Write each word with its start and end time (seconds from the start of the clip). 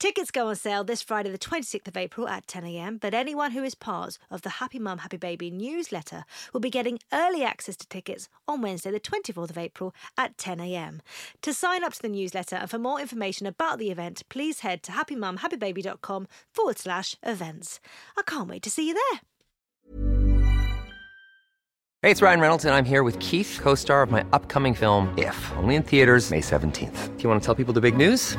Tickets 0.00 0.30
go 0.30 0.48
on 0.48 0.56
sale 0.56 0.82
this 0.82 1.02
Friday, 1.02 1.30
the 1.30 1.36
26th 1.36 1.86
of 1.86 1.94
April 1.94 2.26
at 2.26 2.46
10am, 2.46 2.98
but 3.00 3.12
anyone 3.12 3.50
who 3.50 3.62
is 3.62 3.74
part 3.74 4.16
of 4.30 4.40
the 4.40 4.48
Happy 4.48 4.78
Mum, 4.78 4.96
Happy 4.96 5.18
Baby 5.18 5.50
newsletter 5.50 6.24
will 6.54 6.60
be 6.60 6.70
getting 6.70 6.98
early 7.12 7.44
access 7.44 7.76
to 7.76 7.86
tickets 7.86 8.26
on 8.48 8.62
Wednesday, 8.62 8.90
the 8.90 8.98
24th 8.98 9.50
of 9.50 9.58
April 9.58 9.94
at 10.16 10.38
10am. 10.38 11.00
To 11.42 11.52
sign 11.52 11.84
up 11.84 11.92
to 11.92 12.00
the 12.00 12.08
newsletter 12.08 12.56
and 12.56 12.70
for 12.70 12.78
more 12.78 12.98
information 12.98 13.46
about 13.46 13.78
the 13.78 13.90
event, 13.90 14.22
please 14.30 14.60
head 14.60 14.82
to 14.84 14.92
happymumhappybaby.com 14.92 16.28
forward 16.50 16.78
slash 16.78 17.18
events. 17.22 17.78
I 18.16 18.22
can't 18.22 18.48
wait 18.48 18.62
to 18.62 18.70
see 18.70 18.88
you 18.88 18.94
there. 18.94 19.20
Hey, 22.00 22.10
it's 22.10 22.22
Ryan 22.22 22.40
Reynolds, 22.40 22.64
and 22.64 22.74
I'm 22.74 22.86
here 22.86 23.02
with 23.02 23.18
Keith, 23.18 23.58
co 23.60 23.74
star 23.74 24.02
of 24.02 24.10
my 24.10 24.24
upcoming 24.32 24.72
film, 24.72 25.12
If, 25.18 25.36
only 25.58 25.74
in 25.74 25.82
theaters, 25.82 26.30
May 26.30 26.40
17th. 26.40 27.18
Do 27.18 27.22
you 27.22 27.28
want 27.28 27.42
to 27.42 27.44
tell 27.44 27.54
people 27.54 27.74
the 27.74 27.82
big 27.82 27.98
news? 27.98 28.38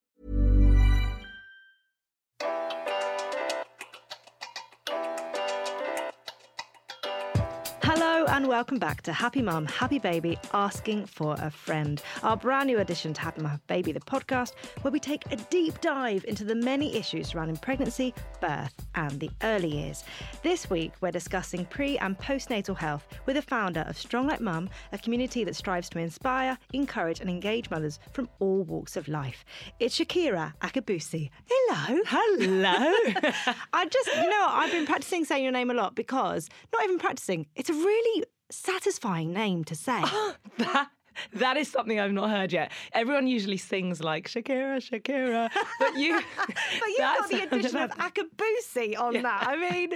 And 8.41 8.49
welcome 8.49 8.79
back 8.79 9.03
to 9.03 9.13
Happy 9.13 9.39
Mum, 9.39 9.67
Happy 9.67 9.99
Baby, 9.99 10.35
Asking 10.51 11.05
for 11.05 11.35
a 11.37 11.51
Friend, 11.51 12.01
our 12.23 12.35
brand 12.35 12.65
new 12.65 12.79
addition 12.79 13.13
to 13.13 13.21
Happy 13.21 13.39
Mum, 13.39 13.51
Happy 13.51 13.63
Baby, 13.67 13.91
the 13.91 13.99
podcast, 13.99 14.53
where 14.81 14.91
we 14.91 14.99
take 14.99 15.31
a 15.31 15.35
deep 15.35 15.79
dive 15.79 16.25
into 16.25 16.43
the 16.43 16.55
many 16.55 16.95
issues 16.95 17.27
surrounding 17.27 17.57
pregnancy, 17.57 18.15
birth, 18.39 18.73
and 18.95 19.19
the 19.19 19.29
early 19.43 19.67
years. 19.67 20.03
This 20.41 20.71
week, 20.71 20.91
we're 21.01 21.11
discussing 21.11 21.65
pre 21.65 21.99
and 21.99 22.17
postnatal 22.17 22.75
health 22.75 23.07
with 23.27 23.35
the 23.35 23.43
founder 23.43 23.81
of 23.81 23.95
Strong 23.95 24.29
Like 24.29 24.41
Mum, 24.41 24.71
a 24.91 24.97
community 24.97 25.43
that 25.43 25.55
strives 25.55 25.87
to 25.89 25.99
inspire, 25.99 26.57
encourage, 26.73 27.19
and 27.19 27.29
engage 27.29 27.69
mothers 27.69 27.99
from 28.11 28.27
all 28.39 28.63
walks 28.63 28.97
of 28.97 29.07
life. 29.07 29.45
It's 29.79 29.99
Shakira 29.99 30.53
Akabusi. 30.61 31.29
Hello. 31.47 32.01
Hello. 32.07 32.73
I 33.73 33.85
just, 33.85 34.07
you 34.15 34.29
know, 34.29 34.47
I've 34.49 34.71
been 34.71 34.87
practicing 34.87 35.25
saying 35.25 35.43
your 35.43 35.53
name 35.53 35.69
a 35.69 35.75
lot 35.75 35.93
because, 35.93 36.49
not 36.73 36.83
even 36.83 36.97
practicing, 36.97 37.45
it's 37.55 37.69
a 37.69 37.73
really 37.73 38.23
satisfying 38.51 39.33
name 39.33 39.63
to 39.65 39.75
say. 39.75 40.01
that 40.57 40.89
that 41.33 41.57
is 41.57 41.69
something 41.69 41.99
I've 41.99 42.11
not 42.11 42.29
heard 42.29 42.51
yet. 42.51 42.71
Everyone 42.93 43.27
usually 43.27 43.57
sings 43.57 44.01
like 44.01 44.27
Shakira, 44.27 44.77
Shakira, 44.77 45.49
but 45.79 45.95
you. 45.95 46.19
but 46.47 46.87
you've 46.87 46.97
got 46.97 47.29
the 47.29 47.41
addition 47.51 47.77
of 47.77 47.91
Akabusi 47.91 48.99
on 48.99 49.21
that. 49.21 49.47
I 49.47 49.55
mean, 49.57 49.93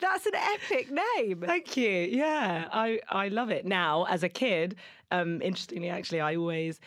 that's 0.00 0.26
an 0.26 0.34
epic 0.34 0.90
name. 0.90 1.42
Thank 1.46 1.76
you. 1.76 1.90
Yeah, 1.90 2.68
I 2.72 3.00
I 3.08 3.28
love 3.28 3.50
it. 3.50 3.66
Now, 3.66 4.04
as 4.04 4.22
a 4.22 4.28
kid, 4.28 4.76
um, 5.10 5.40
interestingly, 5.42 5.90
actually, 5.90 6.20
I 6.20 6.36
always 6.36 6.80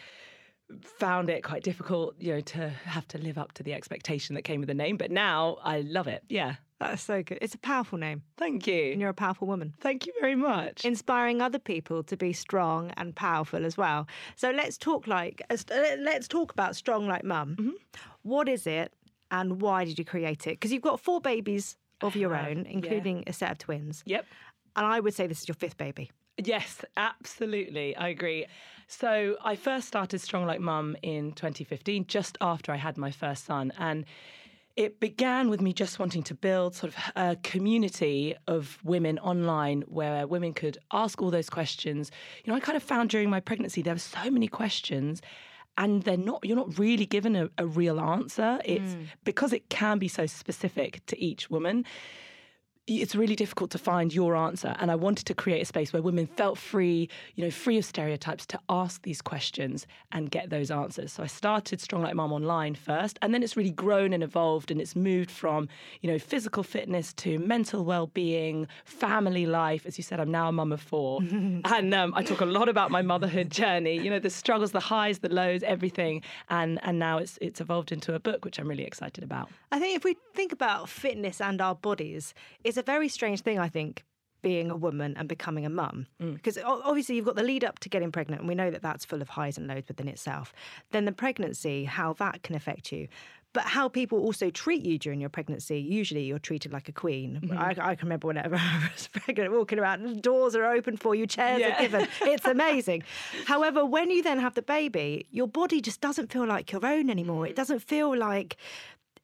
found 0.81 1.29
it 1.29 1.43
quite 1.43 1.63
difficult, 1.63 2.15
you 2.19 2.33
know, 2.33 2.41
to 2.41 2.69
have 2.69 3.07
to 3.07 3.17
live 3.17 3.37
up 3.37 3.53
to 3.53 3.63
the 3.63 3.73
expectation 3.73 4.35
that 4.35 4.41
came 4.41 4.59
with 4.59 4.67
the 4.67 4.73
name. 4.73 4.97
But 4.97 5.11
now 5.11 5.57
I 5.63 5.81
love 5.81 6.07
it. 6.07 6.23
Yeah. 6.29 6.55
That's 6.79 7.01
so 7.01 7.23
good. 7.23 7.39
It's 7.41 7.55
a 7.55 7.59
powerful 7.59 7.97
name. 7.97 8.21
Thank 8.37 8.67
you. 8.67 8.73
And 8.73 8.93
you. 8.93 8.99
you're 8.99 9.09
a 9.09 9.13
powerful 9.13 9.47
woman. 9.47 9.73
Thank 9.79 10.05
you 10.05 10.13
very 10.19 10.35
much. 10.35 10.85
Inspiring 10.85 11.41
other 11.41 11.59
people 11.59 12.03
to 12.03 12.15
be 12.15 12.33
strong 12.33 12.91
and 12.97 13.15
powerful 13.15 13.65
as 13.65 13.77
well. 13.77 14.07
So 14.35 14.51
let's 14.51 14.77
talk 14.77 15.07
like 15.07 15.41
uh, 15.49 15.57
let's 15.99 16.27
talk 16.27 16.51
about 16.51 16.75
strong 16.75 17.07
like 17.07 17.23
mum. 17.23 17.75
What 18.21 18.47
is 18.47 18.67
it, 18.67 18.93
and 19.31 19.61
why 19.61 19.85
did 19.85 19.97
you 19.97 20.05
create 20.05 20.45
it? 20.45 20.51
Because 20.51 20.71
you've 20.71 20.83
got 20.83 20.99
four 20.99 21.19
babies 21.19 21.77
of 22.01 22.15
your 22.15 22.35
own, 22.35 22.65
yeah. 22.65 22.71
including 22.71 23.23
a 23.27 23.33
set 23.33 23.51
of 23.51 23.57
twins. 23.57 24.03
Yep. 24.05 24.25
And 24.75 24.85
I 24.85 24.99
would 24.99 25.15
say 25.15 25.25
this 25.25 25.41
is 25.41 25.47
your 25.47 25.55
fifth 25.55 25.77
baby. 25.77 26.11
Yes, 26.37 26.85
absolutely. 26.95 27.95
I 27.95 28.09
agree. 28.09 28.45
So 28.87 29.37
I 29.43 29.55
first 29.55 29.87
started 29.87 30.21
Strong 30.21 30.45
Like 30.45 30.59
Mum 30.59 30.95
in 31.01 31.31
2015, 31.31 32.05
just 32.05 32.37
after 32.41 32.71
I 32.71 32.75
had 32.77 32.95
my 32.95 33.09
first 33.09 33.45
son. 33.45 33.73
And 33.79 34.05
it 34.77 34.99
began 34.99 35.49
with 35.49 35.59
me 35.59 35.73
just 35.73 35.97
wanting 35.97 36.21
to 36.23 36.35
build 36.35 36.75
sort 36.75 36.93
of 36.93 37.03
a 37.15 37.35
community 37.37 38.35
of 38.47 38.77
women 38.83 39.17
online 39.19 39.81
where 39.87 40.27
women 40.27 40.53
could 40.53 40.77
ask 40.93 41.19
all 41.19 41.31
those 41.31 41.49
questions. 41.49 42.11
You 42.45 42.51
know, 42.51 42.57
I 42.57 42.59
kind 42.59 42.75
of 42.75 42.83
found 42.83 43.09
during 43.09 43.29
my 43.29 43.39
pregnancy 43.39 43.81
there 43.81 43.95
were 43.95 43.99
so 43.99 44.29
many 44.29 44.47
questions 44.47 45.19
and 45.79 46.03
they're 46.03 46.15
not 46.15 46.45
you're 46.45 46.55
not 46.55 46.77
really 46.77 47.07
given 47.07 47.35
a, 47.35 47.49
a 47.57 47.65
real 47.65 47.99
answer. 47.99 48.59
It's 48.63 48.93
mm. 48.93 49.07
because 49.23 49.51
it 49.51 49.67
can 49.69 49.97
be 49.97 50.07
so 50.07 50.27
specific 50.27 51.03
to 51.07 51.19
each 51.19 51.49
woman 51.49 51.83
it's 52.87 53.15
really 53.15 53.35
difficult 53.35 53.69
to 53.71 53.77
find 53.77 54.13
your 54.13 54.35
answer. 54.35 54.75
And 54.79 54.89
I 54.89 54.95
wanted 54.95 55.25
to 55.25 55.33
create 55.33 55.61
a 55.61 55.65
space 55.65 55.91
where 55.91 56.01
women 56.01 56.25
felt 56.25 56.57
free, 56.57 57.09
you 57.35 57.43
know, 57.43 57.51
free 57.51 57.77
of 57.77 57.83
stereotypes 57.83 58.45
to 58.47 58.59
ask 58.69 59.01
these 59.01 59.21
questions 59.21 59.85
and 60.13 60.31
get 60.31 60.49
those 60.49 60.71
answers. 60.71 61.11
So 61.11 61.21
I 61.21 61.27
started 61.27 61.81
Strong 61.81 62.03
Like 62.03 62.15
Mum 62.15 62.31
online 62.31 62.75
first, 62.75 63.19
and 63.21 63.33
then 63.33 63.43
it's 63.43 63.57
really 63.57 63.71
grown 63.71 64.13
and 64.13 64.23
evolved 64.23 64.71
and 64.71 64.79
it's 64.79 64.95
moved 64.95 65.29
from, 65.29 65.67
you 66.01 66.09
know, 66.09 66.17
physical 66.17 66.63
fitness 66.63 67.13
to 67.15 67.37
mental 67.39 67.83
well-being, 67.83 68.67
family 68.85 69.45
life. 69.45 69.85
As 69.85 69.97
you 69.97 70.03
said, 70.03 70.21
I'm 70.21 70.31
now 70.31 70.47
a 70.47 70.51
mum 70.53 70.71
of 70.71 70.81
four. 70.81 71.19
and 71.31 71.93
um, 71.93 72.13
I 72.15 72.23
talk 72.23 72.39
a 72.39 72.45
lot 72.45 72.69
about 72.69 72.89
my 72.89 73.01
motherhood 73.01 73.51
journey, 73.51 73.99
you 73.99 74.09
know, 74.09 74.19
the 74.19 74.29
struggles, 74.29 74.71
the 74.71 74.79
highs, 74.79 75.19
the 75.19 75.29
lows, 75.29 75.61
everything. 75.63 76.21
And 76.49 76.79
and 76.83 76.99
now 76.99 77.17
it's 77.17 77.37
it's 77.41 77.59
evolved 77.59 77.91
into 77.91 78.13
a 78.13 78.19
book, 78.19 78.45
which 78.45 78.59
I'm 78.59 78.67
really 78.67 78.85
excited 78.85 79.23
about. 79.23 79.49
I 79.73 79.79
think 79.79 79.97
if 79.97 80.05
we 80.05 80.15
think 80.33 80.53
about 80.53 80.87
fitness 80.87 81.41
and 81.41 81.59
our 81.59 81.75
bodies, 81.75 82.33
it's 82.63 82.76
a 82.77 82.83
very 82.83 83.09
strange 83.09 83.41
thing, 83.41 83.59
I 83.59 83.67
think, 83.69 84.03
being 84.43 84.69
a 84.69 84.75
woman 84.75 85.15
and 85.17 85.27
becoming 85.27 85.65
a 85.65 85.69
mum. 85.69 86.05
Mm. 86.21 86.35
because 86.35 86.57
obviously 86.63 87.15
you've 87.15 87.25
got 87.25 87.35
the 87.35 87.43
lead 87.43 87.63
up 87.63 87.79
to 87.79 87.89
getting 87.89 88.11
pregnant 88.11 88.39
and 88.41 88.47
we 88.47 88.53
know 88.55 88.69
that 88.69 88.81
that's 88.83 89.03
full 89.03 89.21
of 89.21 89.29
highs 89.29 89.57
and 89.57 89.67
lows 89.67 89.83
within 89.87 90.07
itself. 90.07 90.53
Then 90.91 91.05
the 91.05 91.11
pregnancy 91.11 91.85
how 91.85 92.13
that 92.13 92.43
can 92.43 92.55
affect 92.55 92.91
you. 92.91 93.07
But 93.53 93.63
how 93.63 93.89
people 93.89 94.19
also 94.19 94.51
treat 94.51 94.85
you 94.85 94.99
during 94.99 95.19
your 95.19 95.29
pregnancy 95.31 95.79
usually 95.79 96.23
you're 96.25 96.37
treated 96.37 96.71
like 96.71 96.87
a 96.87 96.91
queen. 96.91 97.39
Mm-hmm. 97.41 97.57
I, 97.57 97.69
I 97.91 97.95
can 97.95 98.05
remember 98.07 98.27
whenever 98.27 98.55
i 98.59 98.89
was 98.93 99.07
pregnant 99.07 99.51
walking 99.51 99.79
around 99.79 100.21
doors 100.21 100.55
are 100.55 100.65
open 100.71 100.97
for 100.97 101.15
you 101.15 101.25
chairs 101.25 101.61
Yeah. 101.61 101.75
are 101.75 101.81
given. 101.81 102.07
It's 102.21 102.45
amazing. 102.57 103.03
However 103.45 103.83
when 103.85 104.11
you 104.11 104.21
then 104.21 104.37
have 104.37 104.53
the 104.53 104.61
baby 104.61 105.25
your 105.31 105.47
body 105.47 105.81
just 105.81 105.99
doesn't 105.99 106.31
feel 106.31 106.45
like 106.45 106.71
your 106.71 106.85
own 106.85 107.09
anymore. 107.09 107.47
It 107.47 107.55
doesn't 107.55 107.79
feel 107.79 108.15
like 108.15 108.57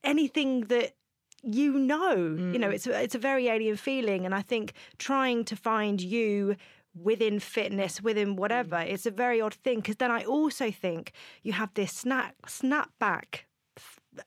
anything 0.04 0.62
that 0.62 0.96
you 1.44 1.78
know 1.78 2.16
you 2.16 2.58
know 2.58 2.70
mm. 2.70 2.74
it's 2.74 2.88
a, 2.88 3.04
it's 3.04 3.16
a 3.16 3.20
very 3.20 3.50
alien 3.50 3.76
feeling 3.76 4.26
and 4.26 4.34
i 4.34 4.42
think 4.42 4.74
trying 4.98 5.44
to 5.44 5.56
find 5.56 6.02
you 6.02 6.56
within 6.96 7.40
fitness 7.40 8.02
within 8.02 8.36
whatever 8.36 8.78
mm. 8.78 8.88
it's 8.88 9.06
a 9.06 9.12
very 9.12 9.42
odd 9.42 9.54
thing 9.54 9.78
because 9.80 9.98
then 9.98 10.10
i 10.10 10.24
also 10.24 10.72
think 10.72 11.12
you 11.42 11.52
have 11.52 11.74
this 11.74 11.92
snap 11.92 12.36
snap 12.48 12.90
back 12.98 13.46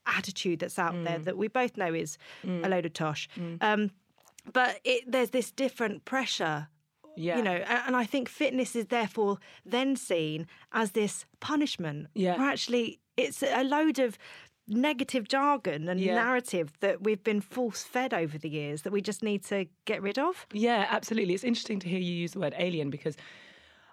attitude 0.06 0.60
that's 0.60 0.78
out 0.78 0.92
there 1.04 1.18
mm. 1.18 1.24
that 1.24 1.36
we 1.36 1.48
both 1.48 1.76
know 1.76 1.94
is 1.94 2.18
a 2.44 2.68
load 2.68 2.86
of 2.86 2.92
tosh. 2.92 3.28
Um, 3.60 3.90
but 4.52 4.80
it, 4.84 5.04
there's 5.06 5.30
this 5.30 5.50
different 5.50 6.04
pressure 6.04 6.68
Yeah. 7.16 7.38
you 7.38 7.42
know 7.42 7.56
and 7.86 7.96
i 7.96 8.04
think 8.04 8.28
fitness 8.28 8.76
is 8.76 8.86
therefore 8.86 9.38
then 9.64 9.96
seen 9.96 10.46
as 10.72 10.92
this 10.92 11.24
punishment. 11.40 12.08
Yeah. 12.14 12.36
where 12.36 12.48
actually 12.48 13.00
it's 13.16 13.42
a 13.42 13.64
load 13.64 13.98
of 13.98 14.18
negative 14.68 15.28
jargon 15.28 15.88
and 15.88 16.00
Yeah. 16.00 16.14
narrative 16.14 16.72
that 16.80 17.02
we've 17.02 17.22
been 17.22 17.40
force 17.40 17.82
fed 17.84 18.12
over 18.12 18.36
the 18.38 18.48
years 18.48 18.82
that 18.82 18.92
we 18.92 19.00
just 19.00 19.22
need 19.22 19.44
to 19.44 19.66
get 19.84 20.02
rid 20.02 20.18
of 20.18 20.46
Yeah, 20.52 20.86
absolutely. 20.90 21.34
It's 21.34 21.44
interesting 21.44 21.78
to 21.80 21.88
hear 21.88 21.98
you 22.00 22.12
use 22.12 22.32
the 22.32 22.40
word 22.40 22.54
alien 22.58 22.90
because 22.90 23.16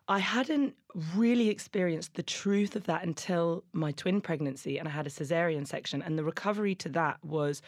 I 0.07 0.19
hadn't 0.19 0.75
really 1.15 1.49
experienced 1.49 2.15
the 2.15 2.23
truth 2.23 2.75
of 2.75 2.85
that 2.85 3.03
until 3.03 3.63
my 3.71 3.91
twin 3.91 4.19
pregnancy 4.19 4.77
and 4.77 4.87
I 4.87 4.91
had 4.91 5.07
a 5.07 5.09
cesarean 5.09 5.65
section 5.67 6.01
and 6.01 6.17
the 6.17 6.23
recovery 6.23 6.75
to 6.75 6.89
that 6.89 7.23
was. 7.23 7.61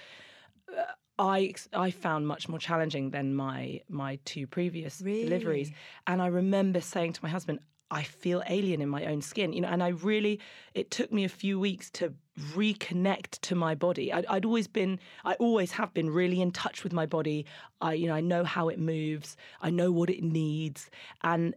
Uh, 0.76 0.84
I, 1.18 1.54
I 1.72 1.92
found 1.92 2.28
much 2.28 2.50
more 2.50 2.60
challenging 2.60 3.12
than 3.12 3.36
my 3.36 3.80
my 3.88 4.20
two 4.26 4.48
previous 4.48 4.98
deliveries 4.98 5.72
and 6.08 6.22
I 6.22 6.28
remember 6.28 6.82
saying 6.82 7.14
to 7.14 7.24
my 7.24 7.30
husband 7.30 7.60
I 7.90 8.04
feel 8.04 8.44
alien 8.50 8.82
in 8.82 8.90
my 8.90 9.06
own 9.06 9.22
skin, 9.22 9.54
you 9.54 9.62
know, 9.62 9.68
and 9.68 9.82
I 9.82 9.90
really, 9.90 10.42
it 10.74 10.90
took 10.92 11.14
me 11.14 11.24
a 11.24 11.30
few 11.30 11.60
weeks 11.60 11.90
to 11.92 12.14
reconnect 12.40 13.40
to 13.42 13.56
my 13.56 13.76
body. 13.76 14.12
I'd, 14.12 14.26
I'd 14.26 14.46
always 14.46 14.68
been, 14.68 15.00
I 15.24 15.36
always 15.36 15.72
have 15.72 15.94
been 15.94 16.10
really 16.10 16.42
in 16.42 16.52
touch 16.52 16.84
with 16.84 16.92
my 16.92 17.06
body. 17.06 17.46
I, 17.82 17.94
you 17.94 18.08
know, 18.08 18.16
I 18.16 18.22
know 18.22 18.44
how 18.44 18.70
it 18.70 18.80
moves, 18.80 19.38
I 19.62 19.70
know 19.70 19.92
what 19.92 20.10
it 20.10 20.24
needs. 20.24 20.90
And 21.24 21.56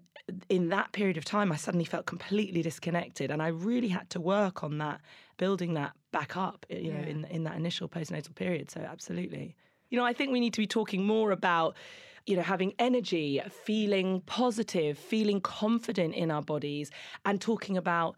in 0.49 0.69
that 0.69 0.93
period 0.93 1.17
of 1.17 1.25
time, 1.25 1.51
I 1.51 1.57
suddenly 1.57 1.85
felt 1.85 2.07
completely 2.07 2.63
disconnected. 2.63 3.31
And 3.31 3.43
I 3.43 3.49
really 3.49 3.89
had 3.89 4.09
to 4.11 4.21
work 4.21 4.63
on 4.63 4.79
that, 4.79 5.01
building 5.37 5.75
that 5.75 5.93
back 6.13 6.37
up, 6.37 6.65
eh, 6.71 6.79
you 6.79 6.93
know, 6.93 7.01
in, 7.01 7.25
in 7.25 7.45
that 7.45 7.57
initial 7.57 7.89
postnatal 7.89 8.35
period. 8.35 8.71
So, 8.71 8.81
absolutely. 8.81 9.57
You 9.91 9.99
know, 9.99 10.05
I 10.05 10.13
think 10.13 10.33
we 10.33 10.41
need 10.41 10.53
to 10.55 10.61
be 10.61 10.67
talking 10.67 11.07
more 11.07 11.31
about 11.33 11.77
you 12.27 12.37
know, 12.37 12.43
having 12.43 12.75
energy, 12.79 13.41
feeling 13.65 14.21
positive, 14.27 14.99
feeling 14.99 15.41
confident 15.41 16.15
in 16.15 16.31
our 16.31 16.43
bodies, 16.43 16.91
and 17.25 17.41
talking 17.41 17.79
about, 17.79 18.17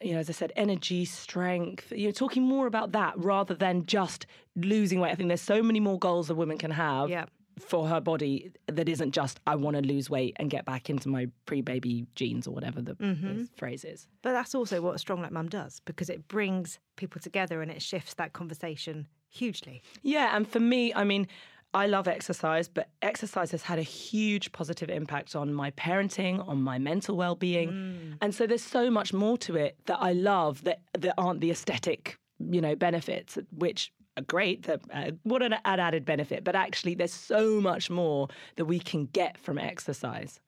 you 0.00 0.12
know, 0.12 0.18
as 0.18 0.28
I 0.28 0.32
said, 0.32 0.52
energy, 0.56 1.04
strength, 1.04 1.92
you 1.92 2.06
know, 2.06 2.12
talking 2.12 2.42
more 2.42 2.66
about 2.66 2.92
that 2.92 3.14
rather 3.16 3.54
than 3.54 3.86
just 3.86 4.26
losing 4.56 5.00
weight. 5.00 5.12
I 5.12 5.14
think 5.14 5.28
there's 5.28 5.40
so 5.40 5.62
many 5.62 5.80
more 5.80 5.98
goals 5.98 6.30
a 6.30 6.34
woman 6.34 6.58
can 6.58 6.70
have. 6.70 7.08
Yeah. 7.08 7.26
For 7.60 7.86
her 7.86 8.00
body, 8.00 8.50
that 8.66 8.88
isn't 8.88 9.12
just 9.12 9.38
I 9.46 9.54
want 9.54 9.76
to 9.76 9.82
lose 9.82 10.10
weight 10.10 10.34
and 10.40 10.50
get 10.50 10.64
back 10.64 10.90
into 10.90 11.08
my 11.08 11.28
pre-baby 11.46 12.04
jeans 12.16 12.48
or 12.48 12.50
whatever 12.50 12.82
the, 12.82 12.94
mm-hmm. 12.96 13.42
the 13.42 13.48
phrase 13.56 13.84
is. 13.84 14.08
but 14.22 14.32
that's 14.32 14.56
also 14.56 14.82
what 14.82 14.98
strong 14.98 15.22
like 15.22 15.30
mum 15.30 15.48
does 15.48 15.80
because 15.84 16.10
it 16.10 16.26
brings 16.26 16.80
people 16.96 17.20
together 17.20 17.62
and 17.62 17.70
it 17.70 17.80
shifts 17.80 18.14
that 18.14 18.32
conversation 18.32 19.06
hugely 19.28 19.82
Yeah, 20.02 20.36
and 20.36 20.48
for 20.48 20.58
me, 20.58 20.92
I 20.94 21.04
mean, 21.04 21.28
I 21.74 21.86
love 21.86 22.06
exercise, 22.06 22.68
but 22.68 22.88
exercise 23.02 23.50
has 23.50 23.62
had 23.62 23.78
a 23.80 23.82
huge 23.82 24.52
positive 24.52 24.88
impact 24.88 25.34
on 25.34 25.52
my 25.52 25.72
parenting, 25.72 26.46
on 26.48 26.62
my 26.62 26.78
mental 26.78 27.16
well-being. 27.16 28.16
And 28.20 28.32
so 28.34 28.46
there's 28.46 28.62
so 28.62 28.90
much 28.90 29.12
more 29.12 29.36
to 29.38 29.56
it 29.56 29.76
that 29.86 29.98
I 30.00 30.12
love 30.12 30.62
that 30.64 30.82
that 30.96 31.14
aren't 31.18 31.40
the 31.40 31.50
aesthetic, 31.50 32.16
you 32.38 32.60
know, 32.60 32.76
benefits 32.76 33.36
which 33.50 33.92
are 34.16 34.22
great, 34.22 34.62
that 34.64 34.80
uh, 34.92 35.10
what 35.24 35.42
an 35.42 35.54
an 35.54 35.80
added 35.80 36.04
benefit, 36.04 36.44
but 36.44 36.54
actually 36.54 36.94
there's 36.94 37.12
so 37.12 37.60
much 37.60 37.90
more 37.90 38.28
that 38.54 38.66
we 38.66 38.78
can 38.78 39.06
get 39.06 39.36
from 39.36 39.58
exercise. 39.58 40.38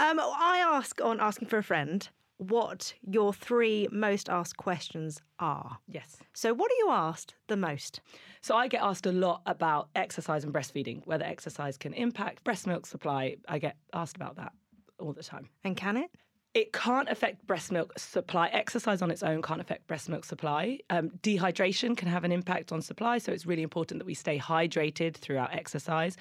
um, 0.00 0.18
i 0.20 0.58
ask 0.58 1.00
on 1.02 1.20
asking 1.20 1.48
for 1.48 1.58
a 1.58 1.62
friend 1.62 2.08
what 2.38 2.94
your 3.02 3.32
three 3.32 3.88
most 3.92 4.28
asked 4.28 4.56
questions 4.56 5.20
are 5.38 5.78
Yes. 5.86 6.16
so 6.32 6.52
what 6.52 6.70
are 6.70 6.78
you 6.78 6.88
asked 6.90 7.34
the 7.48 7.56
most 7.56 8.00
So 8.42 8.56
I 8.56 8.68
get 8.68 8.82
asked 8.82 9.06
a 9.06 9.12
lot 9.12 9.40
about 9.46 9.88
exercise 9.94 10.44
and 10.44 10.52
breastfeeding, 10.52 11.06
whether 11.06 11.24
exercise 11.24 11.78
can 11.78 11.94
impact 11.94 12.44
breast 12.44 12.66
milk 12.66 12.84
supply. 12.86 13.36
I 13.48 13.58
get 13.58 13.76
asked 13.94 14.16
about 14.16 14.36
that 14.36 14.52
all 14.98 15.12
the 15.14 15.22
time. 15.22 15.48
and 15.64 15.76
can 15.76 15.96
it 15.96 16.10
It 16.54 16.72
can't 16.72 17.08
affect 17.08 17.46
breast 17.46 17.72
milk 17.72 17.98
supply. 17.98 18.48
Exercise 18.48 19.00
on 19.02 19.10
its 19.10 19.22
own 19.22 19.40
can't 19.42 19.60
affect 19.60 19.86
breast 19.86 20.08
milk 20.08 20.24
supply. 20.24 20.78
Um, 20.90 21.10
dehydration 21.22 21.96
can 21.96 22.08
have 22.08 22.22
an 22.24 22.32
impact 22.32 22.70
on 22.70 22.80
supply, 22.82 23.18
so 23.18 23.32
it's 23.32 23.46
really 23.46 23.62
important 23.62 23.98
that 24.00 24.06
we 24.06 24.14
stay 24.14 24.38
hydrated 24.38 25.14
throughout 25.16 25.52
exercise. 25.54 26.16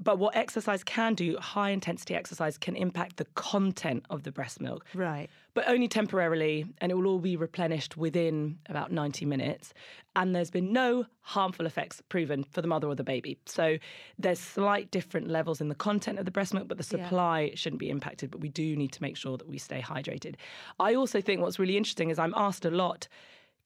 But 0.00 0.18
what 0.18 0.36
exercise 0.36 0.84
can 0.84 1.14
do, 1.14 1.36
high 1.38 1.70
intensity 1.70 2.14
exercise, 2.14 2.56
can 2.56 2.76
impact 2.76 3.16
the 3.16 3.24
content 3.34 4.04
of 4.10 4.22
the 4.22 4.32
breast 4.32 4.60
milk 4.60 4.84
right 4.94 5.28
but 5.58 5.68
only 5.68 5.88
temporarily, 5.88 6.64
and 6.80 6.92
it 6.92 6.94
will 6.94 7.08
all 7.08 7.18
be 7.18 7.36
replenished 7.36 7.96
within 7.96 8.56
about 8.68 8.92
90 8.92 9.26
minutes. 9.26 9.74
And 10.14 10.32
there's 10.32 10.52
been 10.52 10.72
no 10.72 11.04
harmful 11.22 11.66
effects 11.66 12.00
proven 12.08 12.44
for 12.44 12.62
the 12.62 12.68
mother 12.68 12.86
or 12.86 12.94
the 12.94 13.02
baby. 13.02 13.38
So 13.44 13.76
there's 14.20 14.38
slight 14.38 14.92
different 14.92 15.26
levels 15.26 15.60
in 15.60 15.68
the 15.68 15.74
content 15.74 16.20
of 16.20 16.26
the 16.26 16.30
breast 16.30 16.54
milk, 16.54 16.68
but 16.68 16.76
the 16.76 16.84
supply 16.84 17.50
shouldn't 17.56 17.80
be 17.80 17.90
impacted. 17.90 18.30
But 18.30 18.40
we 18.40 18.50
do 18.50 18.76
need 18.76 18.92
to 18.92 19.02
make 19.02 19.16
sure 19.16 19.36
that 19.36 19.48
we 19.48 19.58
stay 19.58 19.80
hydrated. 19.80 20.36
I 20.78 20.94
also 20.94 21.20
think 21.20 21.40
what's 21.40 21.58
really 21.58 21.76
interesting 21.76 22.10
is 22.10 22.20
I'm 22.20 22.34
asked 22.36 22.64
a 22.64 22.70
lot 22.70 23.08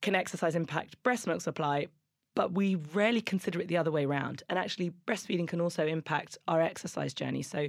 can 0.01 0.15
exercise 0.15 0.55
impact 0.55 1.01
breast 1.03 1.27
milk 1.27 1.41
supply? 1.41 1.87
But 2.35 2.53
we 2.53 2.75
rarely 2.93 3.21
consider 3.21 3.61
it 3.61 3.67
the 3.67 3.77
other 3.77 3.91
way 3.91 4.05
around. 4.05 4.43
And 4.49 4.57
actually, 4.57 4.91
breastfeeding 5.07 5.47
can 5.47 5.61
also 5.61 5.85
impact 5.85 6.37
our 6.47 6.61
exercise 6.61 7.13
journey. 7.13 7.43
So 7.43 7.67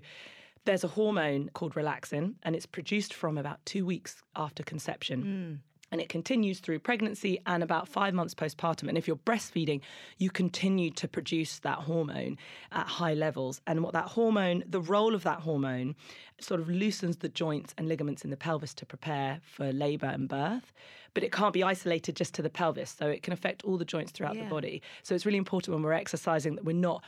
there's 0.64 0.84
a 0.84 0.88
hormone 0.88 1.50
called 1.52 1.74
relaxin, 1.74 2.34
and 2.42 2.56
it's 2.56 2.66
produced 2.66 3.12
from 3.12 3.36
about 3.36 3.64
two 3.66 3.84
weeks 3.84 4.22
after 4.34 4.62
conception. 4.62 5.60
Mm. 5.62 5.73
And 5.94 6.00
it 6.00 6.08
continues 6.08 6.58
through 6.58 6.80
pregnancy 6.80 7.38
and 7.46 7.62
about 7.62 7.86
five 7.86 8.14
months 8.14 8.34
postpartum. 8.34 8.88
And 8.88 8.98
if 8.98 9.06
you're 9.06 9.14
breastfeeding, 9.14 9.80
you 10.18 10.28
continue 10.28 10.90
to 10.90 11.06
produce 11.06 11.60
that 11.60 11.78
hormone 11.78 12.36
at 12.72 12.88
high 12.88 13.14
levels. 13.14 13.60
And 13.68 13.80
what 13.80 13.92
that 13.92 14.06
hormone, 14.06 14.64
the 14.66 14.80
role 14.80 15.14
of 15.14 15.22
that 15.22 15.38
hormone, 15.38 15.94
sort 16.40 16.58
of 16.58 16.68
loosens 16.68 17.18
the 17.18 17.28
joints 17.28 17.76
and 17.78 17.86
ligaments 17.86 18.24
in 18.24 18.30
the 18.30 18.36
pelvis 18.36 18.74
to 18.74 18.84
prepare 18.84 19.38
for 19.40 19.72
labor 19.72 20.06
and 20.06 20.28
birth. 20.28 20.72
But 21.14 21.22
it 21.22 21.30
can't 21.30 21.52
be 21.52 21.62
isolated 21.62 22.16
just 22.16 22.34
to 22.34 22.42
the 22.42 22.50
pelvis. 22.50 22.90
So 22.90 23.06
it 23.06 23.22
can 23.22 23.32
affect 23.32 23.62
all 23.62 23.78
the 23.78 23.84
joints 23.84 24.10
throughout 24.10 24.34
the 24.34 24.46
body. 24.46 24.82
So 25.04 25.14
it's 25.14 25.24
really 25.24 25.38
important 25.38 25.76
when 25.76 25.84
we're 25.84 25.92
exercising 25.92 26.56
that 26.56 26.64
we're 26.64 26.72
not 26.72 27.04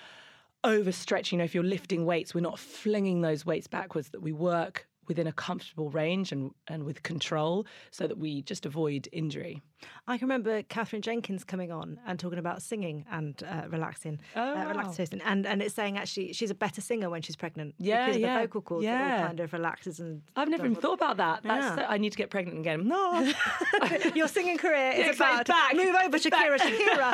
overstretching. 0.62 1.32
You 1.32 1.38
know, 1.38 1.44
if 1.44 1.56
you're 1.56 1.64
lifting 1.64 2.06
weights, 2.06 2.36
we're 2.36 2.40
not 2.40 2.60
flinging 2.60 3.22
those 3.22 3.44
weights 3.44 3.66
backwards, 3.66 4.10
that 4.10 4.22
we 4.22 4.30
work 4.30 4.86
within 5.08 5.26
a 5.26 5.32
comfortable 5.32 5.90
range 5.90 6.32
and, 6.32 6.50
and 6.68 6.84
with 6.84 7.02
control 7.02 7.66
so 7.90 8.06
that 8.06 8.18
we 8.18 8.42
just 8.42 8.66
avoid 8.66 9.08
injury. 9.12 9.62
I 10.08 10.16
can 10.16 10.26
remember 10.26 10.62
Katherine 10.62 11.02
Jenkins 11.02 11.44
coming 11.44 11.70
on 11.70 11.98
and 12.06 12.18
talking 12.18 12.38
about 12.38 12.62
singing 12.62 13.04
and 13.10 13.40
uh, 13.42 13.62
relaxin, 13.68 14.18
Oh, 14.34 14.40
uh, 14.40 14.72
wow. 14.74 14.94
and 15.26 15.46
and 15.46 15.60
it's 15.62 15.74
saying 15.74 15.98
actually 15.98 16.32
she's 16.32 16.50
a 16.50 16.54
better 16.54 16.80
singer 16.80 17.10
when 17.10 17.20
she's 17.22 17.36
pregnant 17.36 17.74
Yeah, 17.78 18.06
because 18.06 18.20
yeah, 18.20 18.38
the 18.38 18.42
vocal 18.46 18.62
cords 18.62 18.84
yeah. 18.84 19.18
all 19.20 19.26
kind 19.26 19.40
of 19.40 19.52
relaxes 19.52 20.00
and. 20.00 20.22
I've 20.34 20.48
never 20.48 20.64
even 20.64 20.76
thought 20.76 20.94
about 20.94 21.18
that. 21.18 21.42
That's 21.42 21.62
Yeah. 21.64 21.76
so- 21.76 21.84
I 21.92 21.98
need 21.98 22.10
to 22.12 22.18
get 22.18 22.30
pregnant 22.30 22.58
again. 22.58 22.88
No. 22.88 23.32
Your 24.14 24.28
singing 24.28 24.56
career 24.58 24.92
is 24.92 25.18
Yeah, 25.18 25.32
about 25.32 25.46
Back. 25.46 25.74
move 25.76 25.94
over, 26.04 26.18
Shakira, 26.18 26.58
Shakira. 26.58 27.12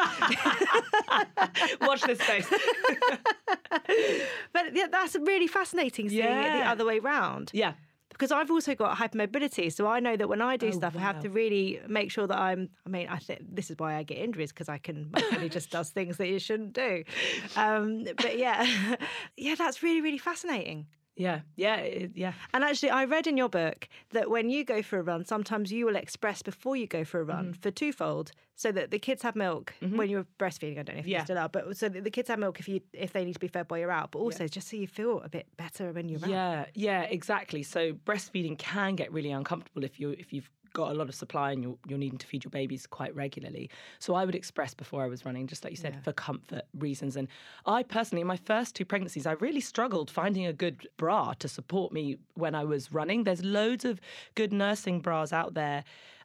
Watch 1.80 2.02
this 2.02 2.18
space. 2.20 2.48
but 4.52 4.74
yeah, 4.74 4.86
that's 4.90 5.16
really 5.16 5.46
fascinating 5.46 6.08
seeing 6.08 6.24
it 6.24 6.52
the 6.58 6.68
other 6.68 6.84
way 6.84 6.98
round. 7.00 7.50
yeah. 7.52 7.72
Because 8.12 8.32
I've 8.32 8.50
also 8.50 8.74
got 8.74 8.96
hypermobility, 8.96 9.72
so 9.72 9.86
I 9.86 10.00
know 10.00 10.16
that 10.16 10.28
when 10.28 10.40
I 10.40 10.56
do 10.56 10.68
Oh, 10.68 10.72
stuff, 10.72 10.96
I 10.96 11.00
have 11.00 11.20
to 11.20 11.30
really 11.30 11.80
make 11.88 12.10
sure 12.10 12.26
that 12.26 12.38
I'm. 12.38 12.70
I 12.86 12.88
mean, 12.88 13.08
I 13.08 13.18
think 13.18 13.40
this 13.50 13.70
is 13.70 13.76
why 13.78 13.96
I 13.96 14.02
get 14.02 14.18
injuries 14.18 14.52
because 14.52 14.68
I 14.68 14.78
can 14.78 15.10
my 15.12 15.22
body 15.30 15.48
just 15.48 15.70
does 15.70 15.90
things 15.96 16.16
that 16.18 16.28
you 16.28 16.38
shouldn't 16.38 16.72
do. 16.72 17.04
Um, 17.56 18.04
but 18.16 18.38
yeah, 18.38 18.66
yeah, 19.36 19.54
that's 19.56 19.82
really 19.82 20.00
really 20.00 20.18
fascinating. 20.18 20.86
Yeah, 21.16 21.40
yeah, 21.56 22.06
yeah. 22.14 22.32
And 22.54 22.64
actually, 22.64 22.90
I 22.90 23.04
read 23.04 23.26
in 23.26 23.36
your 23.36 23.50
book 23.50 23.86
that 24.12 24.30
when 24.30 24.48
you 24.48 24.64
go 24.64 24.82
for 24.82 24.98
a 24.98 25.02
run, 25.02 25.24
sometimes 25.26 25.70
you 25.70 25.84
will 25.86 25.96
express 25.96 26.40
before 26.42 26.74
you 26.74 26.86
go 26.86 27.04
for 27.04 27.20
a 27.20 27.24
Mm-hmm. 27.24 27.30
run 27.30 27.52
for 27.54 27.70
twofold, 27.70 28.32
so 28.54 28.72
that 28.72 28.90
the 28.90 28.98
kids 28.98 29.22
have 29.22 29.36
milk 29.36 29.74
when 29.80 30.08
you're 30.08 30.26
breastfeeding. 30.38 30.78
I 30.78 30.82
don't 30.84 30.96
know 30.96 31.00
if 31.00 31.06
Yeah. 31.06 31.18
you 31.20 31.24
still 31.24 31.38
are, 31.38 31.48
but 31.48 31.76
so 31.76 31.88
the 31.88 32.10
kids 32.10 32.28
have 32.28 32.38
milk 32.38 32.60
if 32.60 32.68
you 32.68 32.80
if 32.92 33.12
they 33.12 33.24
need 33.24 33.34
to 33.34 33.38
be 33.40 33.48
fed 33.48 33.66
while 33.68 33.78
you're 33.80 33.90
out, 33.90 34.12
but 34.12 34.20
also 34.20 34.48
just 34.48 34.68
so 34.68 34.76
you 34.76 34.86
feel 34.86 35.20
a 35.20 35.28
bit 35.28 35.46
better 35.56 35.92
when 35.92 36.08
you're 36.08 36.24
out. 36.24 36.28
Yeah, 36.30 36.66
yeah, 36.74 37.02
exactly. 37.02 37.62
So 37.62 37.92
breastfeeding 37.92 38.58
can 38.58 38.96
get 38.96 39.12
really 39.12 39.30
uncomfortable 39.32 39.84
if 39.84 40.00
you 40.00 40.10
if 40.10 40.32
you've 40.32 40.50
got 40.72 40.90
a 40.90 40.94
lot 40.94 41.08
of 41.08 41.14
supply 41.14 41.52
and 41.52 41.62
you're, 41.62 41.76
you're 41.86 41.98
needing 41.98 42.18
to 42.18 42.26
feed 42.26 42.44
your 42.44 42.50
babies 42.50 42.86
quite 42.86 43.14
regularly. 43.14 43.70
So 43.98 44.14
I 44.14 44.24
would 44.24 44.34
express 44.34 44.74
before 44.74 45.02
I 45.02 45.06
was 45.06 45.24
running, 45.24 45.46
just 45.46 45.64
like 45.64 45.72
you 45.72 45.76
said, 45.76 46.02
for 46.02 46.12
comfort 46.12 46.62
reasons. 46.78 47.16
And 47.16 47.28
I 47.66 47.82
personally, 47.82 48.20
in 48.20 48.26
my 48.26 48.36
first 48.36 48.74
two 48.74 48.84
pregnancies, 48.84 49.26
I 49.26 49.32
really 49.32 49.60
struggled 49.60 50.10
finding 50.10 50.46
a 50.46 50.52
good 50.52 50.88
bra 50.96 51.34
to 51.38 51.48
support 51.48 51.92
me 51.92 52.18
when 52.34 52.54
I 52.54 52.64
was 52.64 52.92
running. 52.92 53.24
There's 53.24 53.44
loads 53.44 53.84
of 53.84 54.00
good 54.34 54.52
nursing 54.52 55.00
bras 55.00 55.32
out 55.32 55.54
there 55.54 55.84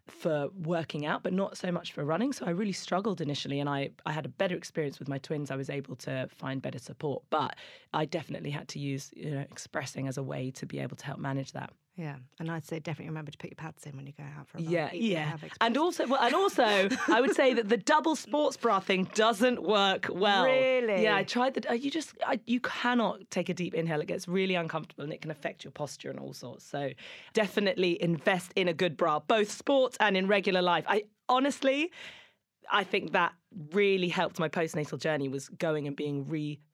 for 0.09 0.49
working 0.63 1.05
out, 1.05 1.23
but 1.23 1.33
not 1.33 1.57
so 1.57 1.71
much 1.71 1.91
for 1.91 2.03
running. 2.03 2.33
So 2.33 2.45
I 2.45 2.51
really 2.51 2.71
struggled 2.71 3.21
initially, 3.21 3.59
and 3.59 3.69
I, 3.69 3.89
I 4.05 4.11
had 4.11 4.25
a 4.25 4.29
better 4.29 4.55
experience 4.55 4.99
with 4.99 5.07
my 5.07 5.17
twins. 5.17 5.51
I 5.51 5.55
was 5.55 5.69
able 5.69 5.95
to 5.97 6.27
find 6.31 6.61
better 6.61 6.79
support, 6.79 7.23
but 7.29 7.55
I 7.93 8.05
definitely 8.05 8.51
had 8.51 8.67
to 8.69 8.79
use 8.79 9.11
you 9.15 9.31
know 9.31 9.41
expressing 9.41 10.07
as 10.07 10.17
a 10.17 10.23
way 10.23 10.51
to 10.51 10.65
be 10.65 10.79
able 10.79 10.95
to 10.97 11.05
help 11.05 11.19
manage 11.19 11.51
that. 11.53 11.71
Yeah, 11.97 12.17
and 12.39 12.51
I'd 12.51 12.63
say 12.63 12.77
definitely 12.77 13.09
remember 13.09 13.31
to 13.31 13.37
put 13.39 13.49
your 13.49 13.55
pads 13.55 13.87
in 13.87 13.97
when 13.97 14.05
you 14.05 14.13
go 14.15 14.23
out 14.23 14.47
for 14.47 14.59
a 14.59 14.61
run. 14.61 14.71
Yeah, 14.71 14.89
even 14.93 15.11
yeah. 15.11 15.35
And 15.61 15.75
also, 15.77 16.05
well, 16.05 16.21
and 16.21 16.35
also, 16.35 16.63
I 17.07 17.19
would 17.19 17.35
say 17.35 17.55
that 17.55 17.69
the 17.69 17.77
double 17.77 18.15
sports 18.15 18.55
bra 18.55 18.79
thing 18.79 19.09
doesn't 19.15 19.63
work 19.63 20.07
well. 20.11 20.45
Really? 20.45 21.01
Yeah, 21.01 21.15
I 21.15 21.23
tried 21.23 21.55
that. 21.55 21.67
uh, 21.67 21.73
You 21.73 21.89
just, 21.89 22.13
I, 22.23 22.39
you 22.45 22.59
cannot 22.59 23.21
take 23.31 23.49
a 23.49 23.53
deep 23.55 23.73
inhale. 23.73 23.99
It 23.99 24.07
gets 24.07 24.27
really 24.27 24.53
uncomfortable 24.53 25.05
and 25.05 25.11
it 25.11 25.21
can 25.21 25.31
affect 25.31 25.63
your 25.63 25.71
posture 25.71 26.11
and 26.11 26.19
all 26.19 26.33
sorts. 26.33 26.63
So, 26.63 26.91
definitely 27.33 28.01
invest 28.01 28.51
in 28.55 28.67
a 28.67 28.73
good 28.73 28.95
bra, 28.95 29.19
both 29.19 29.49
sports 29.49 29.97
and 29.99 30.15
in 30.15 30.27
regular 30.27 30.61
life. 30.61 30.85
I 30.87 31.05
honestly, 31.27 31.91
I 32.71 32.83
think 32.83 33.13
that 33.13 33.33
really 33.71 34.09
helped 34.09 34.39
my 34.39 34.49
postnatal 34.49 34.99
journey 34.99 35.29
was 35.29 35.49
going 35.49 35.87
and 35.87 35.95
being 35.95 36.27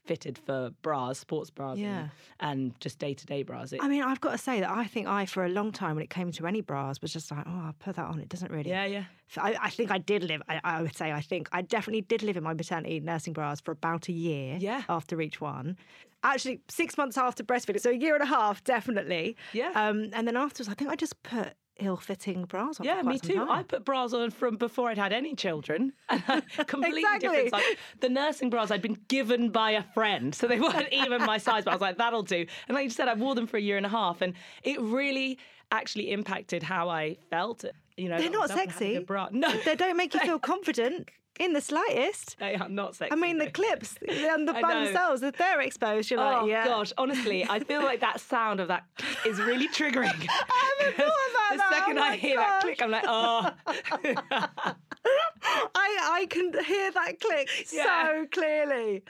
refitted 0.03 0.37
for 0.37 0.71
bras, 0.81 1.19
sports 1.19 1.49
bras, 1.49 1.77
Yeah. 1.77 2.09
and, 2.39 2.61
and 2.61 2.79
just 2.79 2.99
day 2.99 3.13
to 3.13 3.25
day 3.25 3.43
bras. 3.43 3.71
It- 3.73 3.79
I 3.81 3.87
mean, 3.87 4.03
I've 4.03 4.21
got 4.21 4.31
to 4.31 4.37
say 4.37 4.59
that 4.59 4.69
I 4.69 4.85
think 4.85 5.07
I, 5.07 5.25
for 5.25 5.45
a 5.45 5.49
long 5.49 5.71
time, 5.71 5.95
when 5.95 6.03
it 6.03 6.09
came 6.09 6.31
to 6.31 6.47
any 6.47 6.61
bras, 6.61 7.01
was 7.01 7.13
just 7.13 7.31
like, 7.31 7.45
oh, 7.47 7.61
I'll 7.65 7.75
put 7.79 7.95
that 7.95 8.05
on. 8.05 8.19
It 8.19 8.29
doesn't 8.29 8.51
really. 8.51 8.69
yeah, 8.69 8.85
yeah. 8.85 9.03
So 9.29 9.41
I, 9.41 9.55
I 9.61 9.69
think 9.69 9.91
I 9.91 9.97
did 9.97 10.23
live. 10.23 10.41
I, 10.47 10.59
I 10.63 10.81
would 10.81 10.95
say 10.95 11.11
I 11.11 11.21
think 11.21 11.49
I 11.51 11.61
definitely 11.61 12.01
did 12.01 12.21
live 12.23 12.37
in 12.37 12.43
my 12.43 12.53
maternity 12.53 12.99
nursing 12.99 13.33
bras 13.33 13.61
for 13.61 13.71
about 13.71 14.07
a 14.09 14.11
year. 14.13 14.57
Yeah. 14.59 14.83
After 14.89 15.19
each 15.21 15.41
one, 15.41 15.77
actually 16.23 16.61
six 16.69 16.97
months 16.97 17.17
after 17.17 17.43
breastfeeding, 17.43 17.79
so 17.79 17.89
a 17.89 17.93
year 17.93 18.13
and 18.13 18.23
a 18.23 18.27
half 18.27 18.63
definitely. 18.63 19.35
Yeah. 19.53 19.71
Um, 19.75 20.09
and 20.13 20.27
then 20.27 20.37
afterwards, 20.37 20.69
I 20.69 20.73
think 20.73 20.91
I 20.91 20.95
just 20.95 21.21
put 21.23 21.53
ill-fitting 21.79 22.45
bras 22.45 22.79
on. 22.79 22.85
Yeah, 22.85 23.01
me 23.01 23.19
too. 23.19 23.35
time. 23.35 23.49
I 23.49 23.63
put 23.63 23.83
bras 23.83 24.13
on 24.13 24.29
from 24.31 24.57
before 24.57 24.89
I'd 24.89 24.97
had 24.97 25.11
any 25.13 25.35
children. 25.35 25.93
Completely 26.67 27.01
Exactly. 27.01 27.29
different. 27.29 27.53
Like 27.53 27.77
the 27.99 28.09
nursing 28.09 28.49
bras 28.49 28.71
I'd 28.71 28.81
been 28.81 28.99
given 29.07 29.49
by 29.49 29.71
a 29.71 29.83
friend, 29.93 30.33
so 30.35 30.47
they 30.47 30.59
weren't 30.59 30.89
even 30.91 31.21
my 31.25 31.37
size. 31.37 31.63
But 31.65 31.71
I 31.71 31.75
was 31.75 31.81
like, 31.81 31.97
that'll 31.97 32.23
do. 32.23 32.45
And 32.67 32.75
like 32.75 32.83
you 32.85 32.89
said, 32.89 33.07
I 33.07 33.13
wore 33.15 33.35
them 33.35 33.47
for 33.47 33.57
a 33.57 33.61
year 33.61 33.77
and 33.77 33.85
a 33.85 33.89
half, 33.89 34.21
and 34.21 34.33
it 34.63 34.79
really 34.81 35.39
actually 35.71 36.11
impacted 36.11 36.61
how 36.63 36.89
I 36.89 37.17
felt. 37.29 37.65
You 37.97 38.09
know, 38.09 38.17
They're 38.17 38.29
not 38.29 38.49
myself 38.49 38.59
and 38.61 38.71
having 38.71 38.97
a 38.97 38.99
sexy. 39.07 39.29
No, 39.39 39.51
They 39.65 39.75
don't 39.75 39.97
make 39.97 40.13
you 40.13 40.19
feel 40.21 40.39
confident 40.39 41.09
in 41.39 41.53
the 41.53 41.61
slightest. 41.61 42.37
they 42.39 42.55
are 42.55 42.69
not 42.69 42.95
sexy. 42.95 43.11
I 43.11 43.15
mean, 43.15 43.37
the 43.39 43.49
clips 43.49 43.95
and 44.07 44.47
the 44.47 44.53
by 44.61 44.61
themselves, 44.73 45.21
if 45.23 45.35
they're 45.37 45.61
exposed, 45.61 46.11
you're 46.11 46.19
Oh 46.19 46.41
like, 46.41 46.49
yeah. 46.49 46.65
gosh, 46.65 46.93
honestly, 46.97 47.45
I 47.49 47.59
feel 47.59 47.81
like 47.83 48.01
that 48.01 48.19
sound 48.19 48.59
of 48.59 48.67
that 48.67 48.83
is 49.25 49.39
really 49.39 49.67
triggering. 49.67 50.13
I 50.29 50.73
haven't 50.79 50.95
thought 50.97 51.07
about 51.31 51.57
that. 51.57 51.69
the 51.69 51.75
second 51.75 51.97
Oh 51.97 52.03
I 52.03 52.15
hear 52.17 52.37
that 52.37 52.61
click, 52.61 52.81
I'm 52.81 52.91
like, 52.91 53.05
oh. 53.07 53.51
I, 55.75 56.09
I 56.21 56.27
can 56.29 56.51
hear 56.65 56.91
that 56.91 57.19
click 57.19 57.49
Yeah. 57.71 57.83
so 58.07 58.25
clearly. 58.31 59.03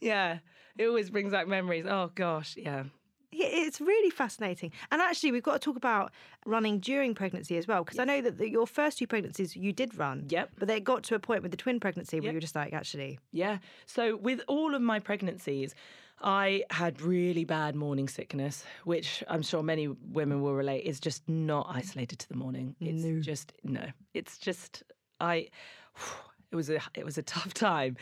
yeah, 0.00 0.38
it 0.78 0.86
always 0.86 1.10
brings 1.10 1.32
back 1.32 1.48
memories. 1.48 1.84
Oh 1.86 2.10
gosh, 2.14 2.56
yeah. 2.56 2.84
It's 3.32 3.80
really 3.80 4.10
fascinating. 4.10 4.72
And 4.90 5.02
actually, 5.02 5.32
we've 5.32 5.42
got 5.42 5.54
to 5.54 5.58
talk 5.58 5.76
about 5.76 6.12
running 6.44 6.78
during 6.80 7.14
pregnancy 7.14 7.56
as 7.56 7.66
well, 7.66 7.84
because 7.84 7.98
I 7.98 8.04
know 8.04 8.20
that 8.22 8.38
the, 8.38 8.48
your 8.48 8.66
first 8.66 8.98
two 8.98 9.06
pregnancies 9.06 9.56
you 9.56 9.72
did 9.72 9.96
run. 9.98 10.26
Yep. 10.28 10.50
But 10.58 10.68
they 10.68 10.80
got 10.80 11.02
to 11.04 11.14
a 11.14 11.18
point 11.18 11.42
with 11.42 11.50
the 11.50 11.56
twin 11.56 11.80
pregnancy 11.80 12.18
where 12.20 12.24
Yep. 12.26 12.32
you 12.32 12.36
were 12.36 12.40
just 12.40 12.54
like, 12.54 12.72
actually, 12.72 13.18
Yeah. 13.32 13.58
So 13.86 14.16
with 14.16 14.40
all 14.48 14.74
of 14.74 14.82
my 14.82 15.00
pregnancies, 15.00 15.74
I 16.22 16.64
had 16.70 17.02
really 17.02 17.44
bad 17.44 17.74
morning 17.74 18.08
sickness, 18.08 18.64
which 18.84 19.22
I'm 19.28 19.42
sure 19.42 19.62
many 19.62 19.88
women 19.88 20.40
will 20.40 20.54
relate 20.54 20.84
is 20.84 20.98
just 20.98 21.28
not 21.28 21.66
isolated 21.70 22.18
to 22.20 22.28
the 22.28 22.36
morning. 22.36 22.74
It's 22.80 23.26
just 23.26 23.52
no. 23.62 23.84
It's 24.14 24.38
just 24.38 24.82
I 25.20 25.48
it 26.52 26.56
was 26.56 26.70
a 26.70 26.80
it 26.94 27.04
was 27.04 27.18
a 27.18 27.22
tough 27.22 27.52
time. 27.52 27.96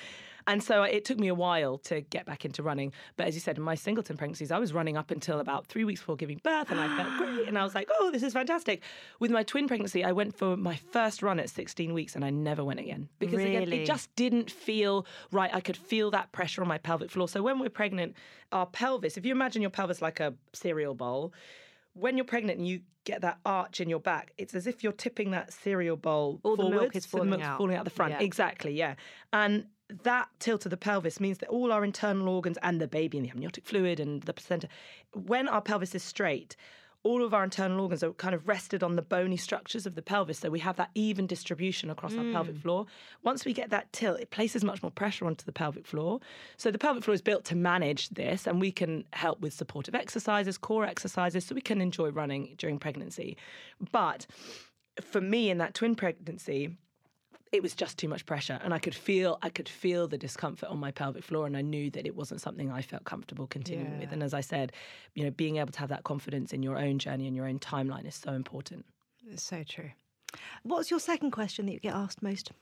And 0.46 0.62
so 0.62 0.82
it 0.82 1.04
took 1.04 1.18
me 1.18 1.28
a 1.28 1.34
while 1.34 1.78
to 1.78 2.02
get 2.02 2.26
back 2.26 2.44
into 2.44 2.62
running. 2.62 2.92
But 3.16 3.26
as 3.26 3.34
you 3.34 3.40
said, 3.40 3.56
in 3.56 3.62
my 3.62 3.74
singleton 3.74 4.16
pregnancies, 4.16 4.50
I 4.50 4.58
was 4.58 4.72
running 4.72 4.96
up 4.96 5.10
until 5.10 5.40
about 5.40 5.66
three 5.66 5.84
weeks 5.84 6.00
before 6.00 6.16
giving 6.16 6.40
birth, 6.42 6.70
and 6.70 6.80
I 6.80 6.96
felt 6.96 7.18
great. 7.18 7.48
And 7.48 7.58
I 7.58 7.64
was 7.64 7.74
like, 7.74 7.88
oh, 7.98 8.10
this 8.10 8.22
is 8.22 8.32
fantastic. 8.32 8.82
With 9.20 9.30
my 9.30 9.42
twin 9.42 9.68
pregnancy, 9.68 10.04
I 10.04 10.12
went 10.12 10.36
for 10.36 10.56
my 10.56 10.76
first 10.76 11.22
run 11.22 11.40
at 11.40 11.50
16 11.50 11.94
weeks, 11.94 12.14
and 12.14 12.24
I 12.24 12.30
never 12.30 12.64
went 12.64 12.80
again 12.80 13.08
because 13.18 13.40
again, 13.40 13.72
it 13.72 13.86
just 13.86 14.14
didn't 14.16 14.50
feel 14.50 15.06
right. 15.32 15.50
I 15.54 15.60
could 15.60 15.76
feel 15.76 16.10
that 16.10 16.32
pressure 16.32 16.62
on 16.62 16.68
my 16.68 16.78
pelvic 16.78 17.10
floor. 17.10 17.28
So 17.28 17.42
when 17.42 17.58
we're 17.58 17.70
pregnant, 17.70 18.14
our 18.52 18.66
pelvis, 18.66 19.16
if 19.16 19.24
you 19.24 19.32
imagine 19.32 19.62
your 19.62 19.70
pelvis 19.70 20.02
like 20.02 20.20
a 20.20 20.34
cereal 20.52 20.94
bowl, 20.94 21.32
when 21.94 22.16
you're 22.16 22.24
pregnant 22.24 22.58
and 22.58 22.68
you 22.68 22.80
get 23.04 23.20
that 23.20 23.38
arch 23.44 23.80
in 23.80 23.88
your 23.88 24.00
back, 24.00 24.32
it's 24.38 24.54
as 24.54 24.66
if 24.66 24.82
you're 24.82 24.92
tipping 24.92 25.30
that 25.30 25.52
cereal 25.52 25.96
bowl 25.96 26.40
All 26.42 26.56
the 26.56 26.68
milk 26.68 26.96
is 26.96 27.04
so 27.04 27.08
the 27.08 27.10
falling 27.18 27.30
milk's 27.30 27.44
out. 27.44 27.58
falling 27.58 27.76
out 27.76 27.84
the 27.84 27.90
front. 27.90 28.12
Yeah. 28.12 28.20
Exactly, 28.20 28.72
yeah. 28.72 28.94
And 29.32 29.66
that 30.02 30.28
tilt 30.38 30.64
of 30.64 30.70
the 30.70 30.76
pelvis 30.76 31.20
means 31.20 31.38
that 31.38 31.48
all 31.48 31.72
our 31.72 31.84
internal 31.84 32.28
organs 32.28 32.58
and 32.62 32.80
the 32.80 32.88
baby 32.88 33.18
and 33.18 33.26
the 33.26 33.30
amniotic 33.30 33.64
fluid 33.64 34.00
and 34.00 34.22
the 34.22 34.32
placenta, 34.32 34.68
when 35.12 35.46
our 35.48 35.60
pelvis 35.60 35.94
is 35.94 36.02
straight, 36.02 36.56
all 37.02 37.22
of 37.22 37.34
our 37.34 37.44
internal 37.44 37.80
organs 37.80 38.02
are 38.02 38.14
kind 38.14 38.34
of 38.34 38.48
rested 38.48 38.82
on 38.82 38.96
the 38.96 39.02
bony 39.02 39.36
structures 39.36 39.84
of 39.84 39.94
the 39.94 40.00
pelvis. 40.00 40.38
So 40.38 40.48
we 40.48 40.60
have 40.60 40.76
that 40.76 40.88
even 40.94 41.26
distribution 41.26 41.90
across 41.90 42.14
our 42.14 42.24
pelvic 42.32 42.56
mm. 42.56 42.62
floor. 42.62 42.86
Once 43.22 43.44
we 43.44 43.52
get 43.52 43.68
that 43.70 43.92
tilt, 43.92 44.20
it 44.20 44.30
places 44.30 44.64
much 44.64 44.82
more 44.82 44.90
pressure 44.90 45.26
onto 45.26 45.44
the 45.44 45.52
pelvic 45.52 45.86
floor. 45.86 46.20
So 46.56 46.70
the 46.70 46.78
pelvic 46.78 47.04
floor 47.04 47.14
is 47.14 47.20
built 47.20 47.44
to 47.46 47.56
manage 47.56 48.08
this, 48.08 48.46
and 48.46 48.58
we 48.58 48.72
can 48.72 49.04
help 49.12 49.40
with 49.40 49.52
supportive 49.52 49.94
exercises, 49.94 50.56
core 50.56 50.86
exercises, 50.86 51.44
so 51.44 51.54
we 51.54 51.60
can 51.60 51.82
enjoy 51.82 52.08
running 52.08 52.54
during 52.56 52.78
pregnancy. 52.78 53.36
But 53.92 54.26
for 55.02 55.20
me 55.20 55.50
in 55.50 55.58
that 55.58 55.74
twin 55.74 55.96
pregnancy, 55.96 56.74
it 57.54 57.62
was 57.62 57.74
just 57.74 57.98
too 57.98 58.08
much 58.08 58.26
pressure 58.26 58.58
and 58.62 58.74
i 58.74 58.78
could 58.78 58.94
feel 58.94 59.38
i 59.42 59.48
could 59.48 59.68
feel 59.68 60.08
the 60.08 60.18
discomfort 60.18 60.68
on 60.68 60.78
my 60.78 60.90
pelvic 60.90 61.22
floor 61.22 61.46
and 61.46 61.56
i 61.56 61.62
knew 61.62 61.90
that 61.90 62.06
it 62.06 62.14
wasn't 62.14 62.40
something 62.40 62.70
i 62.70 62.82
felt 62.82 63.04
comfortable 63.04 63.46
continuing 63.46 63.98
with 63.98 64.12
and 64.12 64.22
as 64.22 64.34
i 64.34 64.40
said 64.40 64.72
you 65.14 65.24
know 65.24 65.30
being 65.30 65.56
able 65.56 65.72
to 65.72 65.78
have 65.78 65.88
that 65.88 66.04
confidence 66.04 66.52
in 66.52 66.62
your 66.62 66.76
own 66.78 66.98
journey 66.98 67.26
and 67.26 67.36
your 67.36 67.46
own 67.46 67.58
timeline 67.58 68.06
is 68.06 68.14
so 68.14 68.32
important 68.32 68.84
it's 69.30 69.42
so 69.42 69.62
true. 69.62 69.90
What's 70.62 70.90
your 70.90 71.00
second 71.00 71.30
question 71.30 71.66
that 71.66 71.72
you 71.72 71.80
get 71.80 71.94
asked 71.94 72.22
most? 72.22 72.52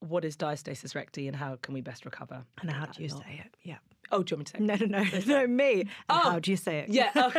What 0.00 0.24
is 0.24 0.36
diastasis 0.36 0.94
recti 0.94 1.26
and 1.26 1.36
how 1.36 1.56
can 1.62 1.74
we 1.74 1.80
best 1.80 2.04
recover 2.04 2.44
And 2.60 2.70
how 2.70 2.86
do 2.86 3.02
you 3.02 3.08
say 3.08 3.42
it? 3.44 3.54
Yeah. 3.62 3.76
oh 4.12 4.22
do 4.22 4.32
you 4.34 4.36
want 4.38 4.54
me 4.54 4.60
to 4.62 4.68
say 4.68 4.74
it? 4.74 4.90
No, 4.90 4.98
no, 4.98 5.04
no, 5.04 5.40
no, 5.42 5.46
me. 5.46 5.80
And 5.80 5.90
Oh. 6.08 6.30
How 6.30 6.38
do 6.38 6.50
you 6.50 6.56
say 6.56 6.78
it? 6.80 6.88
Yeah. 6.90 7.10
oh. 7.14 7.32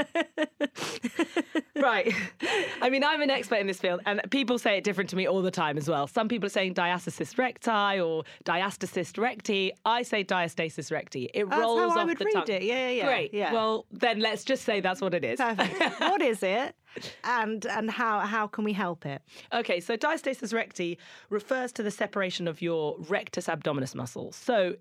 right. 1.75 2.13
I 2.81 2.89
mean, 2.89 3.03
I'm 3.03 3.21
an 3.21 3.29
expert 3.29 3.55
in 3.57 3.67
this 3.67 3.79
field, 3.79 4.01
and 4.05 4.21
people 4.31 4.57
say 4.57 4.77
it 4.77 4.83
different 4.83 5.09
to 5.11 5.15
me 5.15 5.27
all 5.27 5.41
the 5.41 5.51
time 5.51 5.77
as 5.77 5.87
well. 5.89 6.07
Some 6.07 6.27
people 6.27 6.47
are 6.47 6.49
saying 6.49 6.73
diastasis 6.73 7.37
recti 7.37 7.99
or 8.01 8.23
diastasis 8.45 9.17
recti. 9.17 9.71
I 9.85 10.01
say 10.03 10.23
diastasis 10.23 10.91
recti. 10.91 11.29
It 11.33 11.49
That's 11.49 11.61
rolls 11.61 11.91
off 11.91 11.97
I 11.97 12.03
would 12.05 12.17
the 12.17 12.25
read 12.25 12.33
tongue. 12.33 12.43
it. 12.49 12.63
Yeah, 12.63 12.87
yeah, 12.87 12.89
yeah. 12.89 13.05
Great. 13.05 13.33
Yeah. 13.33 13.53
Well, 13.53 13.85
then 13.91 14.19
let's 14.19 14.43
just 14.43 14.63
say 14.63 14.79
that's 14.81 15.01
what 15.01 15.13
it 15.13 15.23
is. 15.23 15.39
Perfect. 15.39 15.99
what 15.99 16.21
is 16.21 16.43
it? 16.43 16.75
And 17.23 17.65
and 17.65 17.89
how 17.89 18.19
how 18.21 18.47
can 18.47 18.63
we 18.63 18.73
help 18.73 19.05
it? 19.05 19.21
Okay, 19.53 19.79
so 19.79 19.97
diastasis 19.97 20.53
recti 20.53 20.97
refers 21.29 21.71
to 21.73 21.83
the 21.83 21.91
separation 21.91 22.47
of 22.47 22.61
your 22.61 22.97
rectus 23.09 23.47
abdominis 23.47 23.95
muscle. 23.95 24.31
So, 24.31 24.75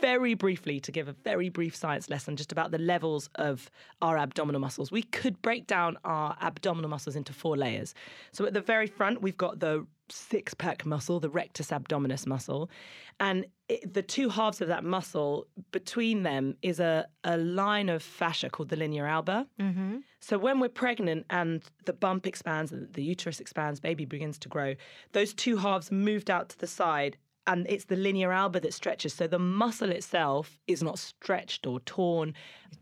very 0.00 0.34
briefly, 0.34 0.80
to 0.80 0.92
give 0.92 1.08
a 1.08 1.12
very 1.12 1.48
brief 1.48 1.74
science 1.74 2.10
lesson 2.10 2.36
just 2.36 2.52
about 2.52 2.70
the 2.70 2.78
levels 2.78 3.28
of 3.36 3.70
our 4.02 4.18
abdominal 4.18 4.60
muscles, 4.60 4.92
we 4.92 5.02
could 5.02 5.40
break 5.42 5.66
down 5.66 5.96
our 6.04 6.36
abdominal 6.40 6.90
muscles 6.90 7.16
into 7.16 7.32
four 7.32 7.56
layers. 7.56 7.94
So, 8.32 8.46
at 8.46 8.54
the 8.54 8.60
very 8.60 8.86
front, 8.86 9.22
we've 9.22 9.36
got 9.36 9.60
the 9.60 9.86
six 10.10 10.54
pack 10.54 10.84
muscle, 10.84 11.20
the 11.20 11.30
rectus 11.30 11.68
abdominis 11.68 12.26
muscle. 12.26 12.70
And 13.18 13.46
it, 13.68 13.92
the 13.92 14.02
two 14.02 14.28
halves 14.28 14.60
of 14.60 14.68
that 14.68 14.84
muscle, 14.84 15.46
between 15.72 16.22
them 16.22 16.56
is 16.62 16.80
a, 16.80 17.06
a 17.24 17.36
line 17.36 17.88
of 17.88 18.02
fascia 18.02 18.50
called 18.50 18.68
the 18.68 18.76
linea 18.76 19.04
alba. 19.04 19.46
Mm-hmm. 19.58 19.98
So 20.20 20.38
when 20.38 20.60
we're 20.60 20.68
pregnant 20.68 21.26
and 21.30 21.62
the 21.84 21.92
bump 21.92 22.26
expands, 22.26 22.72
and 22.72 22.92
the 22.92 23.02
uterus 23.02 23.40
expands, 23.40 23.80
baby 23.80 24.04
begins 24.04 24.38
to 24.38 24.48
grow, 24.48 24.74
those 25.12 25.34
two 25.34 25.56
halves 25.56 25.90
moved 25.90 26.30
out 26.30 26.48
to 26.50 26.58
the 26.58 26.66
side 26.66 27.16
and 27.50 27.66
it's 27.68 27.86
the 27.86 27.96
linea 27.96 28.30
alba 28.30 28.60
that 28.60 28.72
stretches. 28.72 29.12
So 29.12 29.26
the 29.26 29.38
muscle 29.38 29.90
itself 29.90 30.60
is 30.68 30.82
not 30.82 30.98
stretched 31.00 31.66
or 31.66 31.80
torn, 31.80 32.32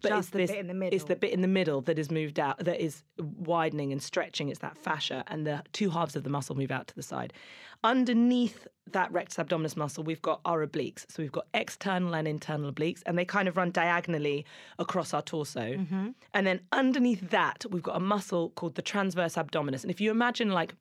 but 0.03 0.11
just 0.11 0.29
it's 0.29 0.31
the 0.31 0.39
this, 0.39 0.51
bit 0.51 0.61
in 0.61 0.67
the 0.67 0.87
It's 0.87 1.05
the 1.05 1.09
middle. 1.09 1.21
bit 1.21 1.33
in 1.33 1.41
the 1.41 1.49
middle 1.49 1.81
that 1.83 1.99
is 1.99 2.11
moved 2.11 2.39
out, 2.39 2.59
that 2.59 2.79
is 2.79 3.03
widening 3.17 3.93
and 3.93 4.03
stretching. 4.03 4.51
It's 4.51 4.61
that 4.61 4.77
fascia, 4.77 5.25
and 5.29 5.47
the 5.47 5.63
two 5.73 5.89
halves 5.89 6.17
of 6.17 6.23
the 6.23 6.31
muscle 6.31 6.55
move 6.55 6.71
out 6.71 6.87
to 6.89 6.95
the 6.95 7.03
side. 7.03 7.33
Underneath 7.83 8.67
that 8.93 9.11
rectus 9.11 9.39
abdominis 9.39 9.77
muscle, 9.77 10.05
we've 10.05 10.21
got 10.21 10.41
our 10.45 10.67
obliques. 10.67 11.07
So 11.11 11.23
we've 11.23 11.33
got 11.33 11.47
external 11.55 12.15
and 12.15 12.29
internal 12.29 12.71
obliques, 12.71 13.03
and 13.07 13.17
they 13.17 13.25
kind 13.25 13.49
of 13.49 13.57
run 13.57 13.71
diagonally 13.71 14.45
across 14.79 15.15
our 15.15 15.23
torso. 15.23 15.61
Mm-hmm. 15.61 16.09
And 16.35 16.47
then 16.47 16.61
underneath 16.73 17.31
that, 17.31 17.65
we've 17.71 17.83
got 17.83 17.97
a 17.97 18.01
muscle 18.01 18.51
called 18.51 18.75
the 18.75 18.83
transverse 18.83 19.37
abdominis. 19.37 19.83
And 19.83 19.91
if 19.91 20.01
you 20.01 20.11
imagine 20.11 20.51
like 20.51 20.75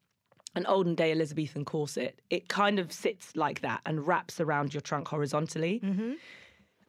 an 0.58 0.66
olden 0.66 0.96
day 0.96 1.12
Elizabethan 1.12 1.66
corset, 1.66 2.20
it 2.30 2.50
kind 2.50 2.80
of 2.80 2.92
sits 2.92 3.36
like 3.36 3.62
that 3.62 3.82
and 3.86 4.06
wraps 4.06 4.40
around 4.40 4.74
your 4.74 4.82
trunk 4.82 5.08
horizontally. 5.08 5.80
Mm-hmm. 5.84 6.14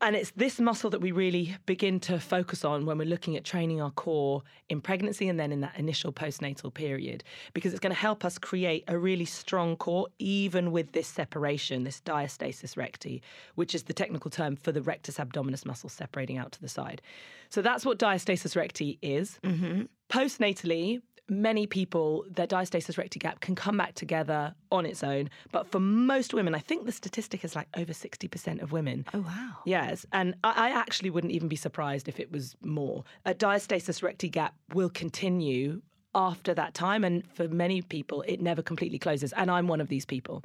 And 0.01 0.15
it's 0.15 0.31
this 0.37 0.61
muscle 0.61 0.91
that 0.91 1.01
we 1.01 1.11
really 1.11 1.57
begin 1.67 1.99
to 2.01 2.21
focus 2.21 2.65
on 2.65 2.87
when 2.87 2.99
we're 2.99 3.09
looking 3.09 3.37
at 3.37 3.43
training 3.43 3.83
our 3.83 3.91
core 3.91 4.45
in 4.69 4.81
pregnancy 4.81 5.29
and 5.29 5.41
then 5.41 5.51
in 5.51 5.61
that 5.63 5.77
initial 5.77 6.13
postnatal 6.13 6.73
period, 6.73 7.25
because 7.53 7.73
it's 7.73 7.81
going 7.81 7.93
to 7.93 8.01
help 8.01 8.25
us 8.25 8.39
create 8.39 8.85
a 8.87 8.97
really 8.97 9.25
strong 9.25 9.75
core, 9.75 10.07
even 10.21 10.71
with 10.71 10.93
this 10.93 11.09
separation, 11.09 11.83
this 11.83 12.01
diastasis 12.07 12.77
recti, 12.77 13.21
which 13.57 13.75
is 13.75 13.83
the 13.85 13.93
technical 13.93 14.31
term 14.31 14.55
for 14.55 14.71
the 14.71 14.83
rectus 14.83 15.17
abdominis 15.19 15.67
muscle 15.67 15.89
separating 15.89 16.39
out 16.39 16.53
to 16.53 16.61
the 16.61 16.69
side. 16.69 17.03
So 17.49 17.61
that's 17.61 17.85
what 17.85 17.99
diastasis 17.99 18.55
recti 18.55 19.01
is. 19.03 19.41
Mm-hmm. 19.43 19.83
Postnatally, 20.11 21.03
many 21.29 21.67
people, 21.67 22.25
their 22.31 22.47
diastasis 22.47 22.99
recti 22.99 23.19
gap 23.19 23.41
can 23.41 23.55
come 23.55 23.77
back 23.77 23.95
together 23.95 24.55
on 24.71 24.87
its 24.87 25.03
own. 25.03 25.31
But 25.53 25.67
for 25.67 25.81
most 25.81 26.35
women, 26.35 26.55
I 26.55 26.59
think 26.59 26.87
the 26.87 26.93
statistic 26.93 27.45
is 27.45 27.55
like 27.55 27.69
over 27.77 27.93
60% 27.93 28.63
of 28.63 28.73
women. 28.73 29.05
Oh, 29.15 29.21
wow. 29.21 29.57
Yes, 29.65 30.07
and 30.13 30.35
I 30.45 30.69
I 30.69 30.71
actually 30.71 31.11
wouldn't 31.11 31.33
even 31.33 31.49
be 31.49 31.57
surprised 31.57 32.09
if 32.09 32.19
it 32.19 32.33
was 32.33 32.57
more. 32.63 33.05
A 33.25 33.33
diastasis 33.33 34.03
recti 34.03 34.29
gap 34.29 34.55
will 34.75 34.91
continue 34.91 35.83
after 36.15 36.53
that 36.55 36.75
time, 36.75 37.05
and 37.05 37.27
for 37.33 37.49
many 37.49 37.81
people, 37.83 38.23
it 38.23 38.41
never 38.41 38.63
completely 38.63 38.99
closes. 38.99 39.33
And 39.35 39.51
I'm 39.51 39.69
one 39.69 39.81
of 39.81 39.89
these 39.89 40.05
people. 40.05 40.45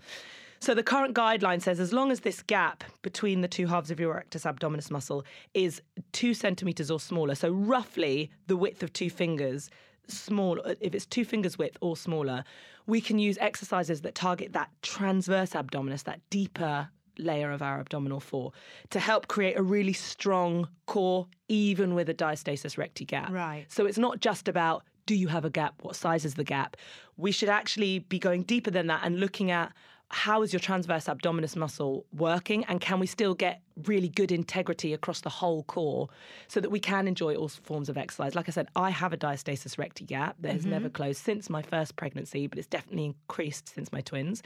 So 0.60 0.74
the 0.74 0.84
current 0.84 1.14
guideline 1.14 1.62
says 1.62 1.80
as 1.82 1.92
long 1.92 2.10
as 2.10 2.22
this 2.22 2.42
gap 2.42 2.86
between 3.02 3.42
the 3.42 3.50
two 3.50 3.68
halves 3.68 3.92
of 3.92 4.00
your 4.00 4.14
rectus 4.14 4.46
abdominis 4.46 4.90
muscle 4.90 5.26
is 5.54 5.82
two 6.14 6.34
centimeters 6.34 6.90
or 6.90 7.02
smaller, 7.02 7.36
so 7.36 7.50
roughly 7.50 8.32
the 8.48 8.56
width 8.56 8.82
of 8.82 8.94
two 8.94 9.10
fingers, 9.10 9.70
small 10.08 10.60
uh, 10.66 10.76
if 10.80 10.94
it's 10.94 11.06
two 11.06 11.26
fingers 11.26 11.58
width 11.58 11.78
or 11.82 11.96
smaller, 11.96 12.44
we 12.86 13.02
can 13.02 13.20
use 13.20 13.38
exercises 13.40 14.02
that 14.02 14.16
target 14.16 14.54
that 14.54 14.70
transverse 14.82 15.52
abdominis, 15.52 16.04
that 16.04 16.20
deeper 16.30 16.90
layer 17.20 17.52
of 17.52 17.62
our 17.62 17.80
abdominal 17.80 18.20
floor, 18.20 18.52
to 18.90 19.00
help 19.00 19.28
create 19.28 19.58
a 19.58 19.62
really 19.62 19.94
strong 19.94 20.68
core, 20.88 21.28
even 21.48 21.94
with 21.94 22.10
a 22.10 22.14
diastasis 22.14 22.78
recti 22.78 23.06
gap. 23.06 23.32
Right. 23.32 23.66
So 23.70 23.86
it's 23.86 23.98
not 23.98 24.20
just 24.20 24.48
about 24.48 24.84
do 25.06 25.16
you 25.16 25.28
have 25.28 25.44
a 25.44 25.50
gap? 25.50 25.76
What 25.82 25.96
size 25.96 26.24
is 26.24 26.36
the 26.36 26.46
gap? 26.46 26.78
We 27.18 27.32
should 27.32 27.50
actually 27.50 28.00
be 28.00 28.20
going 28.20 28.44
deeper 28.44 28.72
than 28.72 28.88
that 28.88 29.02
and 29.04 29.20
looking 29.20 29.52
at 29.52 29.74
how 30.10 30.44
is 30.44 30.54
your 30.54 30.60
transverse 30.60 31.06
abdominis 31.06 31.56
muscle 31.56 32.06
working 32.16 32.64
and 32.66 32.80
can 32.80 33.00
we 33.00 33.08
still 33.08 33.34
get 33.34 33.62
really 33.86 34.10
good 34.10 34.32
integrity 34.32 34.94
across 34.94 35.22
the 35.22 35.30
whole 35.30 35.64
core 35.64 36.10
so 36.48 36.60
that 36.60 36.70
we 36.70 36.80
can 36.80 37.08
enjoy 37.08 37.36
all 37.36 37.48
forms 37.48 37.90
of 37.90 37.98
exercise. 37.98 38.36
Like 38.36 38.48
I 38.48 38.52
said, 38.52 38.68
I 38.76 38.90
have 38.90 39.14
a 39.14 39.18
diastasis 39.18 39.78
recti 39.78 40.06
gap 40.06 40.36
that 40.42 40.54
has 40.54 40.66
never 40.66 40.86
mm-hmm. 40.86 40.94
closed 40.94 41.24
since 41.24 41.50
my 41.50 41.62
first 41.62 41.96
pregnancy, 41.96 42.48
but 42.48 42.58
it's 42.58 42.68
definitely 42.68 43.06
increased 43.06 43.74
since 43.74 43.92
my 43.92 44.02
twins. 44.02 44.44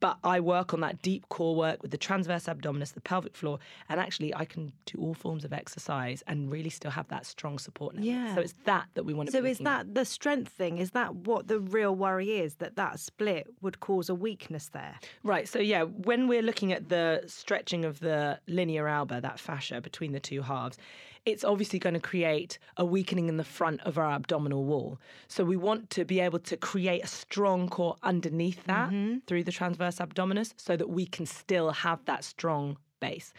But 0.00 0.18
I 0.22 0.38
work 0.38 0.72
on 0.74 0.80
that 0.80 1.02
deep 1.02 1.28
core 1.28 1.56
work 1.56 1.82
with 1.82 1.90
the 1.90 1.96
transverse 1.96 2.44
abdominis, 2.44 2.94
the 2.94 3.00
pelvic 3.00 3.34
floor, 3.34 3.58
and 3.88 3.98
actually 3.98 4.32
I 4.34 4.44
can 4.44 4.72
do 4.86 4.98
all 5.00 5.14
forms 5.14 5.44
of 5.44 5.52
exercise 5.52 6.22
and 6.28 6.52
really 6.52 6.70
still 6.70 6.92
have 6.92 7.08
that 7.08 7.26
strong 7.26 7.58
support 7.58 7.94
network. 7.96 8.14
Yeah. 8.14 8.34
So 8.34 8.40
it's 8.40 8.54
that 8.64 8.86
that 8.94 9.04
we 9.04 9.12
want 9.12 9.28
to 9.28 9.32
So 9.32 9.38
is 9.38 9.58
looking 9.58 9.66
at. 9.66 9.86
that 9.86 9.94
the 9.94 10.04
strength 10.04 10.52
thing? 10.52 10.78
Is 10.78 10.92
that 10.92 11.14
what 11.14 11.48
the 11.48 11.58
real 11.58 11.94
worry 11.94 12.38
is? 12.38 12.56
That 12.56 12.76
that 12.76 13.00
split 13.00 13.48
would 13.60 13.80
cause 13.80 14.08
a 14.08 14.14
weakness 14.14 14.70
there? 14.72 15.00
Right. 15.24 15.48
So 15.48 15.58
yeah, 15.58 15.82
when 15.82 16.28
we're 16.28 16.42
looking 16.42 16.72
at 16.72 16.88
the 16.88 17.24
stretching 17.26 17.84
of 17.84 17.98
the 17.98 18.38
linea 18.68 18.86
alba, 18.86 19.20
that 19.20 19.40
fascia 19.40 19.80
between 19.80 20.12
the 20.12 20.20
two 20.20 20.42
halves, 20.42 20.76
it's 21.24 21.44
obviously 21.44 21.78
going 21.78 21.94
to 21.94 22.00
create 22.00 22.58
a 22.76 22.84
weakening 22.84 23.28
in 23.28 23.36
the 23.36 23.44
front 23.44 23.80
of 23.82 23.98
our 23.98 24.10
abdominal 24.10 24.64
wall. 24.64 24.98
So 25.26 25.44
we 25.44 25.56
want 25.56 25.90
to 25.90 26.04
be 26.04 26.20
able 26.20 26.38
to 26.40 26.56
create 26.56 27.04
a 27.04 27.06
strong 27.06 27.68
core 27.68 27.96
underneath 28.02 28.64
that 28.64 28.90
through 29.26 29.44
the 29.44 29.52
transverse 29.52 29.96
abdominis 29.96 30.54
so 30.56 30.76
that 30.76 30.88
we 30.88 31.06
can 31.06 31.26
still 31.26 31.70
have 31.70 32.04
that 32.04 32.24
strong 32.24 32.76
base. 33.00 33.32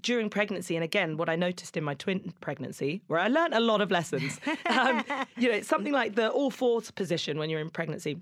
During 0.00 0.28
pregnancy, 0.28 0.76
and 0.76 0.84
again, 0.84 1.16
what 1.16 1.28
I 1.28 1.36
noticed 1.36 1.76
in 1.76 1.84
my 1.84 1.94
twin 1.94 2.32
pregnancy, 2.40 3.02
where 3.06 3.20
I 3.20 3.28
learned 3.28 3.54
a 3.54 3.60
lot 3.60 3.80
of 3.80 3.90
lessons, 3.90 4.40
um, 4.66 5.04
you 5.36 5.50
know, 5.50 5.62
something 5.62 5.92
like 5.92 6.14
the 6.14 6.28
all 6.28 6.50
fours 6.50 6.90
position 6.90 7.38
when 7.38 7.48
you're 7.48 7.60
in 7.60 7.70
pregnancy 7.70 8.18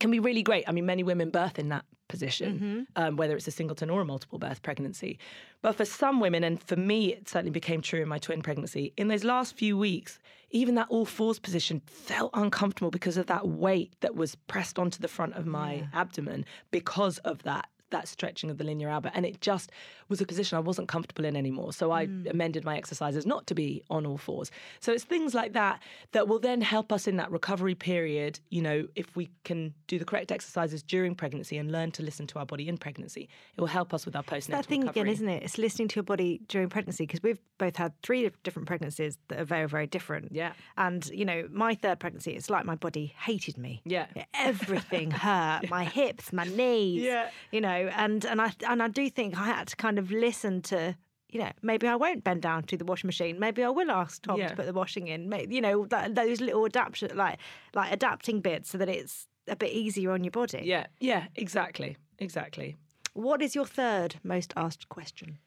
can 0.00 0.10
be 0.10 0.18
really 0.18 0.42
great. 0.42 0.64
I 0.66 0.72
mean, 0.72 0.86
many 0.86 1.02
women 1.04 1.30
birth 1.30 1.58
in 1.58 1.68
that 1.68 1.84
position, 2.14 2.86
um, 3.00 3.16
whether 3.16 3.34
it's 3.36 3.48
a 3.48 3.50
singleton 3.50 3.90
or 3.90 4.00
a 4.00 4.04
multiple 4.04 4.38
birth 4.38 4.60
pregnancy. 4.62 5.18
But 5.62 5.74
for 5.78 5.84
some 5.84 6.20
women, 6.20 6.44
and 6.44 6.62
for 6.62 6.76
me, 6.76 7.12
it 7.14 7.28
certainly 7.28 7.50
became 7.50 7.80
true 7.80 8.02
in 8.02 8.08
my 8.08 8.18
twin 8.18 8.42
pregnancy, 8.42 8.84
in 8.96 9.08
those 9.08 9.24
last 9.24 9.56
few 9.56 9.74
weeks, 9.78 10.18
even 10.50 10.74
that 10.76 10.86
all 10.90 11.06
fours 11.06 11.38
position 11.38 11.80
felt 11.86 12.30
uncomfortable 12.34 12.90
because 12.90 13.16
of 13.16 13.26
that 13.26 13.48
weight 13.48 13.92
that 14.00 14.14
was 14.14 14.36
pressed 14.52 14.78
onto 14.78 15.00
the 15.00 15.08
front 15.08 15.34
of 15.34 15.46
my 15.46 15.88
abdomen 15.94 16.44
because 16.70 17.18
of 17.30 17.42
that 17.44 17.66
that 17.92 18.08
stretching 18.08 18.50
of 18.50 18.58
the 18.58 18.64
linea 18.64 18.88
alba 18.88 19.10
and 19.14 19.24
it 19.24 19.40
just 19.40 19.70
was 20.08 20.20
a 20.20 20.26
position 20.26 20.58
I 20.58 20.60
wasn't 20.60 20.88
comfortable 20.88 21.24
in 21.24 21.36
anymore 21.36 21.72
so 21.72 21.92
I 21.92 22.06
mm. 22.06 22.30
amended 22.30 22.64
my 22.64 22.76
exercises 22.76 23.24
not 23.24 23.46
to 23.46 23.54
be 23.54 23.82
on 23.88 24.04
all 24.04 24.18
fours 24.18 24.50
so 24.80 24.92
it's 24.92 25.04
things 25.04 25.34
like 25.34 25.52
that 25.52 25.82
that 26.12 26.28
will 26.28 26.38
then 26.38 26.60
help 26.60 26.92
us 26.92 27.06
in 27.06 27.16
that 27.16 27.30
recovery 27.30 27.74
period 27.74 28.40
you 28.50 28.62
know 28.62 28.86
if 28.94 29.14
we 29.16 29.30
can 29.44 29.74
do 29.86 29.98
the 29.98 30.04
correct 30.04 30.32
exercises 30.32 30.82
during 30.82 31.14
pregnancy 31.14 31.56
and 31.56 31.70
learn 31.70 31.90
to 31.92 32.02
listen 32.02 32.26
to 32.26 32.38
our 32.38 32.46
body 32.46 32.68
in 32.68 32.76
pregnancy 32.76 33.28
it 33.56 33.60
will 33.60 33.68
help 33.68 33.94
us 33.94 34.04
with 34.04 34.16
our 34.16 34.22
postnatal 34.22 34.62
that 34.62 34.66
thing 34.66 34.80
recovery 34.82 35.02
again, 35.02 35.12
isn't 35.12 35.28
it? 35.28 35.42
It's 35.42 35.58
listening 35.58 35.88
to 35.88 35.96
your 35.96 36.02
body 36.02 36.40
during 36.48 36.68
pregnancy 36.68 37.04
because 37.04 37.22
we've 37.22 37.38
both 37.58 37.76
had 37.76 37.92
three 38.02 38.30
different 38.42 38.66
pregnancies 38.66 39.18
that 39.28 39.38
are 39.40 39.44
very, 39.44 39.68
very 39.68 39.86
different. 39.86 40.32
Yeah. 40.32 40.52
And 40.76 41.06
you 41.08 41.24
know, 41.24 41.48
my 41.50 41.74
third 41.74 42.00
pregnancy, 42.00 42.32
it's 42.32 42.50
like 42.50 42.64
my 42.64 42.74
body 42.74 43.14
hated 43.18 43.58
me. 43.58 43.82
Yeah. 43.84 44.06
Everything 44.34 45.10
hurt. 45.10 45.62
My 45.72 45.84
hips, 45.84 46.32
my 46.32 46.44
knees. 46.44 47.02
Yeah. 47.02 47.30
You 47.50 47.60
know, 47.60 47.81
and 47.88 48.24
and 48.24 48.40
I 48.40 48.52
and 48.68 48.82
I 48.82 48.88
do 48.88 49.08
think 49.10 49.38
I 49.38 49.44
had 49.46 49.68
to 49.68 49.76
kind 49.76 49.98
of 49.98 50.10
listen 50.10 50.62
to. 50.62 50.96
You 51.28 51.40
know, 51.40 51.50
maybe 51.62 51.86
I 51.86 51.96
won't 51.96 52.22
bend 52.24 52.42
down 52.42 52.64
to 52.64 52.76
the 52.76 52.84
washing 52.84 53.08
machine. 53.08 53.38
Maybe 53.40 53.64
I 53.64 53.70
will 53.70 53.90
ask 53.90 54.20
Tom 54.22 54.38
Yeah. 54.38 54.48
to 54.48 54.54
put 54.56 54.66
the 54.66 54.74
washing 54.74 55.08
in. 55.08 55.30
Maybe, 55.30 55.54
you 55.54 55.62
know, 55.62 55.86
that, 55.86 56.14
those 56.14 56.42
little 56.42 56.66
adaptation, 56.66 57.16
like 57.16 57.38
like 57.74 57.90
adapting 57.90 58.40
bits, 58.42 58.68
so 58.68 58.76
that 58.78 58.88
it's 58.90 59.26
a 59.48 59.56
bit 59.56 59.72
easier 59.72 60.12
on 60.12 60.24
your 60.24 60.30
body. 60.30 60.60
yeah 60.64 60.86
yeah 61.00 61.24
exactly 61.34 61.96
exactly 62.18 62.76
What 63.14 63.40
is 63.42 63.54
your 63.54 63.64
third 63.66 64.16
most 64.22 64.52
asked 64.56 64.88
question? 64.90 65.38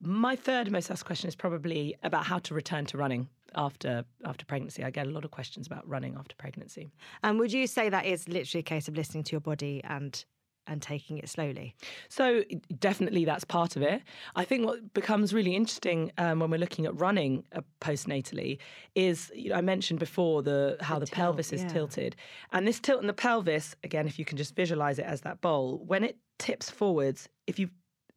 My 0.00 0.36
third 0.36 0.70
most 0.70 0.90
asked 0.90 1.04
question 1.06 1.28
is 1.28 1.36
probably 1.36 1.96
about 2.02 2.26
how 2.26 2.38
to 2.40 2.54
return 2.54 2.84
to 2.86 2.98
running 2.98 3.28
after 3.54 4.04
after 4.24 4.44
pregnancy. 4.44 4.84
I 4.84 4.90
get 4.90 5.06
a 5.06 5.10
lot 5.10 5.24
of 5.24 5.30
questions 5.30 5.66
about 5.66 5.88
running 5.88 6.14
after 6.18 6.34
pregnancy. 6.36 6.90
And 7.22 7.38
would 7.38 7.52
you 7.52 7.66
say 7.66 7.88
that 7.88 8.04
is 8.04 8.28
literally 8.28 8.60
a 8.60 8.62
case 8.74 8.88
of 8.88 8.94
listening 8.96 9.24
to 9.24 9.32
your 9.32 9.40
body 9.40 9.80
and 9.84 10.24
and 10.66 10.82
taking 10.82 11.18
it 11.18 11.28
slowly? 11.28 11.74
So 12.08 12.42
definitely 12.78 13.24
that's 13.24 13.44
part 13.44 13.76
of 13.76 13.82
it. 13.82 14.02
I 14.34 14.44
think 14.44 14.66
what 14.66 14.94
becomes 14.94 15.32
really 15.32 15.54
interesting 15.54 16.12
um, 16.18 16.40
when 16.40 16.50
we're 16.50 16.58
looking 16.58 16.86
at 16.86 16.98
running 16.98 17.44
uh, 17.52 17.60
postnatally 17.80 18.58
is 18.94 19.30
you 19.34 19.50
know, 19.50 19.56
I 19.56 19.60
mentioned 19.60 19.98
before 19.98 20.42
the 20.42 20.76
how 20.80 20.98
the, 20.98 21.06
tilt, 21.06 21.16
pelvis 21.16 21.52
is 21.52 21.62
yeah. 21.62 21.68
tilted, 21.68 22.16
and 22.52 22.66
this 22.66 22.80
tilt 22.80 23.00
in 23.00 23.06
the 23.06 23.12
pelvis 23.12 23.74
again, 23.84 24.06
if 24.06 24.18
you 24.18 24.24
can 24.24 24.38
just 24.38 24.54
visualize 24.54 24.98
it 24.98 25.06
as 25.06 25.22
that 25.22 25.40
bowl, 25.40 25.82
when 25.86 26.04
it 26.04 26.16
tips 26.38 26.70
forwards, 26.70 27.28
if 27.46 27.58
you 27.58 27.70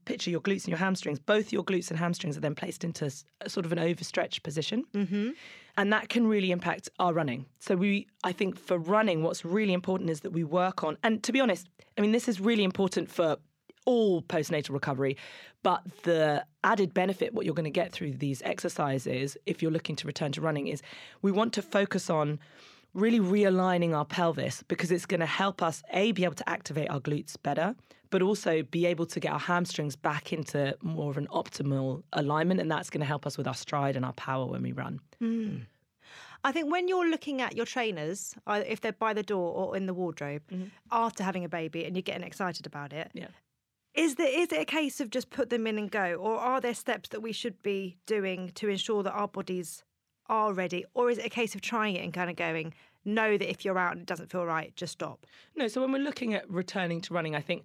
picture 0.09 0.31
your 0.31 0.41
glutes 0.41 0.63
and 0.63 0.69
your 0.69 0.79
hamstrings, 0.79 1.19
both 1.19 1.53
your 1.53 1.63
glutes 1.63 1.89
and 1.91 1.99
hamstrings 1.99 2.35
are 2.35 2.39
then 2.41 2.55
placed 2.55 2.83
into 2.83 3.11
sort 3.47 3.65
of 3.65 3.71
an 3.71 3.79
overstretched 3.79 4.41
position. 4.43 4.83
Mm-hmm. 4.93 5.29
And 5.77 5.93
that 5.93 6.09
can 6.09 6.27
really 6.27 6.51
impact 6.51 6.89
our 6.99 7.13
running. 7.13 7.45
So 7.59 7.75
we, 7.75 8.07
I 8.23 8.31
think 8.31 8.59
for 8.59 8.77
running, 8.77 9.23
what's 9.23 9.45
really 9.45 9.71
important 9.71 10.09
is 10.09 10.21
that 10.21 10.31
we 10.31 10.43
work 10.43 10.83
on, 10.83 10.97
and 11.03 11.23
to 11.23 11.31
be 11.31 11.39
honest, 11.39 11.69
I 11.97 12.01
mean, 12.01 12.11
this 12.11 12.27
is 12.27 12.41
really 12.41 12.63
important 12.63 13.09
for 13.09 13.37
all 13.85 14.21
postnatal 14.21 14.71
recovery, 14.71 15.15
but 15.63 15.81
the 16.03 16.43
added 16.63 16.93
benefit, 16.93 17.33
what 17.33 17.45
you're 17.45 17.55
going 17.55 17.63
to 17.63 17.69
get 17.69 17.91
through 17.91 18.13
these 18.13 18.41
exercises, 18.43 19.37
if 19.45 19.61
you're 19.61 19.71
looking 19.71 19.95
to 19.95 20.07
return 20.07 20.31
to 20.33 20.41
running, 20.41 20.67
is 20.67 20.81
we 21.21 21.31
want 21.31 21.53
to 21.53 21.61
focus 21.61 22.09
on 22.09 22.39
really 22.93 23.19
realigning 23.19 23.95
our 23.95 24.05
pelvis 24.05 24.63
because 24.67 24.91
it's 24.91 25.05
going 25.05 25.19
to 25.19 25.25
help 25.25 25.61
us 25.61 25.83
a 25.91 26.11
be 26.11 26.23
able 26.23 26.35
to 26.35 26.49
activate 26.49 26.89
our 26.89 26.99
glutes 26.99 27.35
better 27.41 27.75
but 28.09 28.21
also 28.21 28.63
be 28.63 28.85
able 28.85 29.05
to 29.05 29.19
get 29.19 29.31
our 29.31 29.39
hamstrings 29.39 29.95
back 29.95 30.33
into 30.33 30.75
more 30.81 31.11
of 31.11 31.17
an 31.17 31.27
optimal 31.27 32.03
alignment 32.13 32.59
and 32.59 32.69
that's 32.71 32.89
going 32.89 33.01
to 33.01 33.05
help 33.05 33.25
us 33.25 33.37
with 33.37 33.47
our 33.47 33.53
stride 33.53 33.95
and 33.95 34.05
our 34.05 34.13
power 34.13 34.45
when 34.45 34.63
we 34.63 34.71
run. 34.71 34.99
Mm. 35.21 35.65
I 36.43 36.51
think 36.51 36.71
when 36.71 36.87
you're 36.87 37.09
looking 37.09 37.41
at 37.41 37.55
your 37.55 37.65
trainers, 37.65 38.33
uh, 38.47 38.63
if 38.65 38.81
they're 38.81 38.93
by 38.93 39.13
the 39.13 39.23
door 39.23 39.53
or 39.53 39.75
in 39.75 39.85
the 39.85 39.93
wardrobe, 39.93 40.41
mm-hmm. 40.51 40.67
after 40.91 41.23
having 41.23 41.43
a 41.43 41.49
baby 41.49 41.85
and 41.85 41.95
you're 41.95 42.01
getting 42.01 42.23
excited 42.23 42.65
about 42.65 42.93
it, 42.93 43.11
yeah. 43.13 43.27
Is 43.95 44.15
there 44.15 44.27
is 44.27 44.51
it 44.51 44.61
a 44.61 44.65
case 44.65 45.01
of 45.01 45.09
just 45.09 45.31
put 45.31 45.49
them 45.49 45.65
in 45.65 45.77
and 45.77 45.89
go, 45.89 46.13
or 46.13 46.37
are 46.37 46.61
there 46.61 46.75
steps 46.75 47.09
that 47.09 47.21
we 47.21 47.33
should 47.33 47.61
be 47.63 47.97
doing 48.05 48.51
to 48.53 48.69
ensure 48.69 49.01
that 49.01 49.11
our 49.11 49.27
bodies 49.27 49.83
are 50.29 50.53
ready, 50.53 50.85
or 50.93 51.09
is 51.09 51.17
it 51.17 51.25
a 51.25 51.29
case 51.29 51.55
of 51.55 51.61
trying 51.61 51.95
it 51.95 52.03
and 52.03 52.13
kind 52.13 52.29
of 52.29 52.35
going, 52.35 52.73
know 53.05 53.37
that 53.37 53.49
if 53.49 53.65
you're 53.65 53.77
out 53.77 53.93
and 53.93 54.01
it 54.01 54.07
doesn't 54.07 54.31
feel 54.31 54.45
right, 54.45 54.75
just 54.75 54.93
stop? 54.93 55.25
No, 55.55 55.67
so 55.67 55.81
when 55.81 55.91
we're 55.91 56.03
looking 56.03 56.33
at 56.33 56.49
returning 56.49 57.01
to 57.01 57.13
running, 57.13 57.35
I 57.35 57.41
think 57.41 57.63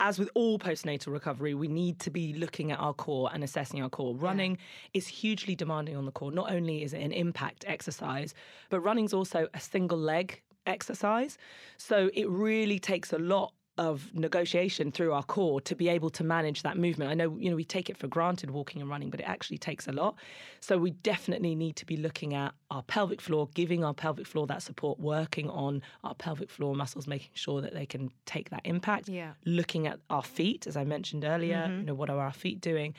as 0.00 0.18
with 0.18 0.28
all 0.34 0.58
postnatal 0.58 1.12
recovery, 1.12 1.54
we 1.54 1.68
need 1.68 2.00
to 2.00 2.10
be 2.10 2.34
looking 2.34 2.72
at 2.72 2.80
our 2.80 2.92
core 2.92 3.30
and 3.32 3.44
assessing 3.44 3.80
our 3.80 3.88
core. 3.88 4.14
Running 4.14 4.52
yeah. 4.52 4.98
is 4.98 5.06
hugely 5.06 5.54
demanding 5.54 5.96
on 5.96 6.04
the 6.04 6.10
core. 6.10 6.32
Not 6.32 6.50
only 6.52 6.82
is 6.82 6.92
it 6.92 7.00
an 7.00 7.12
impact 7.12 7.64
exercise, 7.66 8.34
but 8.70 8.80
running's 8.80 9.14
also 9.14 9.48
a 9.54 9.60
single 9.60 9.98
leg 9.98 10.42
exercise. 10.66 11.38
So 11.76 12.10
it 12.12 12.28
really 12.28 12.78
takes 12.78 13.12
a 13.12 13.18
lot 13.18 13.52
of 13.76 14.14
negotiation 14.14 14.92
through 14.92 15.12
our 15.12 15.22
core 15.22 15.60
to 15.62 15.74
be 15.74 15.88
able 15.88 16.10
to 16.10 16.22
manage 16.22 16.62
that 16.62 16.76
movement. 16.76 17.10
I 17.10 17.14
know, 17.14 17.36
you 17.38 17.50
know, 17.50 17.56
we 17.56 17.64
take 17.64 17.90
it 17.90 17.96
for 17.96 18.06
granted 18.06 18.50
walking 18.50 18.80
and 18.80 18.88
running, 18.88 19.10
but 19.10 19.20
it 19.20 19.24
actually 19.24 19.58
takes 19.58 19.88
a 19.88 19.92
lot. 19.92 20.16
So 20.60 20.78
we 20.78 20.92
definitely 20.92 21.54
need 21.54 21.76
to 21.76 21.86
be 21.86 21.96
looking 21.96 22.34
at 22.34 22.54
our 22.70 22.82
pelvic 22.82 23.20
floor, 23.20 23.48
giving 23.54 23.82
our 23.84 23.94
pelvic 23.94 24.26
floor 24.26 24.46
that 24.46 24.62
support, 24.62 25.00
working 25.00 25.50
on 25.50 25.82
our 26.04 26.14
pelvic 26.14 26.50
floor 26.50 26.74
muscles, 26.74 27.06
making 27.06 27.30
sure 27.34 27.60
that 27.60 27.74
they 27.74 27.86
can 27.86 28.10
take 28.26 28.50
that 28.50 28.62
impact. 28.64 29.08
Yeah. 29.08 29.32
Looking 29.44 29.86
at 29.86 29.98
our 30.08 30.22
feet, 30.22 30.66
as 30.66 30.76
I 30.76 30.84
mentioned 30.84 31.24
earlier, 31.24 31.56
mm-hmm. 31.56 31.78
you 31.80 31.86
know, 31.86 31.94
what 31.94 32.10
are 32.10 32.20
our 32.20 32.32
feet 32.32 32.60
doing? 32.60 32.94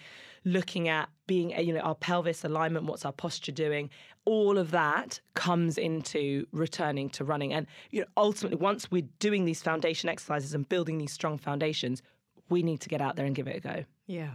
Looking 0.46 0.88
at 0.88 1.10
being, 1.28 1.50
you 1.60 1.74
know, 1.74 1.82
our 1.82 1.96
pelvis 1.96 2.46
alignment, 2.46 2.86
what's 2.86 3.04
our 3.04 3.12
posture 3.12 3.52
doing, 3.52 3.90
all 4.26 4.58
of 4.58 4.72
that 4.72 5.20
comes 5.34 5.78
into 5.78 6.46
returning 6.52 7.10
to 7.10 7.24
running. 7.24 7.52
And 7.52 7.68
you 7.92 8.02
know, 8.02 8.08
ultimately, 8.16 8.58
once 8.58 8.90
we're 8.90 9.08
doing 9.20 9.46
these 9.46 9.62
foundation 9.62 10.08
exercises 10.08 10.54
and 10.54 10.68
building 10.70 11.00
these 11.00 11.12
strong 11.12 11.38
foundations, 11.38 12.02
we 12.50 12.64
need 12.64 12.80
to 12.82 12.90
get 12.90 13.02
out 13.02 13.16
there 13.16 13.26
and 13.26 13.36
give 13.36 13.48
it 13.48 13.58
a 13.58 13.60
go. 13.60 13.86
Yeah. 14.06 14.32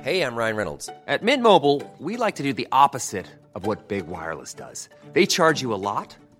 Hey, 0.00 0.22
I'm 0.22 0.34
Ryan 0.34 0.56
Reynolds. 0.56 0.90
At 1.06 1.22
Mint 1.22 1.44
Mobile, 1.44 1.80
we 2.00 2.16
like 2.16 2.34
to 2.36 2.42
do 2.42 2.52
the 2.52 2.66
opposite 2.72 3.28
of 3.54 3.66
what 3.66 3.86
Big 3.86 4.08
Wireless 4.08 4.52
does. 4.52 4.88
They 5.12 5.26
charge 5.26 5.62
you 5.62 5.72
a 5.72 5.76
lot 5.76 6.16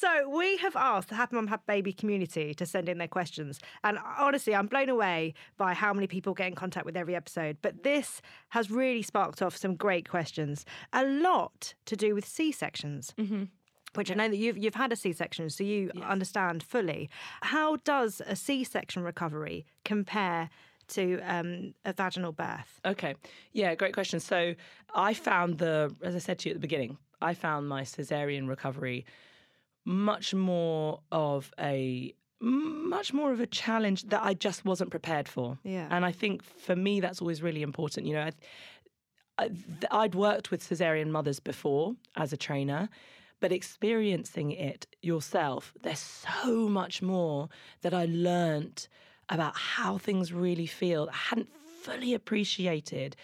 So 0.00 0.28
we 0.28 0.58
have 0.58 0.76
asked 0.76 1.08
the 1.08 1.16
Happy 1.16 1.34
Mum 1.34 1.48
Happy 1.48 1.64
Baby 1.66 1.92
community 1.92 2.54
to 2.54 2.64
send 2.64 2.88
in 2.88 2.98
their 2.98 3.08
questions, 3.08 3.58
and 3.82 3.98
honestly, 4.16 4.54
I'm 4.54 4.68
blown 4.68 4.88
away 4.88 5.34
by 5.56 5.74
how 5.74 5.92
many 5.92 6.06
people 6.06 6.34
get 6.34 6.46
in 6.46 6.54
contact 6.54 6.86
with 6.86 6.96
every 6.96 7.16
episode. 7.16 7.56
But 7.62 7.82
this 7.82 8.22
has 8.50 8.70
really 8.70 9.02
sparked 9.02 9.42
off 9.42 9.56
some 9.56 9.74
great 9.74 10.08
questions. 10.08 10.64
A 10.92 11.04
lot 11.04 11.74
to 11.86 11.96
do 11.96 12.14
with 12.14 12.24
C 12.24 12.52
sections. 12.52 13.12
Mm-hmm 13.18 13.44
which 13.94 14.10
I 14.10 14.14
know 14.14 14.28
that 14.28 14.36
you've 14.36 14.58
you've 14.58 14.74
had 14.74 14.92
a 14.92 14.96
C-section, 14.96 15.48
so 15.48 15.64
you 15.64 15.90
yes. 15.94 16.04
understand 16.06 16.62
fully. 16.62 17.08
How 17.40 17.76
does 17.76 18.20
a 18.26 18.36
C-section 18.36 19.02
recovery 19.02 19.64
compare 19.86 20.50
to 20.88 21.18
um, 21.20 21.74
a 21.86 21.94
vaginal 21.94 22.32
birth? 22.32 22.80
Okay, 22.84 23.14
yeah, 23.52 23.74
great 23.74 23.94
question. 23.94 24.20
So 24.20 24.54
I 24.94 25.14
found 25.14 25.56
the, 25.56 25.90
as 26.02 26.14
I 26.14 26.18
said 26.18 26.38
to 26.40 26.50
you 26.50 26.52
at 26.52 26.56
the 26.56 26.60
beginning, 26.60 26.98
I 27.22 27.32
found 27.32 27.66
my 27.66 27.82
cesarean 27.82 28.46
recovery 28.46 29.06
much 29.88 30.34
more 30.34 31.00
of 31.10 31.50
a 31.58 32.14
much 32.40 33.12
more 33.12 33.32
of 33.32 33.40
a 33.40 33.46
challenge 33.46 34.04
that 34.04 34.22
I 34.22 34.34
just 34.34 34.64
wasn't 34.64 34.90
prepared 34.90 35.26
for. 35.26 35.58
Yeah. 35.64 35.88
And 35.90 36.04
I 36.04 36.12
think 36.12 36.44
for 36.44 36.76
me 36.76 37.00
that's 37.00 37.20
always 37.20 37.42
really 37.42 37.62
important. 37.62 38.06
You 38.06 38.14
know, 38.14 38.30
I, 39.38 39.50
I, 39.90 40.02
would 40.02 40.14
worked 40.14 40.50
with 40.50 40.62
cesarean 40.62 41.08
mothers 41.08 41.40
before 41.40 41.94
as 42.16 42.32
a 42.32 42.36
trainer, 42.36 42.90
but 43.40 43.50
experiencing 43.50 44.52
it 44.52 44.86
yourself, 45.02 45.72
there's 45.82 45.98
so 45.98 46.68
much 46.68 47.02
more 47.02 47.48
that 47.80 47.94
I 47.94 48.04
learned 48.04 48.86
about 49.30 49.56
how 49.56 49.98
things 49.98 50.32
really 50.32 50.66
feel. 50.66 51.08
I 51.10 51.16
hadn't 51.16 51.48
fully 51.82 52.14
appreciated 52.14 53.16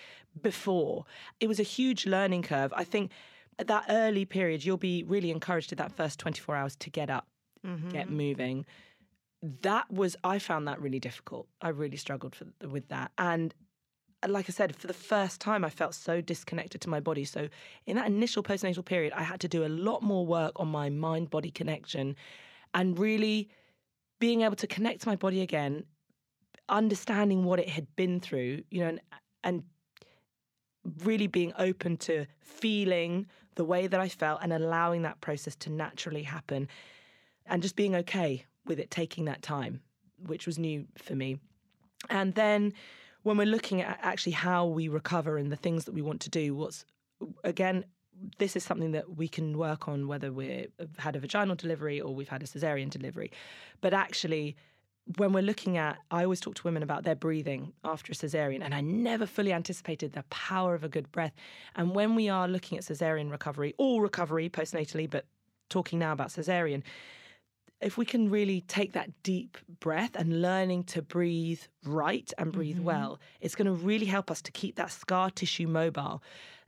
before. 0.42 1.05
It 1.38 1.46
was 1.46 1.61
a 1.61 1.64
huge 1.64 2.07
learning 2.07 2.42
curve. 2.42 2.72
I 2.74 2.85
think 2.85 3.11
at 3.58 3.66
that 3.68 3.86
early 3.88 4.24
period, 4.24 4.64
you'll 4.64 4.76
be 4.76 5.04
really 5.04 5.30
encouraged 5.30 5.72
in 5.72 5.78
that 5.78 5.92
first 5.92 6.18
24 6.18 6.56
hours 6.56 6.76
to 6.76 6.90
get 6.90 7.10
up, 7.10 7.26
mm-hmm. 7.66 7.88
get 7.90 8.10
moving. 8.10 8.66
That 9.62 9.90
was, 9.90 10.16
I 10.24 10.38
found 10.38 10.66
that 10.68 10.80
really 10.80 11.00
difficult. 11.00 11.48
I 11.60 11.68
really 11.68 11.96
struggled 11.96 12.34
for, 12.34 12.46
with 12.66 12.88
that. 12.88 13.12
And 13.18 13.54
uh, 14.22 14.28
like 14.28 14.46
I 14.48 14.52
said, 14.52 14.74
for 14.74 14.86
the 14.86 14.94
first 14.94 15.40
time, 15.40 15.64
I 15.64 15.70
felt 15.70 15.94
so 15.94 16.20
disconnected 16.20 16.80
to 16.82 16.88
my 16.88 17.00
body. 17.00 17.24
So, 17.24 17.48
in 17.86 17.96
that 17.96 18.06
initial 18.06 18.42
postnatal 18.42 18.84
period, 18.84 19.12
I 19.14 19.22
had 19.22 19.40
to 19.40 19.48
do 19.48 19.64
a 19.64 19.68
lot 19.68 20.02
more 20.02 20.26
work 20.26 20.52
on 20.56 20.68
my 20.68 20.88
mind 20.88 21.30
body 21.30 21.50
connection 21.50 22.16
and 22.72 22.98
really 22.98 23.48
being 24.18 24.42
able 24.42 24.56
to 24.56 24.66
connect 24.66 25.02
to 25.02 25.08
my 25.08 25.16
body 25.16 25.42
again, 25.42 25.84
understanding 26.68 27.44
what 27.44 27.58
it 27.58 27.68
had 27.68 27.86
been 27.96 28.20
through, 28.20 28.62
you 28.70 28.80
know, 28.80 28.88
and, 28.88 29.00
and 29.42 29.62
really 31.04 31.26
being 31.26 31.52
open 31.58 31.96
to 31.96 32.26
feeling 32.40 33.26
the 33.54 33.64
way 33.64 33.86
that 33.86 34.00
I 34.00 34.08
felt 34.08 34.40
and 34.42 34.52
allowing 34.52 35.02
that 35.02 35.20
process 35.20 35.54
to 35.56 35.70
naturally 35.70 36.22
happen 36.22 36.68
and 37.46 37.62
just 37.62 37.76
being 37.76 37.94
okay 37.96 38.44
with 38.66 38.78
it 38.78 38.90
taking 38.90 39.26
that 39.26 39.42
time, 39.42 39.80
which 40.26 40.46
was 40.46 40.58
new 40.58 40.86
for 40.96 41.14
me. 41.14 41.38
And 42.08 42.34
then 42.34 42.72
when 43.22 43.36
we're 43.36 43.46
looking 43.46 43.80
at 43.80 43.98
actually 44.02 44.32
how 44.32 44.66
we 44.66 44.88
recover 44.88 45.36
and 45.36 45.50
the 45.50 45.56
things 45.56 45.84
that 45.84 45.94
we 45.94 46.02
want 46.02 46.20
to 46.22 46.30
do, 46.30 46.54
what's 46.54 46.84
again, 47.42 47.84
this 48.38 48.56
is 48.56 48.64
something 48.64 48.92
that 48.92 49.16
we 49.16 49.28
can 49.28 49.58
work 49.58 49.88
on 49.88 50.06
whether 50.06 50.32
we've 50.32 50.68
had 50.98 51.16
a 51.16 51.20
vaginal 51.20 51.56
delivery 51.56 52.00
or 52.00 52.14
we've 52.14 52.28
had 52.28 52.42
a 52.42 52.46
cesarean 52.46 52.90
delivery. 52.90 53.30
But 53.80 53.94
actually, 53.94 54.56
when 55.18 55.32
we're 55.32 55.42
looking 55.42 55.76
at, 55.76 55.98
I 56.10 56.24
always 56.24 56.40
talk 56.40 56.54
to 56.56 56.62
women 56.64 56.82
about 56.82 57.04
their 57.04 57.14
breathing 57.14 57.72
after 57.84 58.12
a 58.12 58.14
cesarean, 58.14 58.62
and 58.62 58.74
I 58.74 58.80
never 58.80 59.26
fully 59.26 59.52
anticipated 59.52 60.12
the 60.12 60.22
power 60.24 60.74
of 60.74 60.82
a 60.82 60.88
good 60.88 61.10
breath. 61.12 61.34
And 61.76 61.94
when 61.94 62.14
we 62.14 62.28
are 62.28 62.48
looking 62.48 62.78
at 62.78 62.84
cesarean 62.84 63.30
recovery, 63.30 63.74
all 63.76 64.00
recovery 64.00 64.48
postnatally, 64.48 65.08
but 65.08 65.26
talking 65.68 65.98
now 65.98 66.12
about 66.12 66.28
cesarean, 66.28 66.82
if 67.80 67.98
we 67.98 68.06
can 68.06 68.30
really 68.30 68.62
take 68.62 68.92
that 68.92 69.10
deep 69.22 69.58
breath 69.80 70.16
and 70.16 70.40
learning 70.40 70.84
to 70.84 71.02
breathe 71.02 71.60
right 71.84 72.32
and 72.38 72.50
breathe 72.50 72.76
mm-hmm. 72.76 72.86
well, 72.86 73.20
it's 73.42 73.54
going 73.54 73.66
to 73.66 73.72
really 73.72 74.06
help 74.06 74.30
us 74.30 74.40
to 74.42 74.52
keep 74.52 74.76
that 74.76 74.90
scar 74.90 75.30
tissue 75.30 75.68
mobile 75.68 76.22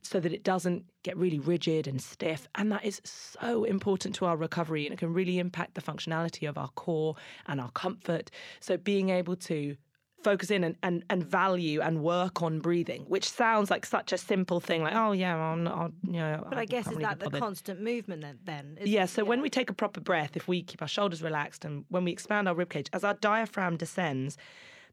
so 0.07 0.21
that 0.21 0.33
it 0.33 0.45
doesn't 0.45 0.85
get 1.03 1.17
really 1.17 1.39
rigid 1.39 1.87
and 1.87 2.01
stiff. 2.01 2.49
And 2.55 2.71
that 2.73 2.85
is 2.85 3.01
so 3.05 3.65
important 3.65 4.15
to 4.17 4.27
our 4.27 4.37
recovery 4.37 4.87
and 4.87 4.93
it 4.93 4.99
can 4.99 5.13
really 5.13 5.39
impact 5.39 5.75
the 5.75 5.83
functionality 5.83 6.49
of 6.49 6.57
our 6.59 6.69
core 6.69 7.17
and 7.47 7.61
our 7.61 7.71
comfort. 7.73 8.31
So 8.61 8.77
being 8.77 9.11
able 9.11 9.37
to 9.37 9.77
focus 10.23 10.51
in 10.51 10.65
and, 10.65 10.77
and, 10.83 11.05
and 11.09 11.23
value 11.23 11.81
and 11.81 12.03
work 12.03 12.43
on 12.43 12.59
breathing, 12.59 13.05
which 13.07 13.31
sounds 13.31 13.71
like 13.71 13.87
such 13.87 14.13
a 14.13 14.19
simple 14.19 14.59
thing, 14.59 14.83
like, 14.83 14.95
oh, 14.97 15.13
yeah, 15.13 15.37
I'm 15.37 15.63
not, 15.63 15.93
you 16.05 16.15
know. 16.15 16.45
But 16.49 16.59
I, 16.59 16.63
I 16.63 16.65
guess 16.65 16.89
is 16.89 16.99
that 16.99 17.21
the 17.21 17.31
constant 17.31 17.81
movement 17.81 18.25
then? 18.45 18.79
yeah, 18.83 19.07
so 19.07 19.23
yeah. 19.23 19.29
when 19.29 19.41
we 19.41 19.51
take 19.51 19.71
a 19.71 19.73
proper 19.73 20.01
breath, 20.01 20.37
if 20.37 20.49
we 20.49 20.63
keep 20.63 20.83
our 20.83 20.89
shoulders 20.89 21.23
relaxed 21.23 21.65
and 21.65 21.85
when 21.91 22.05
we 22.05 22.11
expand 22.11 22.49
our 22.49 22.55
ribcage, 22.55 22.89
as 22.93 23.05
our 23.05 23.15
diaphragm 23.15 23.77
descends, 23.77 24.37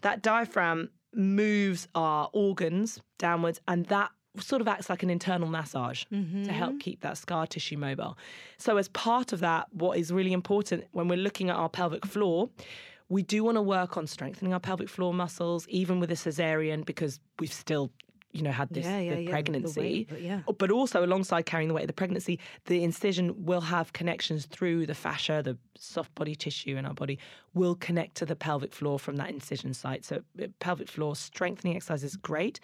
that 0.01 0.21
diaphragm 0.21 0.89
moves 1.15 1.87
our 1.95 2.29
organs 2.33 3.01
downwards 3.17 3.59
and 3.67 3.85
that 3.87 4.11
sort 4.39 4.61
of 4.61 4.67
acts 4.67 4.89
like 4.89 5.03
an 5.03 5.09
internal 5.09 5.47
massage 5.47 6.05
to 6.09 6.51
help 6.51 6.79
keep 6.79 7.01
that 7.01 7.17
scar 7.17 7.45
tissue 7.47 7.77
mobile. 7.77 8.17
So, 8.57 8.77
as 8.77 8.87
part 8.89 9.33
of 9.33 9.39
that, 9.41 9.67
what 9.73 9.97
is 9.97 10.11
really 10.11 10.33
important 10.33 10.85
when 10.91 11.07
we're 11.07 11.17
looking 11.17 11.49
at 11.49 11.55
our 11.55 11.69
pelvic 11.69 12.05
floor, 12.05 12.49
we 13.09 13.21
do 13.21 13.43
want 13.43 13.57
to 13.57 13.61
work 13.61 13.95
on 13.97 14.07
strengthening 14.07 14.53
our 14.53 14.59
pelvic 14.59 14.89
floor 14.89 15.13
muscles, 15.13 15.67
even 15.67 15.99
with 15.99 16.09
a 16.11 16.15
cesarean, 16.15 16.83
because 16.85 17.19
we've 17.39 17.53
still 17.53 17.91
you 18.31 18.41
know 18.41 18.51
had 18.51 18.69
this 18.69 18.85
Yeah, 18.85 18.99
yeah, 18.99 19.17
yeah, 19.19 19.29
pregnancy 19.29 19.79
weight, 19.79 20.09
but 20.09 20.21
yeah. 20.21 20.41
but 20.57 20.71
also 20.71 21.05
alongside 21.05 21.45
carrying 21.45 21.67
the 21.67 21.75
weight 21.75 21.83
of 21.83 21.87
the 21.87 21.93
pregnancy 21.93 22.39
the 22.65 22.83
incision 22.83 23.45
will 23.45 23.61
have 23.61 23.93
connections 23.93 24.47
through 24.47 24.87
the 24.87 24.95
fascia 24.95 25.41
the 25.43 25.55
soft 25.77 26.13
body 26.15 26.33
tissue 26.35 26.75
in 26.75 26.85
our 26.85 26.95
body 26.95 27.19
will 27.53 27.75
connect 27.75 28.15
to 28.15 28.25
the 28.25 28.35
pelvic 28.35 28.73
floor 28.73 28.97
from 28.97 29.17
that 29.17 29.29
incision 29.29 29.71
site 29.71 30.03
so 30.03 30.23
uh, 30.41 30.47
pelvic 30.59 30.89
floor 30.89 31.15
strengthening 31.15 31.75
exercise 31.75 32.03
is 32.03 32.15
great 32.15 32.59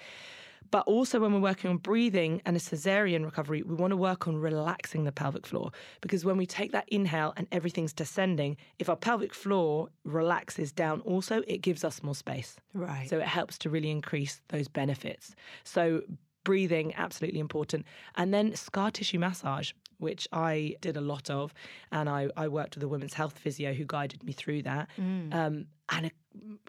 but 0.72 0.86
also, 0.88 1.20
when 1.20 1.34
we're 1.34 1.40
working 1.40 1.70
on 1.70 1.78
breathing 1.78 2.42
and 2.46 2.56
a 2.56 2.60
cesarean 2.60 3.26
recovery, 3.26 3.64
we 3.64 3.76
want 3.76 3.92
to 3.92 3.98
work 3.98 4.28
on 4.28 4.38
relaxing 4.38 5.04
the 5.04 5.12
pelvic 5.12 5.48
floor 5.48 5.72
because 6.02 6.24
when 6.24 6.38
we 6.38 6.46
take 6.46 6.72
that 6.72 6.88
inhale 6.90 7.34
and 7.38 7.48
everything's 7.52 7.94
descending, 7.94 8.58
if 8.78 8.90
our 8.90 8.96
pelvic 8.96 9.34
floor 9.34 9.90
relaxes 10.04 10.72
down 10.72 11.02
also, 11.02 11.42
it 11.48 11.62
gives 11.62 11.84
us 11.84 12.04
more 12.04 12.16
space. 12.16 12.58
Right. 12.74 13.10
So 13.10 13.18
it 13.18 13.28
helps 13.28 13.58
to 13.60 13.70
really 13.70 13.90
increase 13.90 14.42
those 14.50 14.68
benefits. 14.68 15.36
So 15.64 16.02
breathing, 16.44 16.94
absolutely 16.96 17.40
important. 17.40 17.86
And 18.16 18.34
then 18.34 18.56
scar 18.56 18.92
tissue 18.92 19.20
massage, 19.20 19.72
which 19.98 20.28
I 20.32 20.76
did 20.82 20.98
a 20.98 21.02
lot 21.02 21.30
of. 21.30 21.54
And 21.92 22.10
I, 22.10 22.30
I 22.38 22.48
worked 22.48 22.76
with 22.76 22.84
a 22.84 22.88
women's 22.88 23.14
health 23.14 23.38
physio 23.38 23.74
who 23.74 23.86
guided 23.86 24.24
me 24.24 24.34
through 24.34 24.64
that. 24.64 24.90
Um, 25.34 25.66
and 25.92 26.06
it, 26.08 26.14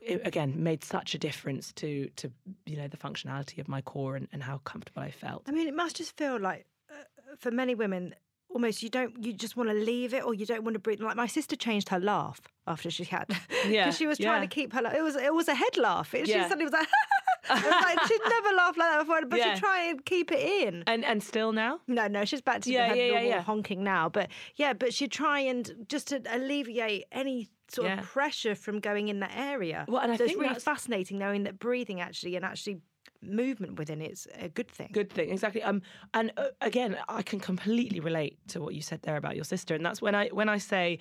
it, 0.02 0.26
again, 0.26 0.54
made 0.62 0.83
such 0.85 1.14
a 1.14 1.18
difference 1.18 1.72
to, 1.74 2.09
to 2.16 2.30
you 2.66 2.76
know, 2.76 2.88
the 2.88 2.96
functionality 2.96 3.59
of 3.59 3.68
my 3.68 3.80
core 3.83 4.16
and, 4.16 4.28
and 4.33 4.42
how 4.42 4.59
comfortable 4.59 5.02
I 5.02 5.11
felt. 5.11 5.42
I 5.48 5.52
mean, 5.52 5.68
it 5.68 5.74
must 5.74 5.96
just 5.96 6.16
feel 6.16 6.38
like 6.38 6.66
uh, 6.90 6.94
for 7.38 7.50
many 7.50 7.74
women, 7.74 8.14
almost 8.48 8.83
you 8.83 8.88
don't, 8.88 9.22
you 9.24 9.33
just 9.33 9.56
want 9.56 9.68
to 9.68 9.74
leave 9.74 10.12
it 10.14 10.24
or 10.24 10.35
you 10.35 10.46
don't 10.46 10.64
want 10.64 10.74
to 10.74 10.80
breathe. 10.80 11.00
Like 11.00 11.16
my 11.16 11.26
sister 11.26 11.54
changed 11.56 11.88
her 11.90 12.00
laugh 12.00 12.40
after 12.66 12.90
she 12.90 13.04
had, 13.04 13.26
Yeah, 13.68 13.85
because 13.85 13.96
she 13.98 14.06
was 14.06 14.18
trying 14.18 14.42
yeah. 14.42 14.48
to 14.48 14.54
keep 14.54 14.72
her. 14.72 14.83
Laugh. 14.83 14.94
It 14.94 15.02
was 15.02 15.16
it 15.16 15.35
was 15.35 15.48
a 15.48 15.54
head 15.54 15.76
laugh. 15.76 16.14
It, 16.14 16.26
She 16.26 16.33
Yeah. 16.33 16.44
suddenly 16.48 16.64
was 16.64 16.72
like, 16.72 16.88
like 17.54 18.02
she'd 18.06 18.20
never 18.28 18.56
laughed 18.56 18.78
like 18.78 18.90
that 18.92 19.00
before, 19.00 19.20
but 19.26 19.38
Yeah. 19.38 19.54
she'd 19.54 19.60
try 19.60 19.84
and 19.88 20.04
keep 20.04 20.30
it 20.32 20.40
in. 20.66 20.84
And, 20.86 21.04
and 21.04 21.22
still 21.22 21.52
now? 21.52 21.80
No, 21.86 22.06
no, 22.06 22.24
she's 22.24 22.40
back 22.40 22.60
to 22.62 22.70
Yeah, 22.72 22.88
her 22.88 22.94
yeah, 22.94 23.04
yeah, 23.04 23.20
normal 23.20 23.42
honking 23.42 23.84
now. 23.84 24.08
But 24.08 24.28
yeah, 24.56 24.72
but 24.72 24.92
she'd 24.94 25.12
try 25.12 25.40
and 25.40 25.86
just 25.88 26.08
to 26.08 26.22
alleviate 26.30 27.04
any 27.12 27.48
sort 27.68 27.90
of 27.90 28.04
pressure 28.04 28.54
from 28.54 28.80
going 28.80 29.08
in 29.08 29.20
that 29.20 29.32
area. 29.36 29.84
Well, 29.88 30.02
and 30.02 30.12
I 30.12 30.16
so 30.16 30.24
think 30.24 30.30
it's 30.30 30.36
really 30.38 30.48
that's- 30.48 30.64
fascinating 30.64 31.18
knowing 31.18 31.44
that 31.44 31.58
breathing 31.58 32.00
actually 32.00 32.36
and 32.36 32.44
actually 32.44 32.80
movement 33.22 33.78
within 33.78 34.00
it's 34.00 34.26
a 34.38 34.48
good 34.48 34.70
thing. 34.70 34.88
good 34.92 35.10
thing 35.12 35.28
exactly 35.30 35.62
um 35.62 35.82
and 36.14 36.32
uh, 36.38 36.46
again 36.62 36.96
i 37.10 37.20
can 37.20 37.38
completely 37.38 38.00
relate 38.00 38.38
to 38.48 38.62
what 38.62 38.74
you 38.74 38.80
said 38.80 38.98
there 39.02 39.16
about 39.16 39.34
your 39.36 39.44
sister 39.44 39.74
and 39.74 39.84
that's 39.84 40.00
when 40.00 40.14
i 40.14 40.28
when 40.28 40.48
i 40.48 40.56
say 40.56 40.98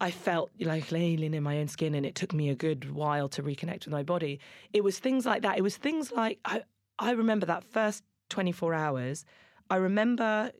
I 0.00 0.10
felt 0.10 0.50
like 0.60 0.92
alien 0.92 1.34
in 1.34 1.42
my 1.42 1.58
own 1.58 1.68
skin, 1.68 1.94
and 1.94 2.04
it 2.04 2.14
took 2.14 2.32
me 2.32 2.50
a 2.50 2.54
good 2.54 2.92
while 2.92 3.28
to 3.30 3.42
reconnect 3.42 3.84
with 3.84 3.92
my 3.92 4.02
body. 4.02 4.40
It 4.72 4.82
was 4.82 4.98
things 4.98 5.24
like 5.24 5.42
that. 5.42 5.56
It 5.56 5.62
was 5.62 5.76
things 5.76 6.12
like 6.12 6.38
I, 6.44 6.62
I 6.98 7.12
remember 7.12 7.46
that 7.46 7.64
first 7.64 8.02
24 8.30 8.74
hours. 8.74 9.24
I 9.70 9.76
remember 9.76 10.52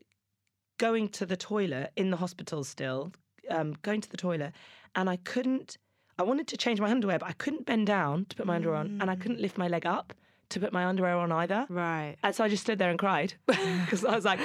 going 0.77 1.09
to 1.09 1.25
the 1.25 1.37
toilet 1.37 1.91
in 1.95 2.11
the 2.11 2.17
hospital 2.17 2.63
still, 2.63 3.11
um, 3.49 3.75
going 3.81 4.01
to 4.01 4.09
the 4.09 4.17
toilet, 4.17 4.53
and 4.95 5.09
I 5.09 5.17
couldn't. 5.17 5.77
I 6.17 6.23
wanted 6.23 6.47
to 6.47 6.57
change 6.57 6.79
my 6.79 6.89
underwear, 6.89 7.19
but 7.19 7.27
I 7.27 7.33
couldn't 7.33 7.65
bend 7.65 7.87
down 7.87 8.25
to 8.29 8.35
put 8.37 8.45
my 8.45 8.55
underwear 8.55 8.77
on, 8.77 8.99
and 9.01 9.11
I 9.11 9.15
couldn't 9.15 9.41
lift 9.41 9.57
my 9.57 9.67
leg 9.67 9.85
up 9.85 10.13
to 10.49 10.59
put 10.59 10.71
my 10.71 10.85
underwear 10.85 11.17
on 11.17 11.31
either. 11.31 11.65
Right. 11.69 12.15
And 12.23 12.33
so 12.33 12.43
I 12.43 12.47
just 12.47 12.63
stood 12.63 12.79
there 12.79 12.89
and 12.89 12.99
cried 12.99 13.33
because 13.47 14.05
I 14.05 14.15
was 14.15 14.25
like, 14.25 14.39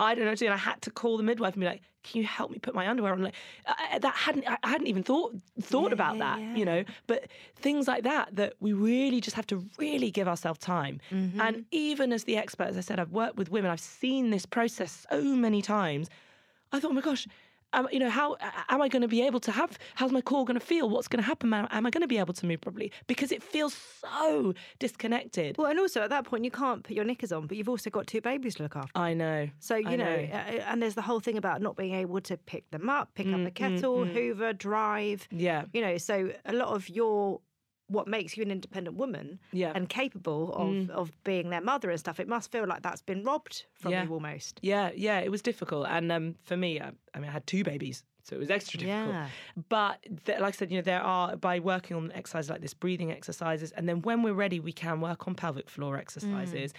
I 0.00 0.14
don't 0.14 0.24
know 0.24 0.32
what 0.32 0.38
to 0.38 0.44
do. 0.44 0.46
And 0.46 0.54
I 0.54 0.58
had 0.58 0.82
to 0.82 0.90
call 0.90 1.16
the 1.16 1.22
midwife 1.22 1.54
and 1.54 1.60
be 1.60 1.66
like, 1.66 1.82
"Can 2.04 2.20
you 2.20 2.26
help 2.26 2.50
me 2.50 2.58
put 2.58 2.74
my 2.74 2.88
underwear 2.88 3.12
on?" 3.12 3.22
Like 3.22 3.34
I, 3.66 3.98
that 3.98 4.14
hadn't 4.14 4.46
I 4.46 4.68
hadn't 4.68 4.86
even 4.86 5.02
thought 5.02 5.34
thought 5.60 5.92
about 5.92 6.18
that, 6.18 6.38
you 6.56 6.64
know. 6.64 6.84
But 7.06 7.28
things 7.56 7.88
like 7.88 8.04
that 8.04 8.36
that 8.36 8.54
we 8.60 8.72
really 8.72 9.20
just 9.20 9.36
have 9.36 9.46
to 9.48 9.64
really 9.78 10.10
give 10.10 10.28
ourselves 10.28 10.58
time. 10.60 11.00
Mm-hmm. 11.10 11.40
And 11.40 11.64
even 11.70 12.12
as 12.12 12.24
the 12.24 12.36
expert, 12.36 12.68
as 12.68 12.76
I 12.76 12.80
said, 12.80 13.00
I've 13.00 13.12
worked 13.12 13.36
with 13.36 13.50
women. 13.50 13.70
I've 13.70 13.80
seen 13.80 14.30
this 14.30 14.46
process 14.46 15.06
so 15.10 15.22
many 15.22 15.62
times. 15.62 16.08
I 16.72 16.80
thought, 16.80 16.90
oh 16.90 16.94
my 16.94 17.00
gosh. 17.00 17.26
Um, 17.74 17.88
you 17.90 17.98
know, 17.98 18.08
how 18.08 18.36
am 18.68 18.80
I 18.80 18.88
going 18.88 19.02
to 19.02 19.08
be 19.08 19.22
able 19.22 19.40
to 19.40 19.52
have? 19.52 19.78
How's 19.96 20.12
my 20.12 20.20
core 20.20 20.44
going 20.44 20.58
to 20.58 20.64
feel? 20.64 20.88
What's 20.88 21.08
going 21.08 21.22
to 21.22 21.26
happen? 21.26 21.52
Am, 21.52 21.66
am 21.70 21.86
I 21.86 21.90
going 21.90 22.02
to 22.02 22.08
be 22.08 22.18
able 22.18 22.32
to 22.34 22.46
move 22.46 22.60
properly? 22.60 22.92
Because 23.08 23.32
it 23.32 23.42
feels 23.42 23.74
so 23.74 24.54
disconnected. 24.78 25.58
Well, 25.58 25.66
and 25.66 25.78
also 25.80 26.00
at 26.02 26.10
that 26.10 26.24
point 26.24 26.44
you 26.44 26.50
can't 26.50 26.84
put 26.84 26.94
your 26.94 27.04
knickers 27.04 27.32
on, 27.32 27.46
but 27.48 27.56
you've 27.56 27.68
also 27.68 27.90
got 27.90 28.06
two 28.06 28.20
babies 28.20 28.54
to 28.56 28.62
look 28.62 28.76
after. 28.76 28.96
I 28.98 29.12
know. 29.12 29.48
So 29.58 29.74
you 29.74 29.88
I 29.88 29.96
know, 29.96 30.28
uh, 30.32 30.36
and 30.68 30.80
there's 30.80 30.94
the 30.94 31.02
whole 31.02 31.20
thing 31.20 31.36
about 31.36 31.60
not 31.60 31.76
being 31.76 31.94
able 31.94 32.20
to 32.22 32.36
pick 32.36 32.70
them 32.70 32.88
up, 32.88 33.14
pick 33.14 33.26
up 33.26 33.42
the 33.42 33.50
kettle, 33.50 34.04
Hoover, 34.04 34.52
drive. 34.52 35.26
Yeah. 35.30 35.64
You 35.72 35.80
know, 35.80 35.98
so 35.98 36.30
a 36.44 36.52
lot 36.52 36.68
of 36.68 36.88
your 36.88 37.40
what 37.88 38.08
makes 38.08 38.36
you 38.36 38.42
an 38.42 38.50
independent 38.50 38.96
woman 38.96 39.38
Yeah. 39.52 39.72
and 39.74 39.88
capable 39.88 40.52
of, 40.54 40.88
of 40.90 41.12
being 41.24 41.50
their 41.50 41.60
mother 41.60 41.90
and 41.90 42.00
stuff, 42.00 42.18
it 42.18 42.28
must 42.28 42.50
feel 42.50 42.66
like 42.66 42.82
that's 42.82 43.02
been 43.02 43.22
robbed 43.24 43.66
from 43.74 43.92
Yeah. 43.92 44.04
you 44.04 44.12
almost. 44.12 44.58
Yeah, 44.62 44.90
yeah, 44.96 45.20
it 45.20 45.30
was 45.30 45.42
difficult, 45.42 45.86
and 45.88 46.10
um, 46.10 46.34
for 46.44 46.56
me, 46.56 46.80
I, 46.80 46.92
I 47.14 47.18
mean, 47.20 47.28
I 47.28 47.32
had 47.32 47.46
two 47.46 47.62
babies, 47.62 48.02
so 48.22 48.36
it 48.36 48.38
was 48.38 48.50
extra 48.50 48.78
difficult. 48.78 49.08
Yeah. 49.10 49.28
But 49.68 49.98
th- 50.24 50.40
like 50.40 50.54
I 50.54 50.56
said, 50.56 50.70
you 50.70 50.78
know, 50.78 50.82
there 50.82 51.02
are 51.02 51.36
by 51.36 51.58
working 51.60 51.94
on 51.96 52.10
exercises 52.12 52.48
like 52.50 52.62
this, 52.62 52.72
breathing 52.72 53.12
exercises, 53.12 53.70
and 53.72 53.86
then 53.88 54.00
when 54.00 54.22
we're 54.22 54.32
ready, 54.32 54.60
we 54.60 54.72
can 54.72 55.00
work 55.02 55.28
on 55.28 55.34
pelvic 55.34 55.68
floor 55.68 55.98
exercises. 55.98 56.72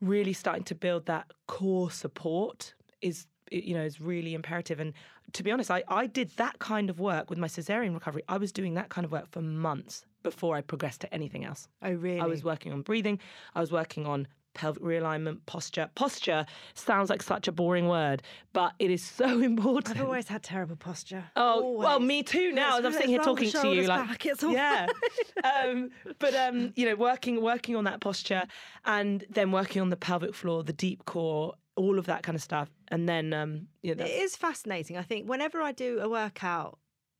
Really 0.00 0.32
starting 0.32 0.64
to 0.64 0.74
build 0.74 1.06
that 1.06 1.30
core 1.46 1.88
support 1.92 2.74
is 3.00 3.26
you 3.52 3.74
know 3.74 3.82
is 3.84 4.00
really 4.00 4.34
imperative. 4.34 4.80
And 4.80 4.92
to 5.34 5.44
be 5.44 5.52
honest, 5.52 5.70
I, 5.70 5.84
I 5.86 6.08
did 6.08 6.30
that 6.36 6.58
kind 6.58 6.90
of 6.90 6.98
work 6.98 7.30
with 7.30 7.38
my 7.38 7.46
cesarean 7.46 7.94
recovery. 7.94 8.24
I 8.28 8.38
was 8.38 8.50
doing 8.50 8.74
that 8.74 8.88
kind 8.88 9.04
of 9.04 9.12
work 9.12 9.28
for 9.30 9.40
months 9.40 10.04
before 10.22 10.56
I 10.56 10.60
progressed 10.60 11.00
to 11.02 11.14
anything 11.14 11.44
else. 11.44 11.68
Oh, 11.82 11.92
really? 11.92 12.20
I 12.20 12.26
was 12.26 12.44
working 12.44 12.72
on 12.72 12.82
breathing. 12.82 13.18
I 13.54 13.60
was 13.60 13.72
working 13.72 14.06
on 14.06 14.28
pelvic 14.54 14.82
realignment, 14.82 15.38
posture. 15.46 15.90
Posture 15.94 16.46
sounds 16.74 17.10
like 17.10 17.22
such 17.22 17.48
a 17.48 17.52
boring 17.52 17.88
word, 17.88 18.22
but 18.52 18.72
it 18.78 18.90
is 18.90 19.02
so 19.02 19.40
important. 19.42 19.98
I've 19.98 20.04
always 20.04 20.28
had 20.28 20.42
terrible 20.42 20.76
posture. 20.76 21.24
Oh 21.36 21.72
well, 21.72 22.00
me 22.00 22.22
too. 22.22 22.52
Now 22.52 22.78
as 22.78 22.84
I'm 22.84 22.92
sitting 22.92 23.08
here 23.08 23.18
let's 23.18 23.26
roll 23.26 23.36
the 23.36 23.50
talking 23.50 23.70
to 23.70 23.76
you, 23.76 23.86
like 23.86 24.08
back, 24.08 24.26
it's 24.26 24.42
all 24.42 24.52
yeah. 24.52 24.86
um, 25.44 25.90
but 26.18 26.34
um, 26.34 26.72
you 26.76 26.86
know, 26.86 26.96
working 26.96 27.42
working 27.42 27.76
on 27.76 27.84
that 27.84 28.00
posture, 28.00 28.44
and 28.84 29.24
then 29.30 29.52
working 29.52 29.82
on 29.82 29.90
the 29.90 29.96
pelvic 29.96 30.34
floor, 30.34 30.62
the 30.62 30.72
deep 30.72 31.04
core, 31.04 31.54
all 31.76 31.98
of 31.98 32.06
that 32.06 32.22
kind 32.22 32.36
of 32.36 32.42
stuff, 32.42 32.70
and 32.88 33.08
then 33.08 33.32
um, 33.32 33.68
you 33.82 33.94
know, 33.94 34.04
It 34.04 34.10
is 34.10 34.36
fascinating. 34.36 34.96
I 34.96 35.02
think 35.02 35.28
whenever 35.28 35.60
I 35.60 35.72
do 35.72 36.00
a 36.00 36.08
workout 36.08 36.78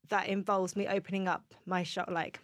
that 0.09 0.29
involves 0.29 0.77
me 0.77 0.87
opening 0.87 1.27
up 1.27 1.55
my 1.65 1.83
shot, 1.83 2.12
like 2.12 2.38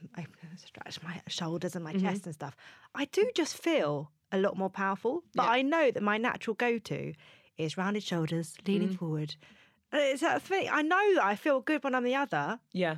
stretch 0.59 1.03
my 1.03 1.21
shoulders 1.29 1.75
and 1.75 1.85
my 1.85 1.93
Mm-hmm. 1.93 2.07
chest 2.07 2.27
and 2.27 2.35
stuff, 2.35 2.55
I 2.95 3.05
do 3.07 3.31
just 3.35 3.57
feel 3.57 4.11
a 4.33 4.39
lot 4.39 4.57
more 4.57 4.71
powerful. 4.71 5.23
But 5.35 5.45
Yeah. 5.45 5.51
I 5.51 5.63
know 5.63 5.91
that 5.91 6.03
my 6.03 6.19
natural 6.19 6.55
go-to 6.55 7.15
is 7.57 7.77
rounded 7.77 8.03
shoulders, 8.03 8.55
leaning 8.67 8.89
Mm-hmm. 8.89 8.97
forward. 8.99 9.37
And 9.93 10.03
It's 10.03 10.21
that 10.21 10.43
thing. 10.43 10.69
I 10.71 10.83
know 10.83 11.15
that 11.15 11.25
I 11.25 11.35
feel 11.37 11.61
good 11.61 11.83
when 11.83 11.95
I'm 11.95 12.05
the 12.05 12.15
other. 12.15 12.61
Yeah. 12.73 12.97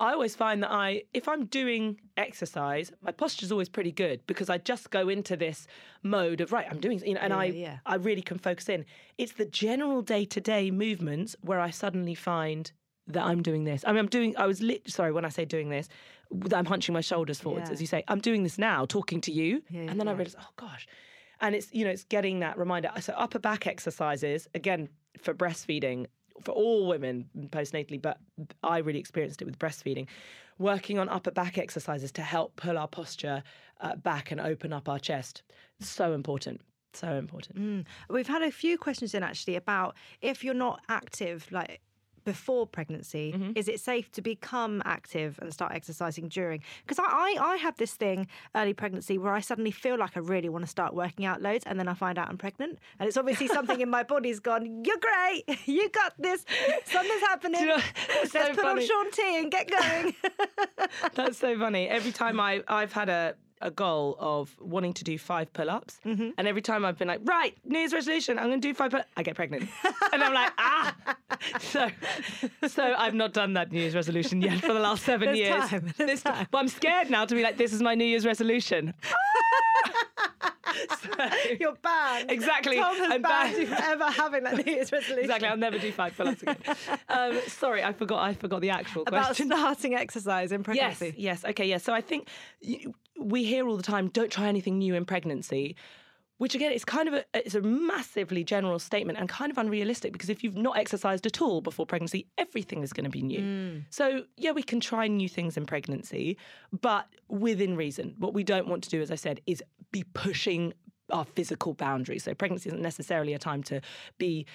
I 0.00 0.12
always 0.12 0.34
find 0.34 0.62
that 0.62 0.70
I, 0.72 1.04
if 1.14 1.28
I'm 1.28 1.46
doing 1.46 2.00
exercise, 2.16 2.92
my 3.00 3.12
posture's 3.12 3.50
always 3.52 3.68
pretty 3.68 3.92
good 3.92 4.20
because 4.26 4.48
I 4.50 4.58
just 4.58 4.90
go 4.90 5.08
into 5.08 5.36
this 5.36 5.66
mode 6.02 6.40
of 6.40 6.52
right, 6.52 6.66
I'm 6.68 6.80
doing, 6.80 6.98
you 7.04 7.14
know, 7.14 7.20
and 7.20 7.32
Yeah, 7.32 7.38
I, 7.38 7.44
yeah. 7.46 7.78
I 7.86 7.94
really 7.96 8.22
can 8.22 8.38
focus 8.38 8.68
in. 8.68 8.84
It's 9.18 9.32
the 9.32 9.44
general 9.44 10.02
day 10.02 10.24
to 10.26 10.40
day 10.40 10.70
movements 10.70 11.36
where 11.42 11.60
I 11.60 11.70
suddenly 11.70 12.14
find 12.14 12.70
that 13.08 13.24
I'm 13.24 13.42
doing 13.42 13.64
this. 13.64 13.84
I 13.86 13.90
mean, 13.92 13.98
I'm 14.00 14.08
doing. 14.08 14.36
I 14.36 14.46
was 14.46 14.60
lit. 14.60 14.88
Sorry, 14.90 15.12
when 15.12 15.24
I 15.24 15.28
say 15.30 15.44
doing 15.44 15.70
this, 15.70 15.88
that 16.30 16.56
I'm 16.58 16.66
hunching 16.66 16.92
my 16.92 17.00
shoulders 17.00 17.40
forwards, 17.40 17.68
Yeah. 17.68 17.72
as 17.74 17.80
you 17.80 17.86
say. 17.86 18.04
I'm 18.08 18.20
doing 18.20 18.42
this 18.42 18.58
now, 18.58 18.84
talking 18.86 19.20
to 19.22 19.32
you, 19.32 19.62
Yeah, 19.70 19.82
and 19.82 19.98
then 19.98 20.08
I 20.08 20.12
realized, 20.12 20.36
oh 20.40 20.48
gosh. 20.56 20.86
And 21.40 21.54
it's 21.54 21.72
you 21.72 21.84
know 21.84 21.90
it's 21.90 22.04
getting 22.04 22.40
that 22.40 22.58
reminder. 22.58 22.90
So 23.00 23.12
upper 23.16 23.38
back 23.38 23.66
exercises 23.66 24.48
again 24.54 24.88
for 25.22 25.34
breastfeeding 25.34 26.06
for 26.42 26.52
all 26.52 26.86
women 26.86 27.28
postnatally, 27.50 28.00
but 28.00 28.18
I 28.62 28.78
really 28.78 29.00
experienced 29.00 29.42
it 29.42 29.44
with 29.46 29.58
breastfeeding. 29.58 30.06
Working 30.58 30.98
on 30.98 31.08
upper 31.08 31.30
back 31.30 31.58
exercises 31.58 32.10
to 32.12 32.22
help 32.22 32.56
pull 32.56 32.76
our 32.78 32.88
posture 32.88 33.42
uh, 33.80 33.96
back 33.96 34.30
and 34.30 34.40
open 34.40 34.72
up 34.72 34.88
our 34.88 34.98
chest. 34.98 35.42
So 35.80 36.12
important. 36.12 36.60
So 36.94 37.12
important. 37.14 37.58
Mm. 37.58 37.84
We've 38.10 38.26
had 38.26 38.42
a 38.42 38.50
few 38.50 38.76
questions 38.78 39.14
in 39.14 39.22
actually 39.22 39.54
about 39.56 39.94
if 40.20 40.42
you're 40.42 40.54
not 40.54 40.80
active, 40.88 41.46
like 41.52 41.80
before 42.24 42.66
pregnancy, 42.66 43.32
Mm-hmm. 43.34 43.52
is 43.56 43.68
it 43.68 43.80
safe 43.80 44.10
to 44.12 44.22
become 44.22 44.82
active 44.84 45.38
and 45.40 45.52
start 45.52 45.72
exercising 45.74 46.28
during? 46.28 46.62
Because 46.86 46.98
I, 46.98 47.04
I, 47.04 47.36
I 47.52 47.56
have 47.56 47.76
this 47.76 47.94
thing 47.94 48.26
early 48.54 48.74
pregnancy 48.74 49.18
where 49.18 49.32
I 49.32 49.40
suddenly 49.40 49.70
feel 49.70 49.98
like 49.98 50.16
I 50.16 50.20
really 50.20 50.48
want 50.48 50.64
to 50.64 50.70
start 50.70 50.94
working 50.94 51.24
out 51.26 51.42
loads, 51.42 51.64
and 51.66 51.78
then 51.78 51.88
I 51.88 51.94
find 51.94 52.18
out 52.18 52.28
I'm 52.28 52.38
pregnant, 52.38 52.78
and 52.98 53.06
it's 53.08 53.16
obviously 53.16 53.48
something 53.58 53.80
in 53.80 53.88
my 53.90 54.02
body's 54.02 54.40
gone. 54.40 54.84
You're 54.84 54.98
great, 54.98 55.58
you 55.66 55.88
got 55.90 56.14
this. 56.18 56.44
Something's 56.86 57.20
happening. 57.22 57.60
you 57.62 57.66
know, 57.66 57.78
Let's 58.16 58.32
so 58.32 58.40
put 58.50 58.58
on 58.64 58.76
funny. 58.76 58.86
Shaun 58.86 59.10
T 59.12 59.22
and 59.38 59.50
get 59.50 59.70
going. 59.70 60.14
That's 61.14 61.38
so 61.38 61.58
funny. 61.58 61.88
Every 61.88 62.12
time 62.12 62.40
I 62.40 62.62
I've 62.68 62.92
had 62.92 63.08
a 63.08 63.34
a 63.60 63.70
goal 63.70 64.16
of 64.18 64.54
wanting 64.60 64.92
to 64.94 65.04
do 65.04 65.18
five 65.18 65.52
pull-ups, 65.52 65.98
Mm-hmm. 66.04 66.30
and 66.38 66.46
every 66.48 66.62
time 66.62 66.84
I've 66.84 66.98
been 66.98 67.08
like, 67.08 67.20
right, 67.24 67.56
New 67.64 67.78
Year's 67.78 67.92
resolution, 67.92 68.38
I'm 68.38 68.46
going 68.46 68.60
to 68.60 68.68
do 68.68 68.74
five 68.74 68.90
pull 68.90 69.00
ups, 69.00 69.08
I 69.16 69.22
get 69.22 69.34
pregnant, 69.36 69.68
and 70.12 70.22
I'm 70.22 70.32
like, 70.34 70.52
ah. 70.58 70.94
So, 71.60 71.88
so 72.66 72.94
I've 72.96 73.14
not 73.14 73.32
done 73.32 73.52
that 73.54 73.70
New 73.72 73.80
Year's 73.80 73.94
resolution 73.94 74.40
yet 74.42 74.60
for 74.60 74.72
the 74.72 74.80
last 74.80 75.04
seven 75.04 75.26
There's 75.28 75.38
years. 75.38 75.68
time, 75.68 75.94
there's 75.96 76.10
This- 76.10 76.22
time. 76.22 76.46
But 76.50 76.58
I'm 76.58 76.68
scared 76.68 77.10
now 77.10 77.24
to 77.24 77.34
be 77.34 77.42
like, 77.42 77.56
this 77.56 77.72
is 77.72 77.82
my 77.82 77.94
New 77.94 78.04
Year's 78.04 78.26
resolution. 78.26 78.94
So- 81.02 81.08
You're 81.58 81.74
banned. 81.82 82.30
Exactly. 82.30 82.76
Tom 82.76 82.94
has 82.96 83.10
I'm 83.10 83.22
banned 83.22 83.52
banned. 83.54 83.58
you 83.58 83.66
from 83.66 83.78
ever 83.84 84.04
having 84.10 84.44
that 84.44 84.64
New 84.64 84.72
Year's 84.72 84.92
resolution. 84.92 85.24
Exactly. 85.24 85.48
I'll 85.48 85.56
never 85.56 85.78
do 85.78 85.90
five 85.90 86.16
pull-ups 86.16 86.42
again. 86.42 86.56
Um, 87.08 87.40
sorry, 87.48 87.82
I 87.82 87.92
forgot. 87.92 88.20
I 88.22 88.34
forgot 88.34 88.60
the 88.60 88.70
actual 88.70 89.04
question. 89.04 89.46
About 89.50 89.62
starting 89.78 89.94
exercise 89.94 90.52
in 90.52 90.62
pregnancy. 90.62 91.06
yes. 91.16 91.42
Yes. 91.42 91.44
Okay, 91.50 91.66
yes. 91.66 91.82
So 91.82 91.92
I 91.92 92.00
think 92.00 92.28
we 93.18 93.44
hear 93.44 93.66
all 93.68 93.76
the 93.76 93.82
time, 93.82 94.08
don't 94.08 94.30
try 94.30 94.48
anything 94.48 94.78
new 94.78 94.94
in 94.94 95.04
pregnancy. 95.04 95.76
Which 96.38 96.54
again 96.54 96.70
is 96.70 96.84
kind 96.84 97.08
of 97.08 97.14
a 97.14 97.24
it's 97.34 97.56
a 97.56 97.62
massively 97.62 98.44
general 98.44 98.78
statement 98.78 99.18
and 99.18 99.28
kind 99.28 99.50
of 99.50 99.58
unrealistic 99.58 100.12
because 100.12 100.30
if 100.30 100.44
you've 100.44 100.56
not 100.56 100.78
exercised 100.78 101.26
at 101.26 101.42
all 101.42 101.60
before 101.60 101.84
pregnancy, 101.84 102.28
everything 102.38 102.84
is 102.84 102.92
going 102.92 103.02
to 103.02 103.10
be 103.10 103.22
new. 103.22 103.40
Mm. 103.40 103.84
So 103.90 104.22
yeah, 104.36 104.52
we 104.52 104.62
can 104.62 104.78
try 104.78 105.08
new 105.08 105.28
things 105.28 105.56
in 105.56 105.66
pregnancy, 105.66 106.38
but 106.80 107.08
within 107.26 107.74
reason. 107.74 108.14
What 108.18 108.34
we 108.34 108.44
don't 108.44 108.68
want 108.68 108.84
to 108.84 108.88
do, 108.88 109.02
as 109.02 109.10
I 109.10 109.16
said, 109.16 109.40
is 109.48 109.64
be 109.90 110.04
pushing 110.14 110.74
our 111.10 111.24
physical 111.24 111.74
boundaries. 111.74 112.24
So 112.24 112.34
pregnancy 112.34 112.68
isn't 112.68 112.82
necessarily 112.82 113.32
a 113.34 113.38
time 113.38 113.62
to 113.64 113.80
be, 114.18 114.46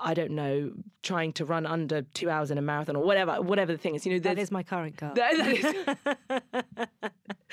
I 0.00 0.14
don't 0.14 0.32
know, 0.32 0.72
trying 1.02 1.32
to 1.34 1.44
run 1.44 1.64
under 1.66 2.02
two 2.14 2.28
hours 2.30 2.50
in 2.50 2.58
a 2.58 2.62
marathon 2.62 2.96
or 2.96 3.04
whatever, 3.04 3.40
whatever 3.40 3.72
the 3.72 3.78
thing 3.78 3.94
is. 3.94 4.04
You 4.06 4.14
know, 4.14 4.18
that 4.20 4.38
is 4.38 4.50
my 4.50 4.62
current 4.62 4.96
goal. 4.96 5.12
that- 5.14 5.36
that 5.36 5.98
is- 6.28 7.00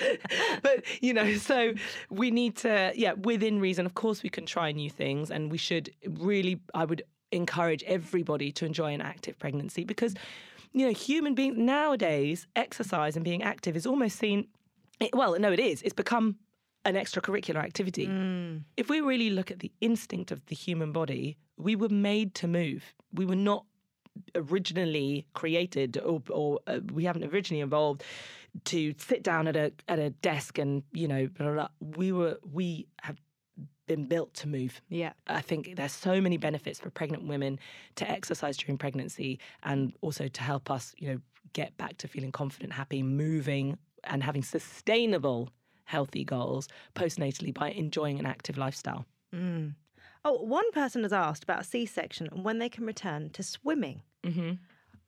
but 0.62 0.84
you 1.00 1.12
know, 1.12 1.34
so 1.34 1.74
we 2.10 2.30
need 2.30 2.56
to, 2.58 2.92
yeah, 2.94 3.12
within 3.12 3.60
reason. 3.60 3.86
Of 3.86 3.94
course, 3.94 4.22
we 4.22 4.28
can 4.30 4.46
try 4.46 4.72
new 4.72 4.90
things, 4.90 5.30
and 5.30 5.50
we 5.50 5.58
should 5.58 5.90
really. 6.08 6.60
I 6.74 6.84
would 6.84 7.02
encourage 7.32 7.82
everybody 7.84 8.50
to 8.52 8.66
enjoy 8.66 8.92
an 8.92 9.00
active 9.00 9.38
pregnancy 9.38 9.84
because, 9.84 10.14
you 10.72 10.86
know, 10.86 10.92
human 10.92 11.34
beings 11.34 11.56
nowadays 11.56 12.46
exercise 12.56 13.14
and 13.14 13.24
being 13.24 13.42
active 13.42 13.76
is 13.76 13.86
almost 13.86 14.18
seen. 14.18 14.48
It, 15.00 15.14
well, 15.14 15.38
no, 15.38 15.52
it 15.52 15.60
is. 15.60 15.82
It's 15.82 15.94
become 15.94 16.36
an 16.84 16.94
extracurricular 16.94 17.62
activity. 17.62 18.06
If 18.76 18.88
we 18.88 19.00
really 19.00 19.30
look 19.30 19.50
at 19.50 19.60
the 19.60 19.72
instinct 19.80 20.30
of 20.30 20.44
the 20.46 20.54
human 20.54 20.92
body, 20.92 21.36
we 21.56 21.76
were 21.76 21.88
made 21.88 22.34
to 22.36 22.48
move. 22.48 22.94
We 23.12 23.26
were 23.26 23.36
not 23.36 23.64
originally 24.34 25.26
created 25.34 25.98
or, 25.98 26.22
or 26.30 26.60
uh, 26.66 26.80
we 26.92 27.04
haven't 27.04 27.24
originally 27.24 27.62
evolved 27.62 28.02
to 28.64 28.92
sit 28.98 29.22
down 29.22 29.46
at 29.46 29.56
a 29.56 29.72
at 29.88 29.98
a 29.98 30.10
desk 30.10 30.58
and 30.58 30.82
you 30.92 31.06
know 31.06 31.28
blah, 31.28 31.46
blah, 31.46 31.54
blah. 31.54 31.68
we 31.96 32.10
were 32.10 32.36
we 32.52 32.88
have 33.02 33.16
been 33.86 34.06
built 34.06 34.32
to 34.34 34.48
move 34.48 34.80
Yeah. 34.88 35.12
I 35.26 35.40
think 35.40 35.74
there's 35.76 35.92
so 35.92 36.20
many 36.20 36.36
benefits 36.36 36.78
for 36.78 36.90
pregnant 36.90 37.26
women 37.26 37.58
to 37.96 38.08
exercise 38.08 38.56
during 38.56 38.78
pregnancy 38.78 39.40
and 39.64 39.92
also 40.00 40.28
to 40.28 40.42
help 40.42 40.70
us, 40.70 40.94
you 40.96 41.08
know, 41.08 41.20
get 41.54 41.76
back 41.76 41.96
to 41.98 42.06
feeling 42.06 42.30
confident, 42.30 42.72
happy, 42.72 43.02
moving 43.02 43.78
and 44.04 44.22
having 44.22 44.44
sustainable 44.44 45.50
healthy 45.90 46.24
goals 46.24 46.68
postnatally 46.94 47.52
by 47.52 47.70
enjoying 47.70 48.18
an 48.18 48.26
active 48.26 48.56
lifestyle. 48.56 49.04
Oh, 50.24 50.42
one 50.42 50.70
person 50.72 51.02
has 51.02 51.12
asked 51.12 51.42
about 51.42 51.60
a 51.62 51.64
C-section 51.64 52.28
and 52.32 52.44
when 52.44 52.58
they 52.58 52.68
can 52.68 52.84
return 52.86 53.30
to 53.30 53.42
swimming. 53.42 54.02
Mm-hmm. 54.24 54.52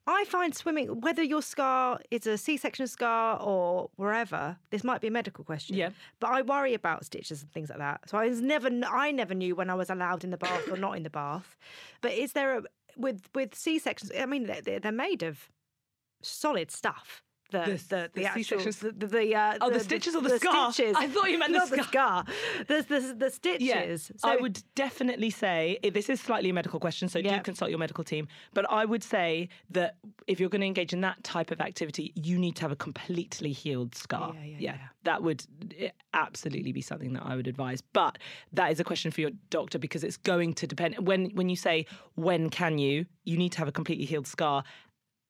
I 0.07 0.25
find 0.25 0.53
swimming, 0.53 1.01
whether 1.01 1.23
your 1.23 1.42
scar 1.42 2.01
is 2.11 2.27
a 2.27 2.37
C-section 2.37 2.88
scar 2.88 3.38
or 3.40 3.90
wherever, 3.97 4.57
this 4.71 4.83
might 4.83 5.01
be 5.01 5.07
a 5.07 5.12
medical 5.12 5.45
question. 5.45 5.77
Yeah. 5.77 5.90
But 6.18 6.31
I 6.31 6.42
worry 6.42 6.75
about 6.75 7.05
stitches 7.05 7.42
and 7.42 7.53
things 7.53 7.68
like 7.71 7.79
that. 7.79 8.09
So 8.09 8.18
I 8.18 8.27
was 8.29 8.40
never, 8.40 8.68
I 8.88 9.12
never 9.12 9.35
knew 9.35 9.55
when 9.55 9.71
I 9.71 9.75
was 9.75 9.90
allowed 9.90 10.25
in 10.25 10.31
the 10.31 10.38
bath 10.38 10.68
or 10.68 10.77
not 10.77 10.97
in 10.97 11.05
the 11.05 11.11
bath. 11.11 11.57
But 12.01 12.12
is 12.12 12.33
there 12.33 12.59
a 12.59 12.62
with 12.97 13.29
with 13.33 13.55
C-sections? 13.55 14.11
I 14.18 14.27
mean, 14.27 14.47
they're, 14.47 14.81
they're 14.81 14.92
made 14.92 15.23
of 15.23 15.49
solid 16.23 16.73
stuff. 16.73 17.23
The 17.53 17.59
The- 17.59 17.65
the 17.65 18.11
the, 18.15 18.21
the 18.21 18.25
actual 18.27 18.59
the, 18.59 18.93
the, 19.03 19.07
the, 19.07 19.35
uh, 19.37 19.59
Oh, 19.61 19.71
the 19.71 19.81
stitches 19.81 20.15
or 20.17 20.23
the 20.23 20.38
scar? 20.38 20.73
Stitches. 20.73 20.97
I 20.99 21.07
thought 21.07 21.31
you 21.31 21.38
meant 21.38 21.53
the 21.53 21.59
not 21.59 21.71
the 21.71 21.83
scar. 21.85 22.25
There's 22.69 22.87
the 22.87 23.15
the 23.17 23.31
stitches. 23.31 24.11
So 24.17 24.29
I 24.29 24.37
would 24.37 24.62
definitely 24.75 25.31
say 25.31 25.79
eh, 25.85 25.91
this 25.91 26.09
is 26.09 26.21
slightly 26.21 26.51
a 26.51 26.55
medical 26.55 26.81
question, 26.81 27.09
so 27.09 27.19
Yeah. 27.19 27.37
do 27.37 27.43
consult 27.43 27.71
your 27.71 27.79
medical 27.79 28.05
team. 28.05 28.27
But 28.55 28.65
I 28.71 28.85
would 28.85 29.05
say 29.05 29.49
that 29.71 29.97
if 30.27 30.41
you're 30.41 30.49
going 30.49 30.61
to 30.62 30.67
engage 30.67 30.93
in 30.93 31.01
that 31.03 31.23
type 31.23 31.51
of 31.51 31.61
activity, 31.61 32.12
you 32.15 32.38
need 32.38 32.57
to 32.57 32.62
have 32.62 32.73
a 32.73 32.77
completely 32.77 33.53
healed 33.53 33.95
scar. 33.95 34.35
Yeah, 34.35 34.45
yeah, 34.45 34.59
yeah. 34.61 34.77
that 35.05 35.23
would 35.23 35.45
eh, 35.79 35.91
absolutely 36.15 36.73
be 36.73 36.81
something 36.81 37.12
that 37.15 37.25
I 37.25 37.37
would 37.37 37.47
advise. 37.47 37.81
But 37.81 38.19
that 38.53 38.71
is 38.73 38.81
a 38.81 38.85
question 38.85 39.11
for 39.11 39.21
your 39.21 39.31
doctor 39.51 39.79
because 39.79 40.03
it's 40.05 40.17
going 40.17 40.55
to 40.55 40.67
depend. 40.67 41.07
When 41.07 41.31
when 41.38 41.49
you 41.49 41.57
say 41.57 41.87
when 42.15 42.51
can 42.51 42.79
you, 42.79 43.07
you 43.25 43.37
need 43.37 43.53
to 43.53 43.59
have 43.59 43.69
a 43.69 43.73
completely 43.73 44.05
healed 44.05 44.27
scar. 44.27 44.65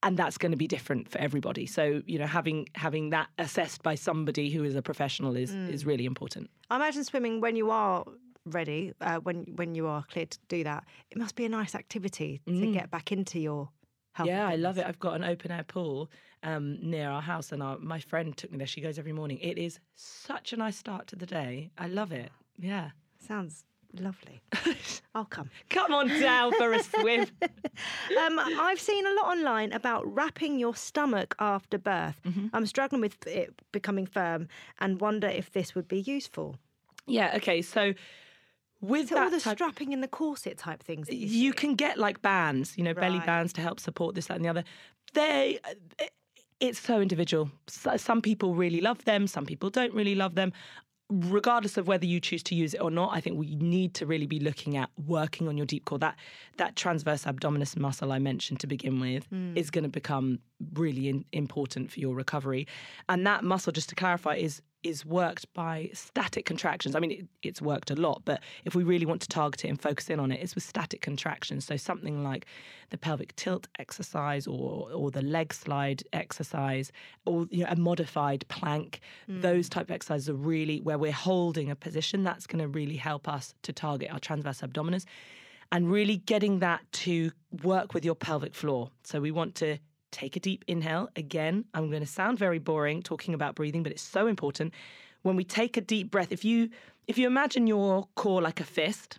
And 0.05 0.17
that's 0.17 0.37
going 0.38 0.51
to 0.53 0.59
be 0.59 0.67
different 0.67 1.09
for 1.09 1.19
everybody. 1.19 1.67
So 1.67 2.03
you 2.07 2.19
know, 2.19 2.27
having 2.27 2.69
having 2.75 3.11
that 3.11 3.29
assessed 3.38 3.83
by 3.83 3.95
somebody 3.95 4.51
who 4.51 4.65
is 4.65 4.75
a 4.75 4.83
professional 4.83 5.37
is 5.37 5.51
Mm. 5.53 5.69
is 5.71 5.87
really 5.87 6.05
important. 6.07 6.51
I 6.71 6.77
imagine 6.77 7.05
swimming 7.05 7.41
when 7.41 7.55
you 7.57 7.71
are 7.71 8.05
ready, 8.45 8.93
uh, 9.01 9.19
when 9.21 9.45
when 9.57 9.75
you 9.77 9.87
are 9.87 10.03
cleared 10.11 10.31
to 10.33 10.38
do 10.49 10.65
that, 10.65 10.85
it 11.11 11.19
must 11.19 11.35
be 11.37 11.45
a 11.45 11.49
nice 11.49 11.75
activity 11.77 12.41
to 12.47 12.73
get 12.73 12.91
back 12.91 13.12
into 13.12 13.38
your 13.38 13.69
health. 14.15 14.29
Mm. 14.29 14.33
Yeah, 14.33 14.49
I 14.49 14.57
love 14.57 14.77
it. 14.79 14.85
I've 14.87 14.99
got 14.99 15.15
an 15.15 15.25
open 15.25 15.51
air 15.53 15.65
pool 15.65 16.11
um, 16.43 16.79
near 16.83 17.09
our 17.09 17.23
house, 17.23 17.53
and 17.53 17.62
our, 17.62 17.79
my 17.79 18.01
friend 18.01 18.37
took 18.37 18.51
me 18.51 18.59
there. 18.59 18.67
She 18.67 18.81
goes 18.81 18.99
every 18.99 19.12
morning. 19.12 19.38
It 19.38 19.57
is 19.59 19.79
such 19.95 20.53
a 20.53 20.57
nice 20.57 20.77
start 20.77 21.07
to 21.09 21.17
the 21.17 21.27
day. 21.27 21.71
I 21.79 21.87
love 21.87 22.11
it. 22.11 22.31
Yeah. 22.59 22.91
Sounds 23.21 23.65
lovely. 23.99 24.41
I'll 25.15 25.25
come. 25.25 25.51
Come 25.71 25.93
on 25.93 26.09
down 26.09 26.53
for 26.55 26.73
a 26.73 26.83
swim. 26.83 27.27
Um, 28.19 28.39
I've 28.39 28.81
seen 28.81 29.07
a 29.07 29.11
lot 29.15 29.37
online 29.37 29.73
about 29.73 30.03
wrapping 30.15 30.59
your 30.59 30.75
stomach 30.75 31.35
after 31.39 31.79
birth. 31.79 32.21
Mm-hmm. 32.25 32.49
I'm 32.53 32.67
struggling 32.67 33.01
with 33.01 33.27
it 33.27 33.55
becoming 33.73 34.07
firm 34.07 34.49
and 34.81 35.01
wonder 35.01 35.27
if 35.29 35.53
this 35.53 35.75
would 35.75 35.89
be 35.89 36.01
useful. 36.01 36.57
yeah. 37.07 37.33
Okay. 37.37 37.63
So 37.63 37.95
with 38.81 39.09
So 39.09 39.19
all 39.23 39.31
the 39.31 39.41
type- 39.41 39.57
strapping 39.57 39.93
in 39.93 40.01
the 40.01 40.09
corset 40.09 40.59
type 40.59 40.83
things. 40.83 41.09
You, 41.11 41.17
you 41.17 41.53
can 41.53 41.75
get 41.75 41.99
like 41.99 42.21
bands, 42.23 42.77
you 42.77 42.85
know, 42.85 42.95
belly 42.95 43.21
bands 43.21 43.53
to 43.55 43.61
help 43.61 43.81
support 43.81 44.15
this, 44.15 44.27
that, 44.27 44.37
and 44.37 44.45
the 44.45 44.49
other. 44.51 44.65
They, 45.15 45.59
it's 46.61 46.79
so 46.81 47.01
individual. 47.01 47.51
So, 47.69 47.97
some 47.97 48.21
people 48.23 48.55
really 48.55 48.81
love 48.81 49.05
them, 49.05 49.27
some 49.27 49.47
people 49.47 49.71
don't 49.71 49.95
really 49.95 50.15
love 50.15 50.35
them. 50.35 50.53
Regardless 51.14 51.77
of 51.77 51.87
whether 51.87 52.07
you 52.07 52.20
choose 52.20 52.42
to 52.44 52.55
use 52.55 52.72
it 52.72 52.81
or 52.81 52.90
not, 52.90 53.11
I 53.12 53.20
think 53.20 53.38
we 53.38 53.55
need 53.57 53.92
to 53.94 54.07
really 54.07 54.27
be 54.27 54.40
looking 54.40 54.79
at 54.79 54.88
working 55.07 55.46
on 55.46 55.59
your 55.59 55.66
deep 55.66 55.85
core. 55.85 55.98
That 55.98 56.16
that 56.57 56.75
transverse 56.75 57.25
abdominis 57.25 57.77
muscle 57.77 58.12
I 58.12 58.18
mentioned 58.18 58.61
to 58.61 58.66
begin 58.66 58.98
with 58.98 59.27
hmm. 59.27 59.57
is 59.57 59.70
going 59.70 59.85
to 59.85 59.90
become 59.90 60.38
really 60.72 61.09
in, 61.09 61.25
important 61.33 61.90
for 61.90 62.01
your 62.01 62.14
recovery. 62.14 62.66
And 63.09 63.27
that 63.27 63.44
muscle, 63.44 63.72
just 63.72 63.90
to 63.90 63.94
clarify, 63.94 64.37
is 64.37 64.62
is 64.83 65.07
worked 65.07 65.53
by 65.55 65.90
static 65.92 66.45
contractions. 66.45 66.95
I 66.95 67.01
mean, 67.01 67.11
it, 67.11 67.27
it's 67.42 67.62
worked 67.62 67.90
a 67.90 67.95
lot, 67.95 68.23
but 68.25 68.40
if 68.64 68.75
we 68.75 68.85
really 68.85 69.07
want 69.07 69.23
to 69.23 69.29
target 69.29 69.64
it 69.64 69.68
and 69.68 69.81
focus 69.81 70.11
in 70.11 70.21
on 70.21 70.33
it, 70.33 70.40
it's 70.42 70.55
with 70.55 70.64
static 70.64 71.01
contractions. 71.01 71.64
So 71.64 71.77
something 71.77 72.23
like 72.23 72.47
the 72.90 72.99
pelvic 72.99 73.35
tilt 73.37 73.68
exercise 73.79 74.47
or 74.47 74.90
or 74.92 75.11
the 75.11 75.23
leg 75.23 75.53
slide 75.53 76.03
exercise 76.12 76.92
or 77.25 77.47
you 77.51 77.64
know, 77.64 77.71
a 77.71 77.77
modified 77.77 78.47
plank. 78.49 79.01
Hmm. 79.27 79.40
Those 79.40 79.68
type 79.68 79.87
of 79.87 79.92
exercises 79.92 80.29
are 80.29 80.35
really 80.35 80.81
where 80.81 80.99
we're 80.99 81.12
holding 81.12 81.71
a 81.71 81.77
position. 81.77 82.23
That's 82.23 82.47
going 82.47 82.61
to 82.61 82.68
really 82.68 82.97
help 82.97 83.29
us 83.29 83.55
to 83.62 83.73
target 83.73 84.12
our 84.12 84.18
transverse 84.18 84.61
abdominis 84.61 85.05
and 85.73 85.90
really 85.90 86.18
getting 86.18 86.59
that 86.59 86.81
to 86.92 87.33
work 87.62 87.95
with 87.95 88.05
your 88.05 88.14
pelvic 88.14 88.55
floor. 88.55 88.90
So 89.05 89.21
we 89.21 89.31
want 89.31 89.55
to 89.57 89.79
take 90.12 90.37
a 90.37 90.40
deep 90.40 90.64
inhale. 90.68 91.09
Again, 91.16 91.64
I'm 91.75 91.88
going 91.90 92.03
to 92.03 92.07
sound 92.07 92.38
very 92.38 92.59
boring 92.59 93.03
talking 93.03 93.35
about 93.35 93.55
breathing, 93.57 93.83
but 93.83 93.92
it's 93.92 94.03
so 94.03 94.27
important. 94.29 94.72
When 95.22 95.37
we 95.37 95.44
take 95.44 95.77
a 95.77 95.81
deep 95.81 96.11
breath, 96.11 96.31
if 96.31 96.44
you 96.44 96.70
if 97.09 97.18
you 97.18 97.27
imagine 97.27 97.66
your 97.66 98.07
core 98.14 98.40
like 98.40 98.61
a 98.61 98.64
fist, 98.64 99.18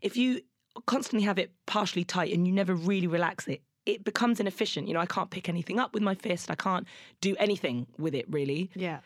if 0.00 0.16
you 0.16 0.40
constantly 0.86 1.24
have 1.26 1.38
it 1.38 1.50
partially 1.66 2.04
tight 2.04 2.32
and 2.32 2.46
you 2.46 2.52
never 2.52 2.74
really 2.74 3.06
relax 3.08 3.48
it, 3.48 3.62
it 3.86 4.04
becomes 4.04 4.40
inefficient. 4.40 4.86
You 4.88 4.94
know, 4.94 5.00
I 5.00 5.06
can't 5.06 5.30
pick 5.30 5.48
anything 5.48 5.78
up 5.80 5.92
with 5.94 6.02
my 6.02 6.14
fist. 6.14 6.50
I 6.50 6.54
can't 6.54 6.86
do 7.20 7.34
anything 7.38 7.86
with 7.98 8.14
it 8.14 8.26
really 8.28 8.70
Yeah. 8.74 9.00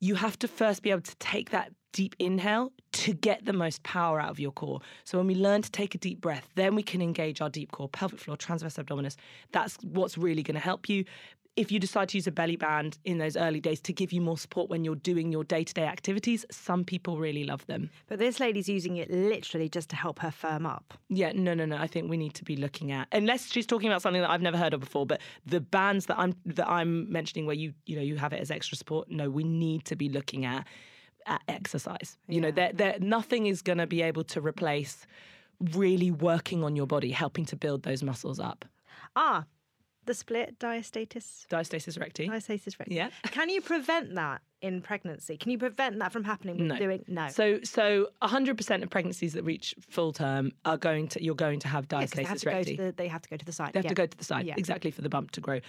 you 0.00 0.14
have 0.16 0.38
to 0.40 0.48
first 0.48 0.82
be 0.82 0.90
able 0.90 1.02
to 1.02 1.16
take 1.16 1.50
that 1.50 1.72
deep 1.92 2.16
inhale 2.18 2.72
to 2.92 3.12
get 3.14 3.44
the 3.44 3.52
most 3.52 3.82
power 3.82 4.20
out 4.20 4.30
of 4.30 4.40
your 4.40 4.52
core. 4.52 4.80
So 5.04 5.18
when 5.18 5.26
we 5.26 5.34
learn 5.34 5.62
to 5.62 5.70
take 5.70 5.94
a 5.94 5.98
deep 5.98 6.20
breath, 6.20 6.48
then 6.54 6.74
we 6.74 6.82
can 6.82 7.00
engage 7.00 7.40
our 7.40 7.50
deep 7.50 7.72
core, 7.72 7.88
pelvic 7.88 8.20
floor, 8.20 8.36
transverse 8.36 8.74
abdominis. 8.74 9.16
That's 9.52 9.76
what's 9.82 10.18
really 10.18 10.42
going 10.42 10.54
to 10.54 10.60
help 10.60 10.88
you. 10.88 11.04
if 11.54 11.70
you 11.70 11.78
decide 11.78 12.08
to 12.08 12.16
use 12.16 12.26
a 12.26 12.32
belly 12.32 12.56
band 12.56 12.98
in 13.04 13.18
those 13.18 13.36
early 13.36 13.60
days 13.60 13.80
to 13.80 13.92
give 13.92 14.12
you 14.12 14.20
more 14.20 14.38
support 14.38 14.70
when 14.70 14.84
you're 14.84 14.94
doing 14.94 15.30
your 15.30 15.44
day 15.44 15.62
to 15.62 15.74
day 15.74 15.84
activities, 15.84 16.46
some 16.50 16.82
people 16.82 17.18
really 17.18 17.44
love 17.44 17.66
them. 17.66 17.90
But 18.06 18.18
this 18.18 18.40
lady's 18.40 18.68
using 18.68 18.96
it 18.96 19.10
literally 19.10 19.68
just 19.68 19.90
to 19.90 19.96
help 19.96 20.18
her 20.20 20.30
firm 20.30 20.64
up. 20.64 20.94
Yeah, 21.10 21.32
no, 21.34 21.52
no, 21.52 21.66
no. 21.66 21.76
I 21.76 21.86
think 21.86 22.08
we 22.08 22.16
need 22.16 22.34
to 22.34 22.44
be 22.44 22.56
looking 22.56 22.90
at 22.90 23.08
unless 23.12 23.50
she's 23.50 23.66
talking 23.66 23.88
about 23.88 24.00
something 24.00 24.22
that 24.22 24.30
I've 24.30 24.42
never 24.42 24.56
heard 24.56 24.72
of 24.72 24.80
before. 24.80 25.04
But 25.04 25.20
the 25.44 25.60
bands 25.60 26.06
that 26.06 26.18
I'm 26.18 26.34
that 26.46 26.68
I'm 26.68 27.10
mentioning, 27.12 27.46
where 27.46 27.56
you 27.56 27.74
you 27.84 27.96
know 27.96 28.02
you 28.02 28.16
have 28.16 28.32
it 28.32 28.40
as 28.40 28.50
extra 28.50 28.76
support, 28.76 29.10
no, 29.10 29.28
we 29.28 29.44
need 29.44 29.84
to 29.86 29.96
be 29.96 30.08
looking 30.08 30.44
at 30.44 30.52
at 30.52 30.66
exercise. 31.48 32.18
You 32.28 32.40
know, 32.40 32.50
that 32.52 32.78
there 32.78 32.96
nothing 33.00 33.46
is 33.46 33.62
going 33.62 33.78
to 33.78 33.86
be 33.86 34.02
able 34.02 34.24
to 34.24 34.40
replace 34.40 35.06
really 35.72 36.10
working 36.10 36.64
on 36.64 36.76
your 36.76 36.86
body, 36.86 37.10
helping 37.10 37.44
to 37.46 37.56
build 37.56 37.82
those 37.84 38.02
muscles 38.02 38.40
up. 38.40 38.64
Ah, 39.14 39.44
the 40.04 40.14
split 40.14 40.58
diastasis. 40.58 41.46
Diastasis 41.46 41.98
recti. 42.00 42.28
Diastasis 42.28 42.78
recti. 42.78 42.94
Yeah. 42.96 43.10
Can 43.24 43.48
you 43.48 43.60
prevent 43.60 44.14
that 44.16 44.42
in 44.60 44.80
pregnancy? 44.82 45.36
Can 45.36 45.52
you 45.52 45.58
prevent 45.58 45.98
that 46.00 46.12
from 46.12 46.24
happening 46.24 46.56
with 46.58 46.66
No. 46.66 46.76
doing 46.76 47.04
no? 47.06 47.28
So, 47.28 47.60
so 47.62 48.08
100% 48.22 48.82
of 48.82 48.90
pregnancies 48.90 49.34
that 49.34 49.44
reach 49.44 49.76
full 49.88 50.12
term 50.12 50.50
are 50.64 50.76
going 50.76 51.06
to 51.08 51.22
you're 51.22 51.36
going 51.36 51.60
to 51.60 51.68
have 51.68 51.86
Yeah, 51.92 52.00
'cause 52.00 52.10
they 52.10 52.24
have 52.24 52.38
diastasis 52.38 52.40
to 52.40 52.46
go 52.46 52.50
recti. 52.52 52.76
to 52.76 52.82
the 52.82 52.92
they 52.96 53.08
have 53.08 53.22
to 53.22 53.28
go 53.28 53.36
to 53.36 53.44
the 53.44 53.52
side. 53.52 53.72
They 53.74 53.78
have 53.78 53.84
yeah. 53.84 53.88
to 53.90 53.94
go 53.94 54.06
to 54.06 54.18
the 54.18 54.24
side 54.24 54.46
Yeah. 54.46 54.54
exactly 54.58 54.90
for 54.90 55.02
the 55.02 55.08
bump 55.08 55.30
to 55.32 55.40
grow. 55.40 55.60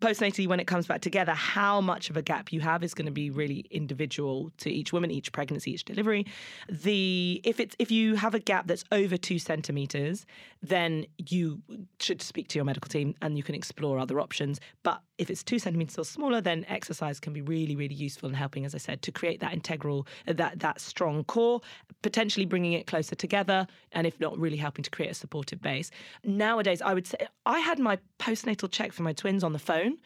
Postnatally, 0.00 0.46
when 0.46 0.60
it 0.60 0.66
comes 0.66 0.86
back 0.86 1.02
together, 1.02 1.32
how 1.32 1.80
much 1.80 2.08
of 2.08 2.16
a 2.16 2.22
gap 2.22 2.52
you 2.52 2.60
have 2.60 2.82
is 2.82 2.94
going 2.94 3.06
to 3.06 3.12
be 3.12 3.30
really 3.30 3.66
individual 3.70 4.50
to 4.58 4.70
each 4.70 4.92
woman, 4.92 5.10
each 5.10 5.30
pregnancy, 5.30 5.72
each 5.72 5.84
delivery. 5.84 6.26
The 6.68 7.40
if 7.44 7.60
it's 7.60 7.76
if 7.78 7.90
you 7.90 8.14
have 8.14 8.34
a 8.34 8.38
gap 8.38 8.66
that's 8.66 8.84
over 8.92 9.18
two 9.18 9.38
centimeters, 9.38 10.24
then 10.62 11.04
you 11.18 11.60
should 11.98 12.22
speak 12.22 12.48
to 12.48 12.58
your 12.58 12.64
medical 12.64 12.88
team 12.88 13.14
and 13.20 13.36
you 13.36 13.42
can 13.42 13.54
explore 13.54 13.98
other 13.98 14.20
options. 14.20 14.58
But 14.82 15.02
if 15.18 15.28
it's 15.28 15.42
two 15.42 15.58
centimeters 15.58 15.98
or 15.98 16.04
smaller, 16.04 16.40
then 16.40 16.64
exercise 16.68 17.20
can 17.20 17.34
be 17.34 17.42
really, 17.42 17.76
really 17.76 17.94
useful 17.94 18.30
in 18.30 18.34
helping, 18.34 18.64
as 18.64 18.74
I 18.74 18.78
said, 18.78 19.02
to 19.02 19.12
create 19.12 19.40
that 19.40 19.52
integral, 19.52 20.06
that 20.26 20.60
that 20.60 20.80
strong 20.80 21.24
core, 21.24 21.60
potentially 22.00 22.46
bringing 22.46 22.72
it 22.72 22.86
closer 22.86 23.14
together, 23.14 23.66
and 23.92 24.06
if 24.06 24.18
not, 24.18 24.38
really 24.38 24.56
helping 24.56 24.82
to 24.82 24.90
create 24.90 25.10
a 25.10 25.14
supportive 25.14 25.60
base. 25.60 25.90
Nowadays, 26.24 26.80
I 26.80 26.94
would 26.94 27.06
say 27.06 27.18
I 27.44 27.58
had 27.58 27.78
my 27.78 27.98
postnatal 28.20 28.70
check 28.70 28.92
for 28.92 29.02
my 29.02 29.12
twins 29.12 29.42
on 29.42 29.52
the 29.52 29.58
phone, 29.58 29.98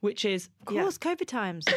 which 0.00 0.24
is 0.24 0.48
Of 0.66 0.74
course, 0.74 0.98
COVID 0.98 1.26
times. 1.26 1.64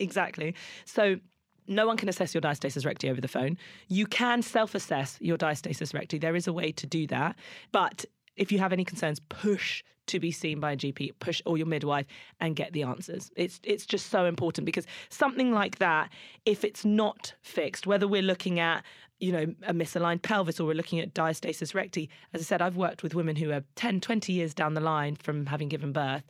Exactly. 0.00 0.56
So 0.84 1.20
no 1.68 1.86
one 1.86 1.96
can 1.96 2.08
assess 2.08 2.34
your 2.34 2.40
diastasis 2.40 2.84
recti 2.84 3.08
over 3.08 3.20
the 3.20 3.28
phone. 3.28 3.56
You 3.88 4.06
can 4.06 4.42
self-assess 4.42 5.18
your 5.20 5.38
diastasis 5.38 5.94
recti. 5.94 6.18
There 6.18 6.34
is 6.34 6.48
a 6.48 6.52
way 6.52 6.72
to 6.72 6.86
do 6.86 7.06
that. 7.06 7.36
But 7.70 8.04
if 8.36 8.52
you 8.52 8.58
have 8.58 8.72
any 8.72 8.84
concerns, 8.84 9.20
push 9.28 9.82
to 10.06 10.20
be 10.20 10.30
seen 10.30 10.60
by 10.60 10.72
a 10.72 10.76
GP, 10.76 11.12
push 11.18 11.40
or 11.46 11.56
your 11.56 11.66
midwife 11.66 12.06
and 12.40 12.54
get 12.56 12.72
the 12.72 12.82
answers. 12.82 13.30
It's 13.36 13.60
it's 13.64 13.86
just 13.86 14.10
so 14.10 14.26
important 14.26 14.66
because 14.66 14.86
something 15.08 15.52
like 15.52 15.78
that, 15.78 16.10
if 16.44 16.64
it's 16.64 16.84
not 16.84 17.34
fixed, 17.42 17.86
whether 17.86 18.06
we're 18.06 18.22
looking 18.22 18.60
at 18.60 18.84
you 19.20 19.32
know, 19.32 19.54
a 19.62 19.72
misaligned 19.72 20.22
pelvis 20.22 20.60
or 20.60 20.66
we're 20.66 20.74
looking 20.74 20.98
at 21.00 21.14
diastasis 21.14 21.74
recti. 21.74 22.10
As 22.34 22.42
I 22.42 22.44
said, 22.44 22.60
I've 22.60 22.76
worked 22.76 23.02
with 23.02 23.14
women 23.14 23.36
who 23.36 23.52
are 23.52 23.62
10, 23.76 24.00
20 24.00 24.32
years 24.32 24.52
down 24.52 24.74
the 24.74 24.80
line 24.80 25.16
from 25.16 25.46
having 25.46 25.68
given 25.68 25.92
birth 25.92 26.24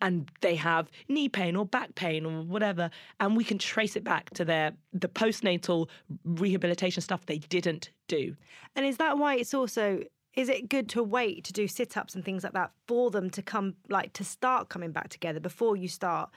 and 0.00 0.30
they 0.40 0.54
have 0.54 0.90
knee 1.08 1.28
pain 1.28 1.56
or 1.56 1.66
back 1.66 1.94
pain 1.94 2.24
or 2.24 2.42
whatever 2.42 2.90
and 3.20 3.36
we 3.36 3.44
can 3.44 3.58
trace 3.58 3.96
it 3.96 4.04
back 4.04 4.30
to 4.30 4.44
their 4.44 4.72
the 4.92 5.08
postnatal 5.08 5.88
rehabilitation 6.24 7.02
stuff 7.02 7.26
they 7.26 7.38
didn't 7.38 7.90
do 8.06 8.36
and 8.76 8.86
is 8.86 8.98
that 8.98 9.18
why 9.18 9.34
it's 9.34 9.54
also 9.54 10.00
is 10.38 10.48
it 10.48 10.68
good 10.68 10.88
to 10.88 11.02
wait 11.02 11.42
to 11.42 11.52
do 11.52 11.66
sit-ups 11.66 12.14
and 12.14 12.24
things 12.24 12.44
like 12.44 12.52
that 12.52 12.70
for 12.86 13.10
them 13.10 13.28
to 13.28 13.42
come 13.42 13.74
like 13.88 14.12
to 14.12 14.24
start 14.24 14.68
coming 14.68 14.92
back 14.92 15.08
together 15.08 15.40
before 15.40 15.74
you 15.74 15.88
start 15.88 16.30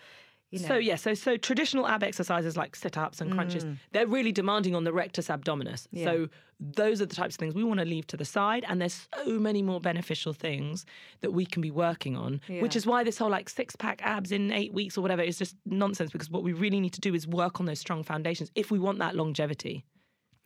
you 0.49 0.59
know? 0.59 0.67
so 0.67 0.75
yeah 0.75 0.95
so 0.95 1.13
so 1.13 1.37
traditional 1.37 1.87
ab 1.87 2.03
exercises 2.03 2.57
like 2.57 2.75
sit-ups 2.75 3.21
and 3.21 3.31
crunches 3.31 3.63
mm. 3.63 3.77
they're 3.91 4.07
really 4.07 4.31
demanding 4.31 4.75
on 4.75 4.83
the 4.83 4.91
rectus 4.91 5.27
abdominis. 5.27 5.87
So 5.93 6.29
those 6.59 7.01
are 7.01 7.05
the 7.05 7.15
types 7.15 7.35
of 7.35 7.39
things 7.39 7.55
we 7.55 7.63
want 7.63 7.79
to 7.79 7.85
leave 7.85 8.05
to 8.07 8.17
the 8.17 8.25
side 8.25 8.65
and 8.67 8.81
there's 8.81 9.07
so 9.15 9.39
many 9.39 9.61
more 9.61 9.79
beneficial 9.79 10.33
things 10.33 10.85
that 11.21 11.31
we 11.31 11.45
can 11.45 11.61
be 11.61 11.71
working 11.71 12.15
on 12.15 12.41
which 12.59 12.75
is 12.75 12.85
why 12.85 13.03
this 13.03 13.17
whole 13.19 13.29
like 13.29 13.49
six 13.49 13.75
pack 13.75 14.01
abs 14.03 14.31
in 14.31 14.51
eight 14.51 14.73
weeks 14.73 14.97
or 14.97 15.01
whatever 15.01 15.21
is 15.21 15.37
just 15.37 15.55
nonsense 15.65 16.11
because 16.11 16.29
what 16.29 16.43
we 16.43 16.53
really 16.53 16.79
need 16.79 16.93
to 16.93 17.01
do 17.01 17.13
is 17.13 17.27
work 17.27 17.59
on 17.59 17.65
those 17.67 17.79
strong 17.79 18.03
foundations 18.03 18.51
if 18.55 18.71
we 18.71 18.79
want 18.79 18.97
that 18.99 19.15
longevity 19.15 19.85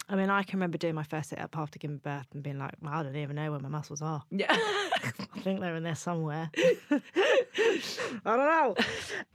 I 0.07 0.15
mean, 0.15 0.29
I 0.29 0.43
can 0.43 0.59
remember 0.59 0.77
doing 0.77 0.93
my 0.93 1.03
first 1.03 1.29
sit 1.29 1.39
up 1.39 1.57
after 1.57 1.79
giving 1.79 1.97
birth 1.97 2.27
and 2.33 2.43
being 2.43 2.59
like, 2.59 2.73
well, 2.81 2.93
I 2.93 3.03
don't 3.03 3.15
even 3.15 3.35
know 3.35 3.51
where 3.51 3.59
my 3.59 3.69
muscles 3.69 4.01
are. 4.01 4.23
yeah 4.29 4.47
I 4.55 5.39
think 5.41 5.59
they're 5.59 5.75
in 5.75 5.83
there 5.83 5.95
somewhere. 5.95 6.51
I 6.57 7.81
don't 8.25 8.37
know. 8.37 8.75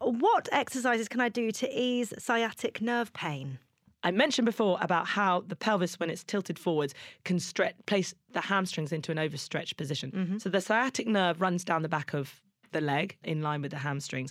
What 0.01 0.49
exercises 0.53 1.09
can 1.09 1.21
I 1.21 1.29
do 1.29 1.51
to 1.53 1.69
ease 1.71 2.13
sciatic 2.19 2.81
nerve 2.81 3.13
pain? 3.13 3.59
I 4.03 4.11
mentioned 4.11 4.47
before 4.47 4.79
about 4.81 5.07
how 5.07 5.45
the 5.47 5.57
pelvis, 5.57 6.01
when 6.01 6.09
it's 6.09 6.25
tilted 6.25 6.59
forwards, 6.59 6.95
can 7.25 7.39
stretch, 7.39 7.75
place 7.87 8.15
the 8.33 8.41
hamstrings 8.41 8.93
into 8.93 9.13
an 9.13 9.19
overstretched 9.19 9.77
position. 9.77 10.11
Mm-hmm. 10.13 10.39
So 10.39 10.49
the 10.49 10.61
sciatic 10.61 11.07
nerve 11.07 11.41
runs 11.41 11.65
down 11.65 11.83
the 11.83 11.89
back 11.89 12.15
of 12.15 12.41
the 12.73 12.81
leg 12.81 13.17
in 13.25 13.43
line 13.43 13.61
with 13.63 13.73
the 13.73 13.79
hamstrings. 13.79 14.31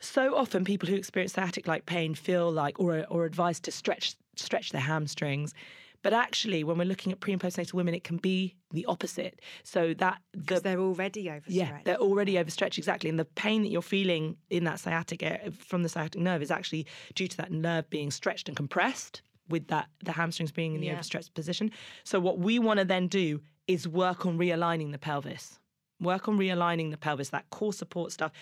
So 0.00 0.34
often, 0.34 0.64
people 0.64 0.88
who 0.88 0.94
experience 0.96 1.32
sciatic-like 1.32 1.86
pain 1.86 2.14
feel 2.14 2.50
like, 2.50 2.78
or 2.80 3.06
or 3.10 3.24
advised 3.24 3.64
to 3.64 3.72
stretch 3.72 4.16
stretch 4.38 4.70
their 4.70 4.80
hamstrings. 4.80 5.54
But 6.02 6.12
actually, 6.12 6.64
when 6.64 6.76
we're 6.76 6.84
looking 6.84 7.12
at 7.12 7.20
pre 7.20 7.32
and 7.32 7.40
postnatal 7.40 7.72
women, 7.74 7.94
it 7.94 8.04
can 8.04 8.18
be 8.18 8.56
the 8.72 8.84
opposite. 8.84 9.40
So 9.62 9.94
that 9.94 10.20
the 10.34 10.60
they're 10.60 10.78
already 10.78 11.30
overstretched. 11.30 11.56
yeah, 11.56 11.78
they're 11.84 11.96
already 11.96 12.38
overstretched 12.38 12.76
exactly, 12.76 13.08
and 13.08 13.18
the 13.18 13.24
pain 13.24 13.62
that 13.62 13.70
you're 13.70 13.80
feeling 13.80 14.36
in 14.50 14.64
that 14.64 14.80
sciatic 14.80 15.24
from 15.58 15.82
the 15.82 15.88
sciatic 15.88 16.20
nerve 16.20 16.42
is 16.42 16.50
actually 16.50 16.86
due 17.14 17.26
to 17.28 17.36
that 17.38 17.50
nerve 17.50 17.88
being 17.88 18.10
stretched 18.10 18.48
and 18.48 18.56
compressed, 18.56 19.22
with 19.48 19.68
that 19.68 19.88
the 20.04 20.12
hamstrings 20.12 20.52
being 20.52 20.74
in 20.74 20.82
the 20.82 20.88
Yeah. 20.88 20.92
overstretched 20.92 21.32
position. 21.32 21.70
So 22.04 22.20
what 22.20 22.38
we 22.38 22.58
want 22.58 22.80
to 22.80 22.84
then 22.84 23.08
do 23.08 23.40
is 23.66 23.88
work 23.88 24.26
on 24.26 24.36
realigning 24.36 24.92
the 24.92 24.98
pelvis. 24.98 25.58
Work 26.00 26.28
on 26.28 26.36
realigning 26.36 26.90
the 26.90 26.98
pelvis, 26.98 27.30
that 27.30 27.48
core 27.48 27.72
support 27.72 28.12
stuff, 28.12 28.32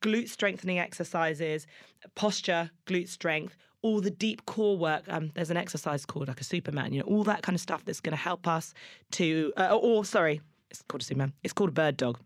glute 0.00 0.30
strengthening 0.30 0.78
exercises, 0.78 1.66
posture, 2.14 2.70
glute 2.86 3.08
strength, 3.08 3.58
all 3.82 4.00
the 4.00 4.10
deep 4.10 4.44
core 4.46 4.76
work. 4.76 5.04
Um, 5.08 5.30
there's 5.34 5.50
an 5.50 5.56
exercise 5.56 6.04
called 6.04 6.28
like 6.28 6.40
a 6.40 6.44
Superman, 6.44 6.92
you 6.92 7.00
know, 7.00 7.06
all 7.06 7.24
that 7.24 7.42
kind 7.42 7.54
of 7.54 7.60
stuff 7.60 7.84
that's 7.84 8.00
going 8.00 8.12
to 8.12 8.22
help 8.22 8.46
us 8.46 8.74
to, 9.12 9.52
uh, 9.56 9.74
or 9.76 10.04
sorry, 10.04 10.40
it's 10.70 10.82
called 10.88 11.02
a 11.02 11.04
Superman. 11.04 11.32
It's 11.42 11.52
called 11.52 11.70
a 11.70 11.72
bird 11.72 11.96
dog. 11.96 12.18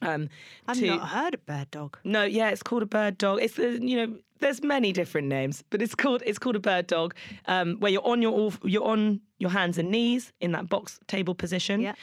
Um, 0.00 0.28
I've 0.66 0.78
to- 0.78 0.86
not 0.86 1.08
heard 1.08 1.34
a 1.34 1.38
bird 1.38 1.70
dog. 1.70 1.98
no, 2.04 2.24
yeah, 2.24 2.50
it's 2.50 2.62
called 2.62 2.82
a 2.82 2.86
bird 2.86 3.18
dog. 3.18 3.40
It's 3.42 3.58
uh, 3.58 3.78
you 3.80 3.96
know, 3.96 4.16
there's 4.40 4.62
many 4.62 4.92
different 4.92 5.26
names, 5.28 5.64
but 5.70 5.82
it's 5.82 5.94
called 5.94 6.22
it's 6.24 6.38
called 6.38 6.56
a 6.56 6.60
bird 6.60 6.86
dog, 6.86 7.14
um, 7.46 7.76
where 7.80 7.90
you're 7.90 8.06
on 8.06 8.22
your 8.22 8.32
all, 8.32 8.52
you're 8.62 8.84
on 8.84 9.20
your 9.38 9.50
hands 9.50 9.76
and 9.78 9.90
knees 9.90 10.32
in 10.40 10.52
that 10.52 10.68
box 10.68 11.00
table 11.08 11.34
position. 11.34 11.80
Yeah. 11.80 11.94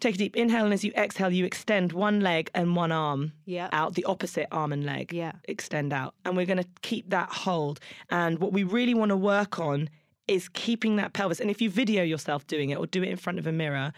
Take 0.00 0.14
a 0.14 0.18
deep 0.18 0.36
inhale, 0.36 0.64
and 0.64 0.72
as 0.72 0.82
you 0.82 0.92
exhale, 0.96 1.30
you 1.30 1.44
extend 1.44 1.92
one 1.92 2.20
leg 2.20 2.50
and 2.54 2.74
one 2.74 2.90
arm 2.90 3.32
Yeah. 3.44 3.68
out, 3.70 3.94
the 3.94 4.04
opposite 4.04 4.48
arm 4.50 4.72
and 4.72 4.84
leg. 4.84 5.12
Yeah. 5.12 5.32
Extend 5.44 5.92
out. 5.92 6.14
And 6.24 6.36
we're 6.36 6.46
going 6.46 6.62
to 6.62 6.68
keep 6.80 7.10
that 7.10 7.28
hold. 7.30 7.80
And 8.08 8.38
what 8.38 8.52
we 8.52 8.62
really 8.62 8.94
want 8.94 9.10
to 9.10 9.16
work 9.16 9.58
on 9.58 9.90
is 10.26 10.48
keeping 10.48 10.96
that 10.96 11.12
pelvis. 11.12 11.40
And 11.40 11.50
if 11.50 11.60
you 11.60 11.68
video 11.68 12.02
yourself 12.02 12.46
doing 12.46 12.70
it 12.70 12.78
or 12.78 12.86
do 12.86 13.02
it 13.02 13.08
in 13.08 13.16
front 13.16 13.38
of 13.38 13.46
a 13.46 13.52
mirror, 13.52 13.92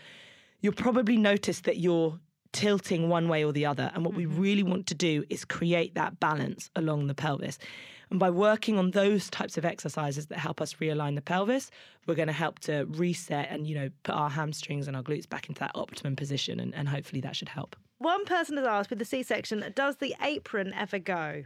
you'll 0.60 0.72
probably 0.72 1.16
notice 1.16 1.60
that 1.60 1.78
you're 1.78 2.18
tilting 2.52 3.08
one 3.08 3.28
way 3.28 3.44
or 3.44 3.52
the 3.52 3.66
other. 3.66 3.90
And 3.94 4.04
what 4.04 4.14
we 4.14 4.24
mm-hmm. 4.24 4.40
really 4.40 4.62
want 4.62 4.86
to 4.88 4.94
do 4.94 5.24
is 5.30 5.44
create 5.44 5.94
that 5.94 6.20
balance 6.20 6.70
along 6.74 7.06
the 7.06 7.14
pelvis. 7.14 7.58
And 8.12 8.18
by 8.18 8.28
working 8.28 8.78
on 8.78 8.90
those 8.90 9.30
types 9.30 9.56
of 9.56 9.64
exercises 9.64 10.26
that 10.26 10.36
help 10.36 10.60
us 10.60 10.74
realign 10.74 11.14
the 11.14 11.22
pelvis, 11.22 11.70
we're 12.06 12.14
going 12.14 12.26
to 12.28 12.34
help 12.34 12.58
to 12.58 12.84
reset 12.90 13.48
and, 13.50 13.66
you 13.66 13.74
know, 13.74 13.88
put 14.02 14.14
our 14.14 14.28
hamstrings 14.28 14.86
and 14.86 14.94
our 14.94 15.02
glutes 15.02 15.26
back 15.26 15.48
into 15.48 15.60
that 15.60 15.70
optimum 15.74 16.14
position. 16.14 16.60
And, 16.60 16.74
and 16.74 16.90
hopefully 16.90 17.22
that 17.22 17.34
should 17.34 17.48
help. 17.48 17.74
One 17.96 18.26
person 18.26 18.58
has 18.58 18.66
asked 18.66 18.90
with 18.90 18.98
the 18.98 19.06
C 19.06 19.22
section, 19.22 19.64
does 19.74 19.96
the 19.96 20.14
apron 20.22 20.74
ever 20.74 20.98
go? 20.98 21.44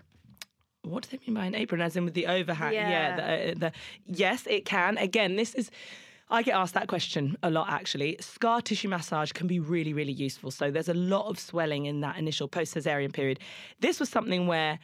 What 0.83 1.05
do 1.05 1.17
they 1.17 1.25
mean 1.25 1.37
by 1.37 1.47
an 1.47 1.55
apron? 1.55 1.81
As 1.81 1.95
in 1.95 2.05
with 2.05 2.15
the 2.15 2.27
overhang? 2.27 2.73
Yeah. 2.75 3.15
the, 3.15 3.23
uh, 3.23 3.55
the, 3.57 3.73
yes, 4.05 4.45
it 4.49 4.65
can. 4.65 4.99
Again, 4.99 5.37
this 5.37 5.55
is. 5.55 5.71
I 6.29 6.43
get 6.43 6.57
asked 6.57 6.75
that 6.75 6.89
question 6.89 7.37
a 7.45 7.51
lot 7.51 7.71
actually. 7.71 8.17
Scar 8.19 8.61
tissue 8.61 8.89
massage 8.89 9.31
can 9.31 9.47
be 9.47 9.61
really, 9.61 9.93
really 9.93 10.13
useful. 10.13 10.51
So 10.51 10.73
there's 10.73 10.89
a 10.89 10.95
lot 10.95 11.29
of 11.29 11.39
swelling 11.39 11.87
in 11.87 12.01
that 12.01 12.17
initial 12.17 12.49
post 12.49 12.75
cesarean 12.75 13.13
period. 13.13 13.39
This 13.79 14.01
was 14.01 14.09
something 14.09 14.49
where 14.49 14.81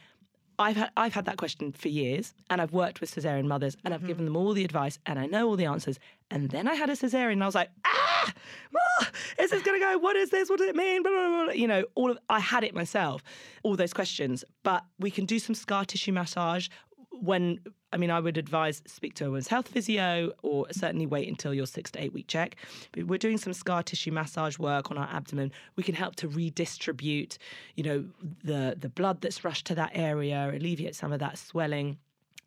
I've 0.59 0.75
had, 0.75 0.91
I've 0.95 1.13
had 1.13 1.25
that 1.25 1.37
question 1.37 1.71
for 1.71 1.87
years 1.87 2.33
and 2.49 2.61
I've 2.61 2.73
worked 2.73 3.01
with 3.01 3.13
cesarean 3.13 3.45
mothers 3.45 3.77
and 3.83 3.93
I've 3.93 4.05
given 4.05 4.25
them 4.25 4.35
all 4.35 4.53
the 4.53 4.63
advice 4.63 4.99
and 5.05 5.19
I 5.19 5.25
know 5.25 5.47
all 5.47 5.55
the 5.55 5.65
answers. 5.65 5.99
And 6.29 6.49
then 6.49 6.67
I 6.67 6.75
had 6.75 6.89
a 6.89 6.93
cesarean 6.93 7.33
and 7.33 7.43
I 7.43 7.45
was 7.45 7.55
like, 7.55 7.69
ah, 7.85 8.33
ah 8.75 9.11
is 9.39 9.51
this 9.51 9.61
going 9.63 9.79
to 9.79 9.85
go? 9.85 9.97
What 9.97 10.15
is 10.15 10.29
this? 10.29 10.49
What 10.49 10.59
does 10.59 10.69
it 10.69 10.75
mean? 10.75 11.03
Blah, 11.03 11.11
blah, 11.11 11.43
blah. 11.45 11.53
You 11.53 11.67
know, 11.67 11.85
all 11.95 12.11
of, 12.11 12.17
I 12.29 12.39
had 12.39 12.63
it 12.63 12.73
myself, 12.73 13.23
all 13.63 13.75
those 13.75 13.93
questions. 13.93 14.43
But 14.63 14.83
we 14.99 15.11
can 15.11 15.25
do 15.25 15.39
some 15.39 15.55
scar 15.55 15.85
tissue 15.85 16.11
massage 16.11 16.67
when 17.11 17.59
I 17.93 17.97
mean, 17.97 18.09
I 18.09 18.19
would 18.19 18.37
advise 18.37 18.81
speak 18.87 19.13
to 19.15 19.35
a 19.35 19.43
health 19.43 19.67
physio 19.67 20.31
or 20.41 20.65
certainly 20.71 21.05
wait 21.05 21.27
until 21.29 21.53
your 21.53 21.67
six 21.67 21.91
to 21.91 22.03
eight 22.03 22.11
week 22.11 22.27
check. 22.27 22.55
But 22.91 23.05
we're 23.05 23.19
doing 23.19 23.37
some 23.37 23.53
scar 23.53 23.83
tissue 23.83 24.11
massage 24.11 24.57
work 24.57 24.91
on 24.91 24.97
our 24.97 25.07
abdomen. 25.11 25.51
We 25.75 25.83
can 25.83 25.95
help 25.95 26.15
to 26.17 26.27
redistribute, 26.27 27.37
you 27.75 27.83
know, 27.83 28.05
the 28.43 28.75
the 28.77 28.89
blood 28.89 29.21
that's 29.21 29.45
rushed 29.45 29.67
to 29.67 29.75
that 29.75 29.91
area, 29.93 30.51
alleviate 30.53 30.95
some 30.95 31.13
of 31.13 31.19
that 31.19 31.37
swelling. 31.37 31.97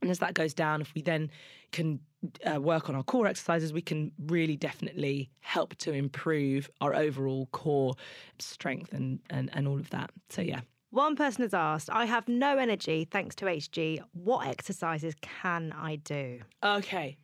And 0.02 0.10
as 0.10 0.18
that 0.18 0.34
goes 0.34 0.52
down, 0.52 0.80
if 0.82 0.92
we 0.94 1.00
then 1.00 1.30
can 1.72 2.00
uh, 2.44 2.60
work 2.60 2.88
on 2.88 2.94
our 2.94 3.02
core 3.02 3.26
exercises, 3.26 3.72
we 3.72 3.80
can 3.80 4.12
really 4.26 4.56
definitely 4.56 5.30
help 5.40 5.74
to 5.76 5.92
improve 5.92 6.68
our 6.80 6.94
overall 6.94 7.46
core 7.52 7.94
strength 8.38 8.92
and, 8.92 9.20
and, 9.30 9.48
and 9.54 9.66
all 9.66 9.78
of 9.78 9.90
that. 9.90 10.10
So, 10.28 10.42
yeah. 10.42 10.60
One 10.96 11.14
person 11.14 11.42
has 11.42 11.52
asked, 11.52 11.90
I 11.90 12.06
have 12.06 12.26
no 12.26 12.56
energy 12.56 13.06
thanks 13.10 13.34
to 13.34 13.44
HG. 13.44 14.00
What 14.14 14.46
exercises 14.46 15.14
can 15.20 15.74
I 15.76 15.96
do? 15.96 16.40
Okay. 16.64 17.18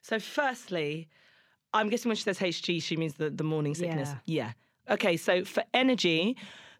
So, 0.00 0.18
firstly, 0.18 1.08
I'm 1.72 1.88
guessing 1.88 2.08
when 2.08 2.16
she 2.16 2.24
says 2.24 2.40
HG, 2.40 2.82
she 2.82 2.96
means 2.96 3.14
the, 3.14 3.30
the 3.30 3.44
morning 3.44 3.76
sickness. 3.76 4.10
Yeah. 4.26 4.50
Okay. 4.90 5.16
So, 5.16 5.44
for 5.44 5.62
energy, 5.72 6.36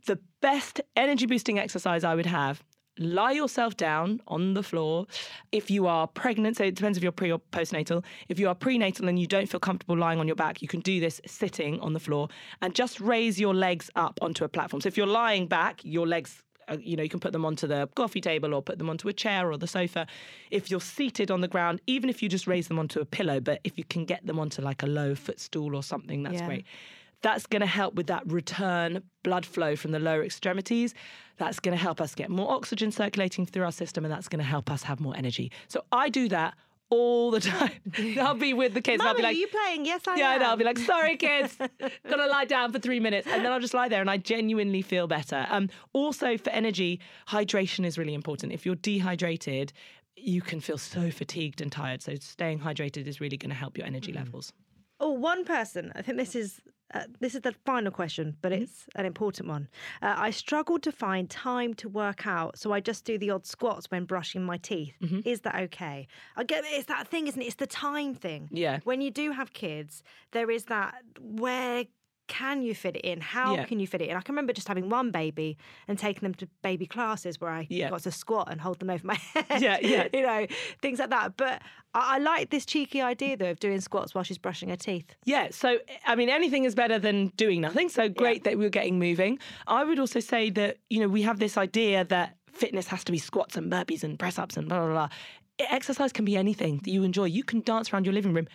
the 0.07 0.19
best 0.41 0.81
energy 0.97 1.27
boosting 1.27 1.61
exercise 1.61 2.03
I 2.03 2.17
would 2.17 2.27
have 2.27 2.65
lie 2.99 3.33
yourself 3.33 3.77
down 3.77 4.21
on 4.29 4.55
the 4.55 4.63
floor. 4.63 5.07
If 5.51 5.71
you 5.71 5.87
are 5.87 6.07
pregnant, 6.07 6.57
so 6.57 6.65
it 6.65 6.75
depends 6.75 6.99
if 6.99 7.03
you're 7.03 7.13
pre 7.13 7.33
or 7.33 7.39
postnatal. 7.39 8.05
If 8.29 8.39
you 8.39 8.49
are 8.49 8.55
prenatal 8.55 9.09
and 9.09 9.19
you 9.19 9.27
don't 9.27 9.49
feel 9.49 9.61
comfortable 9.61 9.97
lying 9.97 10.21
on 10.21 10.27
your 10.27 10.37
back, 10.37 10.63
you 10.63 10.69
can 10.69 10.81
do 10.81 11.01
this 11.01 11.21
sitting 11.27 11.81
on 11.81 11.93
the 11.93 12.01
floor 12.01 12.29
and 12.61 12.75
just 12.75 13.01
raise 13.01 13.41
your 13.41 13.55
legs 13.55 13.91
up 13.97 14.19
onto 14.23 14.45
a 14.45 14.49
platform. 14.49 14.81
So 14.81 14.89
if 14.89 14.97
you're 14.97 15.07
lying 15.07 15.47
back, 15.47 15.81
your 15.85 16.07
legs 16.07 16.43
uh, 16.69 16.77
you 16.81 16.97
know, 16.97 17.03
you 17.03 17.09
can 17.09 17.19
put 17.21 17.33
them 17.33 17.45
onto 17.45 17.67
the 17.67 17.89
coffee 17.97 18.21
table 18.21 18.55
or 18.55 18.63
put 18.63 18.79
them 18.79 18.89
onto 18.89 19.09
a 19.09 19.13
chair 19.13 19.51
or 19.51 19.59
the 19.59 19.67
sofa. 19.67 20.07
If 20.51 20.71
you're 20.71 20.81
seated 20.81 21.31
on 21.31 21.41
the 21.41 21.49
ground, 21.49 21.81
even 21.89 22.09
if 22.09 22.23
you 22.23 22.29
just 22.29 22.47
raise 22.47 22.69
them 22.69 22.79
onto 22.79 23.01
a 23.01 23.05
pillow, 23.05 23.41
but 23.41 23.61
if 23.65 23.77
you 23.77 23.85
can 23.85 24.05
get 24.05 24.25
them 24.27 24.39
onto 24.39 24.63
like 24.63 24.83
a 24.83 24.87
low 24.87 25.17
footstool 25.17 25.75
or 25.75 25.83
something, 25.83 26.23
that's 26.23 26.41
Yeah. 26.41 26.47
great. 26.47 26.67
That's 27.23 27.47
going 27.47 27.61
to 27.61 27.67
help 27.67 27.95
with 27.95 28.09
that 28.09 28.31
return 28.31 29.03
blood 29.23 29.47
flow 29.47 29.77
from 29.77 29.93
the 29.93 29.99
lower 30.01 30.25
extremities. 30.25 30.95
That's 31.39 31.61
going 31.61 31.77
to 31.77 31.83
help 31.83 32.01
us 32.01 32.15
get 32.15 32.31
more 32.31 32.51
oxygen 32.51 32.91
circulating 32.93 33.47
through 33.47 33.65
our 33.65 33.73
system, 33.73 34.05
and 34.05 34.13
that's 34.13 34.29
going 34.29 34.41
to 34.41 34.45
help 34.45 34.71
us 34.71 34.83
have 34.85 35.01
more 35.01 35.17
energy. 35.17 35.51
So 35.69 35.85
I 35.93 36.09
do 36.09 36.29
that 36.29 36.55
all 36.91 37.31
the 37.31 37.41
time. 37.55 37.71
I'll 38.21 38.35
be 38.35 38.53
with 38.53 38.75
the 38.75 38.83
kids. 38.83 39.01
and 39.01 39.09
I'll 39.09 39.15
be 39.17 39.23
like, 39.23 39.35
are 39.35 39.39
you 39.39 39.47
playing? 39.47 39.87
Yes, 39.87 40.03
I 40.07 40.13
am. 40.13 40.19
yeah, 40.19 40.29
I 40.31 40.35
am. 40.35 40.41
know. 40.41 40.51
I'll 40.51 40.57
be 40.57 40.65
like, 40.65 40.79
sorry, 40.79 41.17
kids, 41.29 41.57
gotta 42.09 42.27
lie 42.27 42.45
down 42.45 42.73
for 42.73 42.79
three 42.79 43.01
minutes, 43.01 43.27
and 43.29 43.45
then 43.45 43.51
I'll 43.53 43.61
just 43.61 43.73
lie 43.75 43.89
there, 43.89 44.01
and 44.01 44.11
I 44.11 44.19
genuinely 44.19 44.83
feel 44.83 45.07
better. 45.07 45.47
Um, 45.49 45.71
also 45.93 46.37
for 46.37 46.51
energy, 46.51 47.01
hydration 47.29 47.85
is 47.87 47.97
really 47.99 48.15
important. 48.15 48.53
If 48.53 48.67
you're 48.67 48.75
dehydrated, 48.75 49.73
you 50.17 50.43
can 50.43 50.61
feel 50.61 50.77
so 50.77 51.11
fatigued 51.11 51.61
and 51.63 51.73
tired. 51.73 52.03
So 52.03 52.15
staying 52.17 52.61
hydrated 52.61 53.07
is 53.07 53.21
really 53.21 53.37
going 53.39 53.51
to 53.51 53.57
help 53.57 53.79
your 53.79 53.87
energy 53.87 54.13
levels. 54.13 54.53
Oh, 55.05 55.11
one 55.11 55.45
person. 55.45 55.93
I 55.97 56.03
think 56.03 56.17
this 56.17 56.35
is 56.37 56.61
uh, 56.95 57.05
this 57.21 57.35
is 57.35 57.41
the 57.41 57.55
final 57.65 57.91
question, 57.91 58.37
but 58.43 58.53
Mm-hmm. 58.53 58.63
it's 58.65 58.85
an 58.97 59.07
important 59.07 59.49
one. 59.49 59.69
Uh, 60.03 60.15
I 60.29 60.31
struggled 60.31 60.83
to 60.83 60.93
find 60.93 61.29
time 61.31 61.73
to 61.83 61.89
work 61.89 62.27
out, 62.27 62.59
so 62.59 62.73
I 62.77 62.81
just 62.81 63.05
do 63.07 63.17
the 63.19 63.31
odd 63.31 63.47
squats 63.47 63.91
when 63.91 64.05
brushing 64.05 64.45
my 64.45 64.59
teeth. 64.59 64.95
Mm-hmm. 65.03 65.21
Is 65.25 65.41
that 65.41 65.57
okay? 65.67 66.07
I 66.37 66.45
get 66.45 66.65
it's 66.67 66.87
that 66.95 67.09
thing, 67.09 67.27
isn't 67.29 67.41
it? 67.43 67.47
It's 67.47 67.57
the 67.57 67.67
time 67.67 68.15
thing. 68.15 68.49
Yeah. 68.53 68.81
When 68.85 69.01
you 69.01 69.11
do 69.11 69.33
have 69.33 69.53
kids, 69.55 70.03
there 70.33 70.51
is 70.51 70.65
that 70.67 70.95
where 71.19 71.85
can 72.29 72.63
you 72.63 72.75
fit 72.75 72.97
it 72.97 73.01
in? 73.05 73.21
How 73.21 73.55
Yeah. 73.57 73.65
can 73.65 73.79
you 73.81 73.87
fit 73.87 74.01
it 74.01 74.09
in? 74.09 74.17
I 74.17 74.21
can 74.21 74.35
remember 74.35 74.53
just 74.53 74.69
having 74.69 74.89
one 74.89 75.11
baby 75.11 75.59
and 75.89 75.99
taking 75.99 76.21
them 76.23 76.35
to 76.35 76.49
baby 76.63 76.87
classes 76.87 77.41
where 77.41 77.51
I 77.51 77.67
Yeah. 77.69 77.91
got 77.91 78.03
to 78.05 78.11
squat 78.13 78.49
and 78.51 78.61
hold 78.61 78.79
them 78.79 78.91
over 78.91 79.07
my 79.07 79.15
head. 79.35 79.61
Yeah, 79.63 79.79
yeah. 79.83 80.09
you 80.13 80.23
know, 80.23 80.47
things 80.81 80.99
like 80.99 81.11
that. 81.11 81.37
But 81.37 81.61
I, 81.95 82.17
I 82.17 82.19
like 82.19 82.51
this 82.51 82.65
cheeky 82.65 83.03
idea 83.03 83.37
though 83.37 83.51
of 83.51 83.61
doing 83.61 83.81
squats 83.81 84.15
while 84.15 84.25
she's 84.25 84.39
brushing 84.39 84.69
her 84.71 84.77
teeth. 84.77 85.15
Yeah, 85.25 85.49
so 85.51 85.79
I 86.07 86.15
mean, 86.15 86.29
anything 86.29 86.65
is 86.65 86.75
better 86.75 86.99
than 86.99 87.29
doing 87.37 87.61
nothing. 87.61 87.89
So 87.89 88.09
great 88.09 88.45
that 88.45 88.57
we're 88.57 88.71
getting 88.71 88.99
moving. 88.99 89.39
I 89.67 89.85
would 89.85 89.99
also 89.99 90.21
say 90.21 90.49
that, 90.51 90.79
you 90.89 91.01
know, 91.01 91.09
we 91.09 91.23
have 91.23 91.39
this 91.39 91.57
idea 91.59 92.05
that 92.07 92.37
fitness 92.53 92.87
has 92.89 93.03
to 93.05 93.13
be 93.13 93.19
squats 93.19 93.57
and 93.57 93.71
burpees 93.71 94.05
and 94.05 94.19
press 94.19 94.39
ups 94.39 94.57
and 94.57 94.69
blah, 94.69 94.79
blah, 94.81 94.91
blah. 94.93 95.09
Exercise 95.71 96.13
can 96.13 96.25
be 96.25 96.37
anything 96.37 96.79
that 96.85 96.91
you 96.91 97.03
enjoy. 97.03 97.25
You 97.25 97.45
can 97.45 97.61
dance 97.61 97.93
around 97.93 98.05
your 98.07 98.15
living 98.15 98.33
room. 98.33 98.49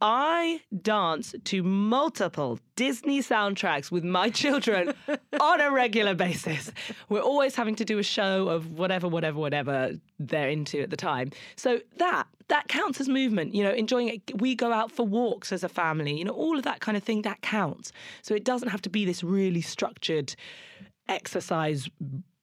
I 0.00 0.62
dance 0.82 1.34
to 1.44 1.62
multiple 1.62 2.58
Disney 2.74 3.20
soundtracks 3.20 3.90
with 3.90 4.02
my 4.02 4.30
children 4.42 4.94
on 5.38 5.60
a 5.60 5.70
regular 5.70 6.14
basis. 6.14 6.72
We're 7.10 7.20
always 7.20 7.54
having 7.54 7.74
to 7.76 7.84
do 7.84 7.98
a 7.98 8.02
show 8.02 8.48
of 8.48 8.72
whatever, 8.72 9.08
whatever, 9.08 9.38
whatever 9.38 9.92
they're 10.18 10.48
into 10.48 10.80
at 10.80 10.90
the 10.90 10.96
time. 10.96 11.30
So 11.56 11.80
that 11.98 12.26
that 12.48 12.68
counts 12.68 13.00
as 13.00 13.08
movement. 13.08 13.54
You 13.54 13.62
know, 13.64 13.72
enjoying 13.72 14.08
it. 14.08 14.40
We 14.40 14.54
go 14.54 14.72
out 14.72 14.90
for 14.90 15.06
walks 15.06 15.52
as 15.52 15.62
a 15.62 15.68
family. 15.68 16.16
You 16.16 16.24
know, 16.24 16.32
all 16.32 16.56
of 16.56 16.64
that 16.64 16.80
kind 16.80 16.96
of 16.96 17.02
thing 17.02 17.22
that 17.22 17.42
counts. 17.42 17.92
So 18.22 18.34
it 18.34 18.44
doesn't 18.44 18.68
have 18.68 18.82
to 18.82 18.90
be 18.90 19.04
this 19.04 19.22
really 19.22 19.60
structured 19.60 20.34
exercise 21.08 21.90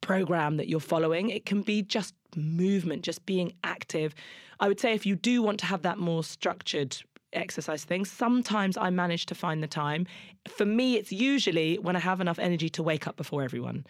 program 0.02 0.58
that 0.58 0.70
you're 0.70 0.80
following. 0.80 1.32
It 1.32 1.46
can 1.46 1.64
be 1.64 1.82
just 1.82 2.14
movement, 2.36 3.02
just 3.02 3.26
being 3.26 3.54
active. 3.64 4.14
I 4.60 4.68
would 4.68 4.80
say 4.80 4.94
if 4.94 5.06
you 5.06 5.16
do 5.16 5.42
want 5.42 5.60
to 5.62 5.66
have 5.66 5.82
that 5.82 5.98
more 5.98 6.24
structured 6.24 6.98
exercise 7.38 7.84
thing, 7.84 8.06
sometimes 8.06 8.78
I 8.78 8.90
manage 8.90 9.26
to 9.28 9.36
find 9.36 9.62
the 9.64 9.68
time. 9.68 10.06
For 10.48 10.66
me, 10.66 10.96
it's 10.96 11.12
usually 11.12 11.78
when 11.80 11.96
I 11.96 12.00
have 12.00 12.22
enough 12.22 12.40
energy 12.40 12.70
to 12.70 12.84
wake 12.84 13.08
up 13.08 13.16
before 13.18 13.44
everyone, 13.44 13.86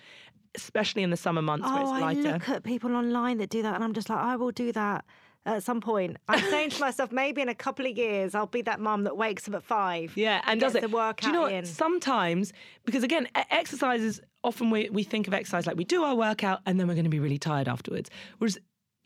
especially 0.55 1.03
in 1.03 1.09
the 1.09 1.17
summer 1.17 1.41
months 1.41 1.67
where 1.67 1.83
Oh, 1.83 1.93
it's 1.95 2.03
I 2.03 2.13
look 2.13 2.49
at 2.49 2.63
people 2.63 2.95
online 2.95 3.37
that 3.37 3.49
do 3.49 3.61
that, 3.61 3.75
and 3.75 3.83
I'm 3.83 3.93
just 3.93 4.09
like, 4.09 4.19
I 4.19 4.35
will 4.35 4.51
do 4.51 4.71
that 4.73 5.05
at 5.45 5.63
some 5.63 5.79
point. 5.79 6.17
I'm 6.27 6.41
saying 6.49 6.71
to 6.71 6.79
myself, 6.87 7.11
maybe 7.11 7.41
in 7.41 7.49
a 7.49 7.55
couple 7.55 7.85
of 7.85 7.97
years, 7.97 8.35
I'll 8.35 8.47
be 8.47 8.61
that 8.63 8.79
mum 8.79 9.03
that 9.05 9.15
wakes 9.15 9.47
up 9.47 9.55
at 9.55 9.63
five. 9.63 10.11
Yeah, 10.15 10.41
and 10.45 10.59
does 10.59 10.75
it 10.75 10.81
the 10.81 10.89
workout 10.89 11.21
Do 11.21 11.27
you 11.27 11.33
know 11.33 11.41
what? 11.43 11.53
in. 11.53 11.65
Sometimes, 11.65 12.51
because 12.85 13.03
again, 13.03 13.27
exercise 13.49 14.01
is 14.01 14.21
often 14.43 14.69
we 14.69 14.89
we 14.89 15.03
think 15.03 15.27
of 15.27 15.33
exercise 15.33 15.65
like 15.65 15.77
we 15.77 15.83
do 15.85 16.03
our 16.03 16.15
workout 16.15 16.59
and 16.65 16.79
then 16.79 16.87
we're 16.87 16.93
going 16.95 17.03
to 17.05 17.09
be 17.09 17.19
really 17.19 17.39
tired 17.39 17.67
afterwards. 17.67 18.09
Whereas 18.39 18.57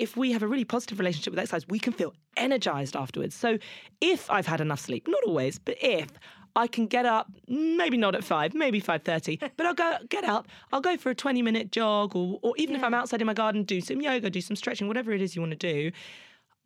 if 0.01 0.17
we 0.17 0.31
have 0.31 0.41
a 0.41 0.47
really 0.47 0.65
positive 0.65 0.97
relationship 0.97 1.31
with 1.31 1.39
exercise, 1.39 1.67
we 1.67 1.77
can 1.77 1.93
feel 1.93 2.11
energized 2.35 2.95
afterwards. 2.95 3.35
So 3.35 3.59
if 4.01 4.29
I've 4.31 4.47
had 4.47 4.59
enough 4.59 4.79
sleep, 4.79 5.07
not 5.07 5.23
always, 5.27 5.59
but 5.59 5.75
if 5.79 6.07
I 6.55 6.65
can 6.65 6.87
get 6.87 7.05
up, 7.05 7.31
maybe 7.47 7.97
not 7.97 8.15
at 8.15 8.23
five, 8.23 8.55
maybe 8.55 8.79
five 8.79 9.03
thirty, 9.03 9.37
but 9.57 9.65
I'll 9.65 9.75
go 9.75 9.97
get 10.09 10.23
up. 10.23 10.47
I'll 10.73 10.81
go 10.81 10.97
for 10.97 11.11
a 11.11 11.15
twenty 11.15 11.43
minute 11.43 11.71
jog, 11.71 12.15
or 12.15 12.39
or 12.41 12.55
even 12.57 12.75
if 12.75 12.83
I'm 12.83 12.95
outside 12.95 13.21
in 13.21 13.27
my 13.27 13.35
garden, 13.35 13.63
do 13.63 13.79
some 13.79 14.01
yoga, 14.01 14.31
do 14.31 14.41
some 14.41 14.55
stretching, 14.55 14.87
whatever 14.87 15.11
it 15.11 15.21
is 15.21 15.35
you 15.35 15.41
want 15.43 15.51
to 15.51 15.73
do. 15.73 15.91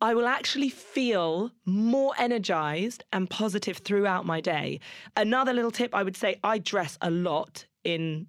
I 0.00 0.14
will 0.14 0.26
actually 0.26 0.70
feel 0.70 1.50
more 1.66 2.14
energized 2.18 3.04
and 3.12 3.28
positive 3.28 3.78
throughout 3.78 4.24
my 4.24 4.40
day. 4.40 4.80
Another 5.14 5.52
little 5.52 5.70
tip 5.70 5.94
I 5.94 6.02
would 6.02 6.16
say 6.16 6.40
I 6.42 6.58
dress 6.58 6.96
a 7.02 7.10
lot 7.10 7.66
in. 7.84 8.28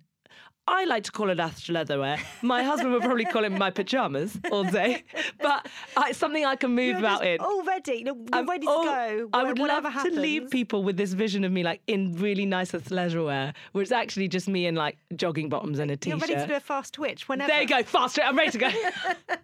I 0.70 0.84
like 0.86 1.04
to 1.06 1.12
call 1.12 1.30
it 1.30 1.38
athleisure 1.38 1.98
wear. 2.00 2.18
My 2.42 2.62
husband 2.62 2.92
would 2.94 3.02
probably 3.02 3.24
call 3.26 3.46
it 3.46 3.52
my 3.52 3.70
pajamas 3.72 4.38
all 4.52 4.66
day, 4.66 5.04
but 5.40 5.66
I, 5.96 6.10
it's 6.10 6.20
something 6.20 6.46
I 6.46 6.56
can 6.58 6.72
move 6.72 6.88
You're 6.88 6.98
about 7.00 7.26
in. 7.26 7.40
already, 7.40 8.04
you're 8.06 8.16
I'm 8.34 8.48
ready 8.48 8.66
to 8.66 8.72
all- 8.72 8.84
go. 8.84 9.30
I 9.34 9.44
would 9.44 9.58
love 9.60 9.86
happens. 9.86 10.16
to 10.16 10.20
leave 10.20 10.50
people 10.50 10.84
with 10.84 10.98
this 10.98 11.14
vision 11.14 11.44
of 11.46 11.52
me 11.52 11.64
like 11.64 11.82
in 11.88 12.16
really 12.18 12.46
nice 12.46 12.72
athleisure 12.74 13.26
wear, 13.26 13.54
where 13.72 13.82
it's 13.82 13.92
actually 13.94 14.28
just 14.28 14.48
me 14.50 14.66
in 14.66 14.76
like 14.76 14.98
jogging 15.16 15.48
bottoms 15.50 15.80
and 15.80 15.90
a 15.90 15.94
You're 15.94 16.18
t-shirt. 16.18 16.22
ready 16.30 16.42
to 16.42 16.48
do 16.48 16.56
a 16.56 16.60
fast 16.60 16.94
twitch 16.94 17.30
whenever. 17.30 17.48
There 17.48 17.62
you 17.62 17.68
go, 17.68 17.84
fast 17.84 18.16
twitch. 18.16 18.26
I'm 18.28 18.38
ready 18.38 18.52
to 18.52 18.58
go. 18.58 18.70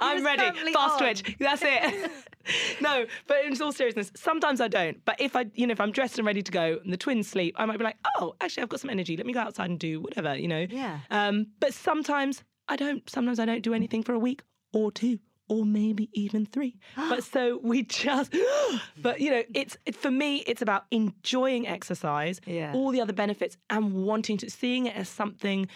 I'm 0.00 0.24
ready. 0.24 0.72
Fast 0.72 0.94
on. 0.94 0.98
twitch. 0.98 1.36
That's 1.38 1.62
it. 1.64 2.10
no, 2.80 3.06
but 3.26 3.44
in 3.44 3.60
all 3.62 3.72
seriousness, 3.72 4.10
sometimes 4.16 4.60
I 4.60 4.68
don't. 4.68 5.02
But 5.04 5.20
if 5.20 5.36
I, 5.36 5.46
you 5.54 5.66
know, 5.66 5.72
if 5.72 5.80
I'm 5.80 5.92
dressed 5.92 6.18
and 6.18 6.26
ready 6.26 6.42
to 6.42 6.50
go, 6.50 6.78
and 6.82 6.92
the 6.92 6.96
twins 6.96 7.28
sleep, 7.28 7.54
I 7.58 7.64
might 7.64 7.78
be 7.78 7.84
like, 7.84 7.96
oh, 8.18 8.34
actually, 8.40 8.64
I've 8.64 8.68
got 8.68 8.80
some 8.80 8.90
energy. 8.90 9.16
Let 9.16 9.26
me 9.26 9.32
go 9.32 9.40
outside 9.40 9.70
and 9.70 9.78
do 9.78 10.00
whatever, 10.00 10.34
you 10.36 10.48
know. 10.48 10.57
Yeah. 10.70 11.00
Um, 11.10 11.46
but 11.60 11.74
sometimes 11.74 12.42
I 12.68 12.76
don't. 12.76 13.08
Sometimes 13.08 13.38
I 13.38 13.44
don't 13.44 13.62
do 13.62 13.74
anything 13.74 14.02
for 14.02 14.12
a 14.14 14.18
week 14.18 14.42
or 14.72 14.90
two. 14.92 15.18
Or 15.50 15.64
maybe 15.64 16.10
even 16.12 16.44
three. 16.44 16.76
But 17.08 17.24
so 17.24 17.58
we 17.62 17.82
just, 17.84 18.34
but 19.02 19.18
you 19.18 19.30
know, 19.30 19.42
it's 19.54 19.78
it, 19.86 19.96
for 19.96 20.10
me, 20.10 20.44
it's 20.46 20.60
about 20.60 20.84
enjoying 20.90 21.66
exercise, 21.66 22.38
Yeah. 22.44 22.72
all 22.74 22.90
the 22.90 23.00
other 23.00 23.14
benefits, 23.14 23.56
and 23.70 23.94
wanting 23.94 24.36
to, 24.38 24.50
seeing 24.50 24.84
it 24.84 24.94
as 24.94 25.08
something 25.08 25.66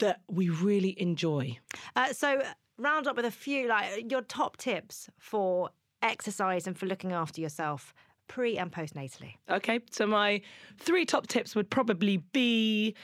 that 0.00 0.22
we 0.28 0.48
really 0.48 1.00
enjoy. 1.00 1.56
Uh, 1.94 2.12
so 2.12 2.42
round 2.76 3.06
up 3.06 3.14
with 3.14 3.24
a 3.24 3.30
few 3.30 3.68
like 3.68 4.10
your 4.10 4.22
top 4.22 4.56
tips 4.56 5.08
for 5.18 5.70
exercise 6.02 6.66
and 6.66 6.76
for 6.76 6.86
looking 6.86 7.12
after 7.12 7.40
yourself 7.40 7.94
pre 8.26 8.58
and 8.58 8.72
postnatally. 8.72 9.34
Okay, 9.48 9.78
so 9.92 10.06
my 10.08 10.40
three 10.78 11.04
top 11.04 11.28
tips 11.28 11.54
would 11.54 11.70
probably 11.70 12.16
be 12.32 12.96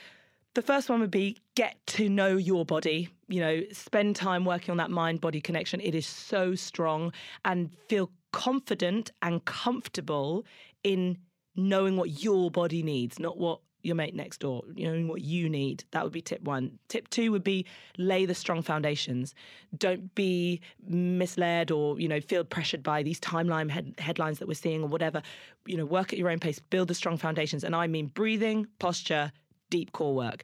the 0.57 0.63
first 0.63 0.89
one 0.89 1.01
would 1.01 1.11
be 1.11 1.37
get 1.55 1.77
to 1.87 2.09
know 2.09 2.39
your 2.39 2.65
body. 2.65 3.11
You 3.29 3.41
know, 3.41 3.63
spend 3.73 4.17
time 4.17 4.47
working 4.47 4.71
on 4.71 4.79
that 4.79 4.91
mind 4.91 5.21
body 5.21 5.39
connection. 5.39 5.83
It 5.83 5.95
is 5.95 6.07
so 6.07 6.55
strong 6.55 7.13
and 7.45 7.71
feel 7.91 8.11
confident 8.33 9.13
and 9.21 9.45
comfortable 9.45 10.47
in 10.83 11.19
knowing 11.57 11.99
what 11.99 12.23
your 12.25 12.51
body 12.51 12.83
needs, 12.83 13.19
not 13.19 13.37
what 13.37 13.61
your 13.83 13.95
mate 13.95 14.15
next 14.15 14.41
door, 14.41 14.65
you 14.75 14.91
know 14.91 15.07
what 15.07 15.21
you 15.21 15.49
need. 15.49 15.85
That 15.91 16.03
would 16.03 16.13
be 16.13 16.23
tip 16.23 16.41
one. 16.43 16.79
Tip 16.89 17.09
two 17.11 17.31
would 17.33 17.45
be 17.45 17.67
lay 17.99 18.25
the 18.25 18.35
strong 18.35 18.63
foundations. 18.63 19.35
Don't 19.77 20.13
be 20.15 20.63
misled 20.89 21.71
or 21.71 22.01
you 22.01 22.09
know 22.09 22.21
feel 22.21 22.45
pressured 22.45 22.83
by 22.83 23.03
these 23.03 23.21
timeline 23.21 23.71
head- 23.71 23.95
headlines 23.99 24.39
that 24.39 24.49
we're 24.49 24.55
seeing 24.55 24.83
or 24.83 24.89
whatever. 24.89 25.23
You 25.67 25.77
know, 25.77 25.85
work 25.85 26.15
at 26.15 26.19
your 26.19 26.31
own 26.31 26.41
pace. 26.41 26.59
Build 26.59 26.89
the 26.89 26.95
strong 26.95 27.19
foundations, 27.19 27.63
and 27.63 27.77
I 27.77 27.87
mean 27.87 28.07
breathing, 28.07 28.67
posture, 28.79 29.31
deep 29.71 29.93
core 29.93 30.14
work. 30.14 30.43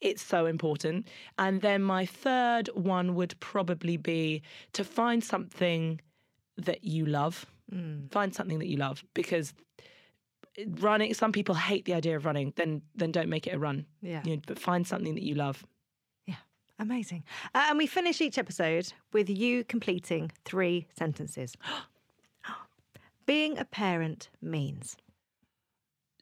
It's 0.00 0.22
so 0.22 0.46
important. 0.46 1.06
And 1.38 1.62
then 1.62 1.82
my 1.82 2.04
third 2.04 2.68
one 2.74 3.14
would 3.14 3.38
probably 3.40 3.96
be 3.96 4.42
to 4.72 4.84
find 4.84 5.24
something 5.24 6.00
that 6.56 6.84
you 6.84 7.06
love. 7.06 7.46
Find 8.10 8.34
something 8.34 8.58
that 8.58 8.68
you 8.68 8.76
love 8.76 9.02
because 9.14 9.54
running 10.78 11.12
some 11.14 11.32
people 11.32 11.54
hate 11.54 11.84
the 11.84 11.94
idea 11.94 12.16
of 12.16 12.24
running 12.24 12.52
then 12.56 12.80
then 12.94 13.10
don't 13.10 13.28
make 13.28 13.46
it 13.46 13.54
a 13.54 13.58
run 13.58 13.86
Yeah. 14.02 14.22
You 14.24 14.36
know, 14.36 14.42
but 14.46 14.58
find 14.58 14.86
something 14.86 15.14
that 15.14 15.24
you 15.24 15.34
love 15.34 15.64
Yeah, 16.26 16.36
amazing. 16.78 17.24
Uh, 17.54 17.66
and 17.70 17.78
we 17.78 17.86
finish 17.88 18.20
each 18.20 18.38
episode 18.38 18.92
with 19.12 19.28
you 19.28 19.64
completing 19.64 20.30
three 20.44 20.86
sentences. 20.96 21.56
Being 23.26 23.58
a 23.58 23.64
parent 23.64 24.28
means. 24.40 24.96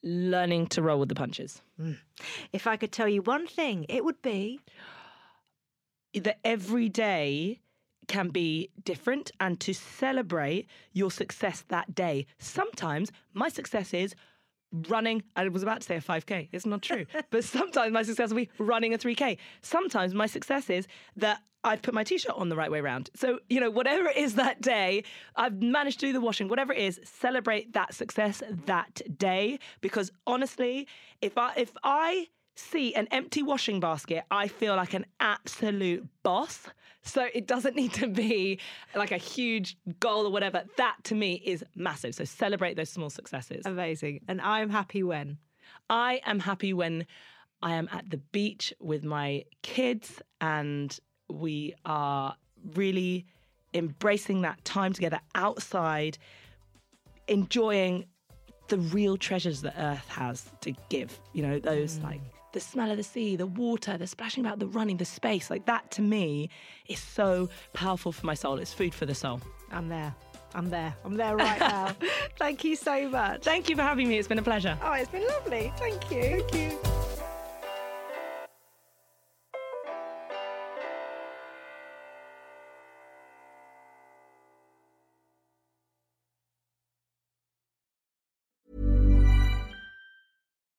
Learning 0.02 0.66
to 0.68 0.82
roll 0.82 1.00
with 1.00 1.08
the 1.08 1.14
punches. 1.14 1.62
Mm. 1.80 1.98
If 2.52 2.66
I 2.66 2.76
could 2.76 2.92
tell 2.92 3.08
you 3.08 3.22
one 3.22 3.46
thing, 3.46 3.86
it 3.88 4.04
would 4.04 4.20
be 4.22 4.60
that 6.14 6.38
every 6.44 6.88
day 6.88 7.60
can 8.08 8.28
be 8.28 8.70
different 8.84 9.30
and 9.40 9.60
to 9.60 9.72
celebrate 9.72 10.66
your 10.92 11.10
success 11.10 11.64
that 11.68 11.94
day. 11.94 12.26
Sometimes 12.38 13.12
my 13.32 13.48
success 13.48 13.94
is 13.94 14.14
running 14.88 15.22
i 15.36 15.46
was 15.48 15.62
about 15.62 15.80
to 15.80 15.86
say 15.86 15.96
a 15.96 16.00
5k 16.00 16.48
it's 16.52 16.66
not 16.66 16.82
true. 16.82 17.06
But 17.30 17.44
sometimes 17.44 17.92
my 17.92 18.02
success 18.02 18.30
will 18.30 18.36
be 18.36 18.50
running 18.58 18.94
a 18.94 18.98
3k 18.98 19.38
sometimes 19.62 20.14
my 20.14 20.26
success 20.26 20.70
is 20.70 20.86
that 21.16 21.40
I've 21.64 21.82
put 21.82 21.94
my 21.94 22.02
t-shirt 22.02 22.34
on 22.34 22.48
the 22.48 22.56
right 22.56 22.70
way 22.70 22.80
round. 22.80 23.10
So, 23.14 23.38
you 23.48 23.60
know, 23.60 23.70
whatever 23.70 24.08
it 24.08 24.16
is 24.16 24.34
that 24.34 24.60
day, 24.60 25.04
I've 25.36 25.62
managed 25.62 26.00
to 26.00 26.06
do 26.06 26.12
the 26.12 26.20
washing, 26.20 26.48
whatever 26.48 26.72
it 26.72 26.80
is, 26.80 27.00
celebrate 27.04 27.72
that 27.74 27.94
success 27.94 28.42
that 28.66 29.00
day. 29.16 29.60
Because 29.80 30.10
honestly, 30.26 30.88
if 31.20 31.38
I 31.38 31.52
if 31.56 31.70
I 31.84 32.26
see 32.56 32.94
an 32.94 33.06
empty 33.10 33.42
washing 33.42 33.80
basket, 33.80 34.24
I 34.30 34.48
feel 34.48 34.76
like 34.76 34.94
an 34.94 35.06
absolute 35.20 36.06
boss. 36.22 36.66
So 37.02 37.28
it 37.34 37.46
doesn't 37.46 37.76
need 37.82 37.92
to 37.94 38.08
be 38.08 38.58
like 38.94 39.12
a 39.12 39.18
huge 39.18 39.76
goal 40.00 40.26
or 40.26 40.30
whatever. 40.30 40.64
That 40.76 40.96
to 41.04 41.14
me 41.14 41.42
is 41.44 41.64
massive. 41.74 42.14
So 42.14 42.24
celebrate 42.24 42.76
those 42.76 42.90
small 42.90 43.10
successes. 43.10 43.66
amazing. 43.66 44.20
And 44.28 44.40
I'm 44.40 44.70
happy 44.70 45.02
when. 45.02 45.38
I 45.90 46.20
am 46.24 46.38
happy 46.38 46.72
when 46.72 47.06
I 47.62 47.74
am 47.74 47.88
at 47.92 48.10
the 48.10 48.16
beach 48.16 48.72
with 48.80 49.04
my 49.04 49.44
kids 49.62 50.20
and 50.40 50.98
we 51.28 51.74
are 51.84 52.36
really 52.74 53.26
embracing 53.74 54.42
that 54.42 54.64
time 54.64 54.92
together 54.92 55.20
outside, 55.34 56.18
enjoying 57.28 58.06
the 58.68 58.78
real 58.78 59.16
treasures 59.16 59.60
that 59.62 59.74
Earth 59.78 60.08
has 60.08 60.50
to 60.62 60.72
give. 60.88 61.18
You 61.32 61.42
know, 61.42 61.58
those 61.58 61.98
mm. 61.98 62.04
like 62.04 62.20
the 62.52 62.60
smell 62.60 62.90
of 62.90 62.96
the 62.96 63.02
sea, 63.02 63.36
the 63.36 63.46
water, 63.46 63.96
the 63.96 64.06
splashing 64.06 64.44
about, 64.44 64.58
the 64.58 64.66
running, 64.66 64.96
the 64.96 65.04
space. 65.04 65.50
Like 65.50 65.66
that 65.66 65.90
to 65.92 66.02
me 66.02 66.50
is 66.88 66.98
so 67.00 67.48
powerful 67.72 68.12
for 68.12 68.26
my 68.26 68.34
soul. 68.34 68.58
It's 68.58 68.72
food 68.72 68.94
for 68.94 69.06
the 69.06 69.14
soul. 69.14 69.40
I'm 69.70 69.88
there. 69.88 70.14
I'm 70.54 70.68
there. 70.68 70.94
I'm 71.04 71.16
there 71.16 71.36
right 71.36 71.60
now. 71.74 71.96
Thank 72.38 72.64
you 72.64 72.76
so 72.76 73.08
much. 73.08 73.42
Thank 73.42 73.70
you 73.70 73.76
for 73.76 73.82
having 73.82 74.08
me. 74.08 74.18
It's 74.18 74.28
been 74.28 74.38
a 74.38 74.42
pleasure. 74.42 74.78
Oh, 74.82 74.92
it's 74.92 75.10
been 75.10 75.26
lovely. 75.26 75.72
Thank 75.76 76.10
you. 76.10 76.44
Thank 76.50 76.54
you. 76.54 77.01